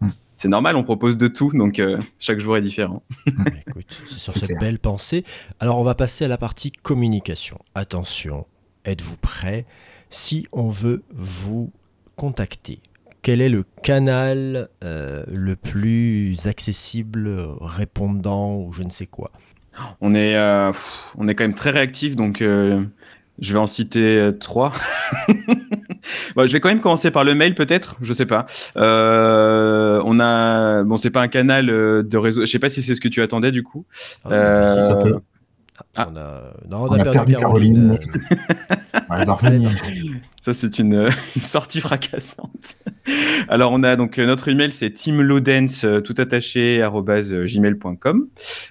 Hmm. 0.00 0.10
C'est 0.36 0.48
normal, 0.48 0.76
on 0.76 0.84
propose 0.84 1.16
de 1.16 1.26
tout, 1.26 1.50
donc 1.52 1.82
chaque 2.18 2.38
jour 2.38 2.56
est 2.56 2.62
différent. 2.62 3.02
Écoute, 3.26 3.86
c'est 4.08 4.18
sur 4.18 4.34
cette 4.34 4.46
clair. 4.46 4.60
belle 4.60 4.78
pensée. 4.78 5.24
Alors, 5.58 5.78
on 5.78 5.84
va 5.84 5.94
passer 5.94 6.24
à 6.24 6.28
la 6.28 6.38
partie 6.38 6.70
communication. 6.70 7.58
Attention, 7.74 8.46
êtes-vous 8.84 9.16
prêts? 9.16 9.66
Si 10.10 10.46
on 10.52 10.68
veut 10.68 11.02
vous 11.14 11.72
contacter, 12.14 12.80
quel 13.22 13.40
est 13.40 13.48
le 13.48 13.64
canal 13.82 14.68
euh, 14.84 15.24
le 15.32 15.56
plus 15.56 16.46
accessible, 16.46 17.30
répondant 17.60 18.56
ou 18.56 18.72
je 18.72 18.82
ne 18.82 18.90
sais 18.90 19.06
quoi? 19.06 19.30
On 20.00 20.14
est, 20.14 20.36
euh, 20.36 20.72
pff, 20.72 21.14
on 21.16 21.28
est 21.28 21.34
quand 21.34 21.44
même 21.44 21.54
très 21.54 21.70
réactif, 21.70 22.14
donc 22.16 22.42
euh, 22.42 22.82
je 23.38 23.52
vais 23.52 23.58
en 23.58 23.66
citer 23.66 24.18
euh, 24.18 24.32
trois. 24.32 24.72
Bon, 26.34 26.44
je 26.46 26.52
vais 26.52 26.58
quand 26.58 26.68
même 26.68 26.80
commencer 26.80 27.12
par 27.12 27.22
le 27.22 27.36
mail, 27.36 27.54
peut-être. 27.54 27.94
Je 28.00 28.12
sais 28.12 28.26
pas. 28.26 28.46
Euh, 28.76 30.02
on 30.04 30.18
a, 30.18 30.82
bon, 30.82 30.96
c'est 30.96 31.10
pas 31.10 31.22
un 31.22 31.28
canal 31.28 31.70
euh, 31.70 32.02
de 32.02 32.16
réseau. 32.18 32.40
Je 32.40 32.46
sais 32.50 32.58
pas 32.58 32.68
si 32.68 32.82
c'est 32.82 32.96
ce 32.96 33.00
que 33.00 33.06
tu 33.06 33.22
attendais 33.22 33.52
du 33.52 33.62
coup. 33.62 33.86
Ah, 34.24 34.32
Euh, 34.32 34.88
ça 34.88 34.94
peut. 34.96 35.20
Ah. 35.94 36.08
on 36.10 36.16
a, 36.16 36.42
non, 36.68 36.78
on 36.78 36.88
On 36.88 36.92
a 36.94 37.00
a 37.00 37.04
perdu, 37.04 37.18
perdu 37.18 37.34
Caroline. 37.36 37.98
Revenir. 39.10 39.70
Ça, 40.40 40.52
c'est 40.54 40.80
une, 40.80 41.08
une 41.36 41.44
sortie 41.44 41.80
fracassante. 41.80 42.76
Alors, 43.48 43.72
on 43.72 43.82
a 43.82 43.96
donc 43.96 44.18
euh, 44.18 44.26
notre 44.26 44.48
email, 44.48 44.72
c'est 44.72 44.90
teamloudens, 44.90 45.84
euh, 45.84 46.00
tout 46.00 46.14
attaché, 46.18 46.82
euh, 46.82 47.46
gmail.com. 47.46 48.26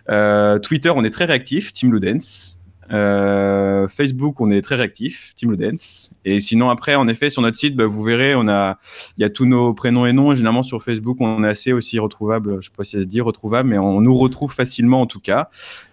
Euh, 0.09 0.59
Twitter, 0.59 0.91
on 0.95 1.03
est 1.03 1.09
très 1.11 1.25
réactif, 1.25 1.73
Team 1.73 1.91
Ludens. 1.93 2.57
Euh, 2.93 3.87
Facebook, 3.87 4.41
on 4.41 4.51
est 4.51 4.61
très 4.61 4.75
réactif, 4.75 5.31
Team 5.37 5.51
Ludens. 5.51 6.09
Et 6.25 6.41
sinon, 6.41 6.69
après, 6.69 6.95
en 6.95 7.07
effet, 7.07 7.29
sur 7.29 7.41
notre 7.41 7.55
site, 7.57 7.75
bah, 7.75 7.85
vous 7.85 8.03
verrez, 8.03 8.35
on 8.35 8.49
a, 8.49 8.79
il 9.17 9.21
y 9.21 9.23
a 9.23 9.29
tous 9.29 9.45
nos 9.45 9.73
prénoms 9.73 10.05
et 10.05 10.11
noms. 10.11 10.33
Et 10.33 10.35
généralement, 10.35 10.63
sur 10.63 10.83
Facebook, 10.83 11.17
on 11.21 11.43
est 11.45 11.47
assez 11.47 11.71
aussi 11.71 11.99
retrouvable. 11.99 12.57
Je 12.61 12.67
sais 12.67 12.73
pas 12.75 12.83
si 12.83 12.97
ça 12.97 12.99
se 13.01 13.07
dit 13.07 13.21
retrouvable, 13.21 13.69
mais 13.69 13.77
on 13.77 14.01
nous 14.01 14.13
retrouve 14.13 14.51
facilement 14.53 14.99
en 15.01 15.05
tout 15.05 15.21
cas. 15.21 15.47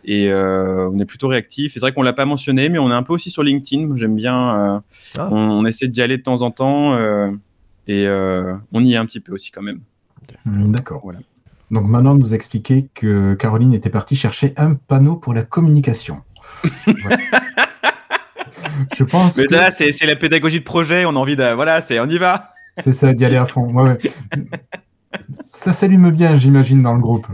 Et 0.04 0.28
euh, 0.28 0.88
on 0.92 0.98
est 0.98 1.04
plutôt 1.04 1.28
réactif. 1.28 1.72
C'est 1.74 1.80
vrai 1.80 1.92
qu'on 1.92 2.02
l'a 2.02 2.14
pas 2.14 2.24
mentionné, 2.24 2.68
mais 2.68 2.78
on 2.80 2.90
est 2.90 2.94
un 2.94 3.04
peu 3.04 3.12
aussi 3.12 3.30
sur 3.30 3.44
LinkedIn. 3.44 3.94
J'aime 3.96 4.16
bien. 4.16 4.76
euh, 4.76 4.78
Ah. 5.18 5.28
on, 5.30 5.36
on 5.36 5.64
essaie 5.66 5.86
d'y 5.86 6.02
aller 6.02 6.16
de 6.18 6.22
temps 6.22 6.42
en 6.42 6.50
temps. 6.50 6.98
Et 7.88 8.06
euh, 8.06 8.54
on 8.72 8.84
y 8.84 8.94
est 8.94 8.96
un 8.96 9.06
petit 9.06 9.20
peu 9.20 9.32
aussi 9.32 9.50
quand 9.50 9.62
même. 9.62 9.80
D'accord. 10.46 11.00
Voilà. 11.02 11.18
Donc 11.70 11.86
Manon 11.86 12.14
nous 12.14 12.32
expliquait 12.34 12.88
que 12.94 13.34
Caroline 13.34 13.74
était 13.74 13.90
partie 13.90 14.14
chercher 14.16 14.54
un 14.56 14.74
panneau 14.74 15.16
pour 15.16 15.34
la 15.34 15.42
communication. 15.42 16.22
Voilà. 16.86 17.18
Je 18.96 19.04
pense 19.04 19.36
Mais 19.36 19.44
que 19.44 19.50
ça, 19.50 19.70
c'est 19.70 20.06
la 20.06 20.16
pédagogie 20.16 20.60
de 20.60 20.64
projet. 20.64 21.04
On 21.04 21.10
a 21.10 21.14
envie 21.18 21.36
de. 21.36 21.52
Voilà, 21.54 21.80
c'est 21.80 21.98
on 22.00 22.06
y 22.06 22.16
va. 22.18 22.50
c'est 22.82 22.92
ça 22.92 23.12
d'y 23.12 23.24
aller 23.24 23.36
à 23.36 23.44
fond. 23.46 23.66
Ouais, 23.74 23.90
ouais. 23.90 23.98
Ça 25.50 25.72
s'allume 25.72 26.10
bien, 26.10 26.36
j'imagine, 26.36 26.82
dans 26.82 26.94
le 26.94 27.00
groupe. 27.00 27.26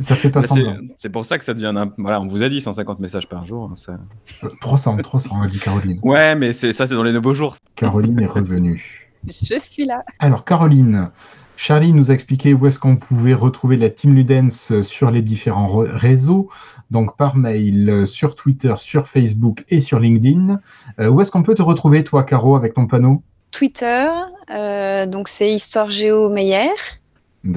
Ça 0.00 0.16
fait 0.16 0.30
pas 0.30 0.40
Bah, 0.40 0.46
c'est 0.48 0.54
semblant. 0.60 0.76
c'est 0.96 1.08
pour 1.10 1.24
ça 1.24 1.38
que 1.38 1.44
ça 1.44 1.54
devient. 1.54 1.72
un- 1.76 1.92
Voilà, 1.98 2.20
on 2.20 2.26
vous 2.26 2.42
a 2.42 2.48
dit 2.48 2.60
150 2.60 2.98
messages 2.98 3.28
par 3.28 3.46
jour. 3.46 3.68
hein, 3.70 3.76
ça... 3.76 3.98
Euh, 4.44 4.48
300, 4.60 4.96
300, 4.96 5.42
a 5.42 5.46
dit 5.46 5.58
Caroline. 5.60 6.00
Ouais, 6.02 6.34
mais 6.34 6.52
c'est 6.52 6.72
ça, 6.72 6.86
c'est 6.86 6.94
dans 6.94 7.02
les 7.04 7.18
beaux 7.20 7.34
jours. 7.34 7.56
Caroline 7.76 8.20
est 8.20 8.26
revenue. 8.26 9.01
Je 9.26 9.58
suis 9.58 9.84
là. 9.84 10.02
Alors, 10.18 10.44
Caroline, 10.44 11.10
Charlie 11.56 11.92
nous 11.92 12.10
a 12.10 12.14
expliqué 12.14 12.54
où 12.54 12.66
est-ce 12.66 12.78
qu'on 12.78 12.96
pouvait 12.96 13.34
retrouver 13.34 13.76
la 13.76 13.90
Team 13.90 14.14
Ludens 14.14 14.82
sur 14.82 15.10
les 15.10 15.22
différents 15.22 15.66
re- 15.66 15.90
réseaux, 15.90 16.48
donc 16.90 17.16
par 17.16 17.36
mail, 17.36 17.88
euh, 17.88 18.04
sur 18.06 18.34
Twitter, 18.34 18.74
sur 18.78 19.08
Facebook 19.08 19.64
et 19.68 19.80
sur 19.80 19.98
LinkedIn. 20.00 20.60
Euh, 20.98 21.08
où 21.08 21.20
est-ce 21.20 21.30
qu'on 21.30 21.42
peut 21.42 21.54
te 21.54 21.62
retrouver, 21.62 22.04
toi, 22.04 22.24
Caro, 22.24 22.56
avec 22.56 22.74
ton 22.74 22.86
panneau? 22.86 23.22
Twitter, 23.50 24.08
euh, 24.50 25.06
donc 25.06 25.28
c'est 25.28 25.50
Histoire 25.50 25.90
Géo 25.90 26.28
Meyer. 26.28 26.70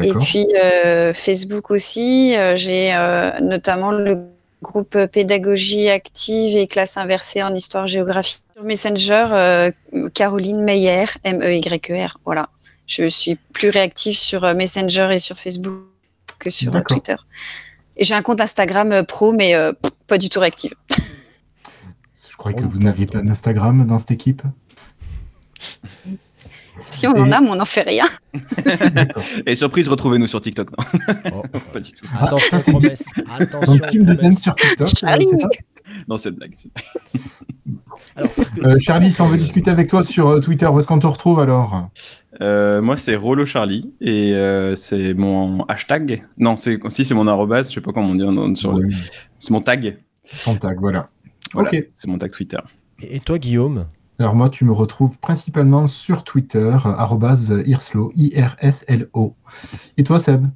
Et 0.01 0.13
puis 0.13 0.47
euh, 0.63 1.13
Facebook 1.13 1.69
aussi, 1.69 2.35
euh, 2.35 2.55
j'ai 2.55 2.91
euh, 2.93 3.39
notamment 3.39 3.91
le 3.91 4.17
groupe 4.61 4.97
Pédagogie 5.11 5.89
active 5.89 6.57
et 6.57 6.67
classe 6.67 6.97
inversée 6.97 7.43
en 7.43 7.53
histoire-géographie. 7.53 8.41
Sur 8.53 8.63
Messenger, 8.63 9.27
euh, 9.31 9.71
Caroline 10.13 10.61
Meyer, 10.61 11.05
M-E-Y-E-R. 11.23 12.19
Voilà. 12.25 12.49
Je 12.87 13.07
suis 13.07 13.35
plus 13.35 13.69
réactive 13.69 14.17
sur 14.17 14.43
euh, 14.43 14.53
Messenger 14.53 15.09
et 15.11 15.19
sur 15.19 15.37
Facebook 15.37 15.85
que 16.39 16.49
sur 16.49 16.75
euh. 16.75 16.81
Twitter. 16.87 17.15
Et 17.97 18.03
j'ai 18.03 18.13
un 18.13 18.21
compte 18.21 18.41
Instagram 18.41 19.03
pro, 19.05 19.33
mais 19.33 19.55
euh, 19.55 19.73
pas 20.07 20.17
du 20.17 20.29
tout 20.29 20.39
réactive. 20.39 20.73
Je 22.29 22.35
croyais 22.37 22.57
que 22.57 22.63
vous 22.63 22.73
tente. 22.73 22.83
n'aviez 22.83 23.05
pas 23.05 23.21
d'Instagram 23.21 23.85
dans 23.87 23.97
cette 23.97 24.11
équipe. 24.11 24.43
Si 26.89 27.07
on 27.07 27.11
en 27.11 27.31
a, 27.31 27.41
mais 27.41 27.49
on 27.49 27.55
n'en 27.55 27.65
fait 27.65 27.81
rien. 27.81 28.05
Et 29.45 29.55
surprise, 29.55 29.87
retrouvez-nous 29.87 30.27
sur 30.27 30.41
TikTok. 30.41 30.69
Non, 30.71 30.85
Oh, 31.33 31.41
pas 31.73 31.79
du 31.79 31.91
tout. 31.91 32.05
attention, 32.19 32.59
c'est- 32.59 32.71
promesse. 32.71 33.03
Attention, 33.39 33.77
promesse. 33.77 34.41
sur 34.41 34.55
TikTok. 34.55 34.87
Charlie 34.95 35.27
Non, 36.07 36.17
c'est 36.17 36.29
une 36.29 36.35
blague. 36.35 36.55
Alors, 38.17 38.29
Euh, 38.63 38.77
Charlie, 38.79 39.11
si 39.11 39.21
on 39.21 39.27
veut 39.27 39.37
discuter 39.37 39.71
avec 39.71 39.89
toi 39.89 40.03
sur 40.03 40.27
euh, 40.29 40.39
Twitter, 40.39 40.67
où 40.67 40.79
est-ce 40.79 40.87
qu'on 40.87 40.99
te 40.99 41.07
retrouve 41.07 41.39
alors? 41.39 41.89
Euh, 42.41 42.81
moi, 42.81 42.97
c'est 42.97 43.15
Rollo 43.15 43.45
Charlie 43.45 43.91
et 44.01 44.33
euh, 44.33 44.75
c'est 44.75 45.13
mon 45.13 45.63
hashtag. 45.65 46.25
Non, 46.37 46.55
c'est 46.57 46.77
si 46.89 47.03
c'est 47.05 47.13
mon 47.13 47.27
arrobase, 47.27 47.69
je 47.69 47.75
sais 47.75 47.81
pas 47.81 47.91
comment 47.93 48.09
on 48.09 48.15
dit 48.15 48.23
non, 48.23 48.55
sur 48.55 48.73
le- 48.73 48.87
C'est 49.39 49.51
mon 49.51 49.61
tag. 49.61 49.97
Contact, 50.43 50.79
voilà. 50.79 51.09
Voilà, 51.53 51.69
Ok. 51.69 51.87
c'est 51.93 52.07
mon 52.07 52.17
tag 52.17 52.31
Twitter. 52.31 52.57
Et 53.01 53.19
toi, 53.19 53.37
Guillaume? 53.37 53.85
Alors 54.17 54.33
moi, 54.33 54.49
tu 54.49 54.63
me 54.63 54.71
retrouves 54.71 55.17
principalement 55.17 55.87
sur 55.87 56.23
Twitter, 56.23 56.77
irslo, 57.65 58.11
I-R-S-L-O. 58.15 59.35
Et 59.97 60.03
toi, 60.03 60.19
Seb 60.19 60.47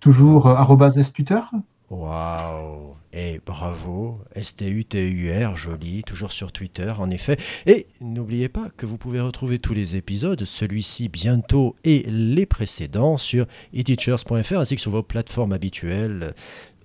Toujours 0.00 0.48
arrobase 0.48 1.00
stuteur 1.02 1.50
Waouh 1.90 2.94
Et 3.12 3.40
bravo, 3.44 4.20
S-T-U-T-U-R, 4.34 5.54
joli, 5.54 6.02
toujours 6.02 6.32
sur 6.32 6.50
Twitter, 6.50 6.92
en 6.98 7.10
effet. 7.10 7.36
Et 7.66 7.86
n'oubliez 8.00 8.48
pas 8.48 8.68
que 8.74 8.86
vous 8.86 8.96
pouvez 8.96 9.20
retrouver 9.20 9.58
tous 9.58 9.74
les 9.74 9.96
épisodes, 9.96 10.42
celui-ci 10.42 11.10
bientôt 11.10 11.76
et 11.84 12.04
les 12.08 12.46
précédents, 12.46 13.18
sur 13.18 13.44
eteachers.fr 13.74 14.58
ainsi 14.58 14.76
que 14.76 14.80
sur 14.80 14.90
vos 14.90 15.02
plateformes 15.02 15.52
habituelles. 15.52 16.34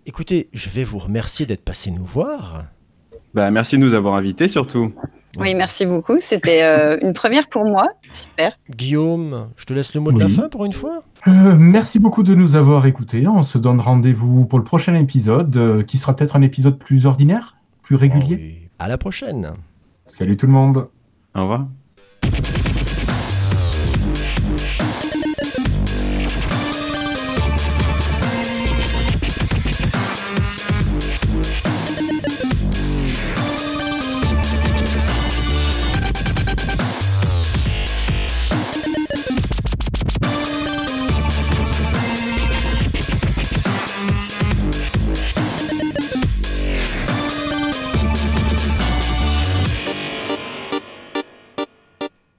Écoutez, 0.06 0.50
je 0.54 0.70
vais 0.70 0.84
vous 0.84 1.00
remercier 1.00 1.46
d'être 1.46 1.64
passé 1.64 1.92
nous 1.92 2.06
voir. 2.06 2.66
Bah, 3.34 3.52
merci 3.52 3.78
de 3.78 3.82
nous 3.82 3.94
avoir 3.94 4.16
invités 4.16 4.50
surtout. 4.50 4.94
Oui, 5.38 5.54
merci 5.56 5.86
beaucoup. 5.86 6.16
C'était 6.20 6.64
euh, 6.64 6.98
une 7.02 7.14
première 7.14 7.48
pour 7.48 7.66
moi. 7.66 7.88
Super. 8.12 8.54
Guillaume, 8.70 9.50
je 9.56 9.66
te 9.66 9.74
laisse 9.74 9.94
le 9.94 10.02
mot 10.02 10.12
de 10.12 10.20
la 10.20 10.30
fin 10.30 10.50
pour 10.50 10.66
une 10.66 10.74
fois. 10.74 11.04
Euh, 11.28 11.56
merci 11.58 12.00
beaucoup 12.00 12.24
de 12.24 12.34
nous 12.34 12.56
avoir 12.56 12.86
écoutés. 12.86 13.28
On 13.28 13.44
se 13.44 13.58
donne 13.58 13.80
rendez-vous 13.80 14.46
pour 14.46 14.58
le 14.58 14.66
prochain 14.66 14.96
épisode, 14.96 15.56
euh, 15.58 15.84
qui 15.84 15.98
sera 15.98 16.16
peut-être 16.16 16.36
un 16.36 16.42
épisode 16.42 16.80
plus 16.80 17.06
ordinaire, 17.06 17.58
plus 17.84 17.96
régulier. 17.96 18.38
Oh 18.40 18.44
oui. 18.44 18.70
À 18.80 18.88
la 18.88 18.98
prochaine. 18.98 19.54
Salut 20.08 20.38
tout 20.38 20.48
le 20.48 20.54
monde 20.54 20.88
Au 21.36 21.42
revoir. 21.42 21.68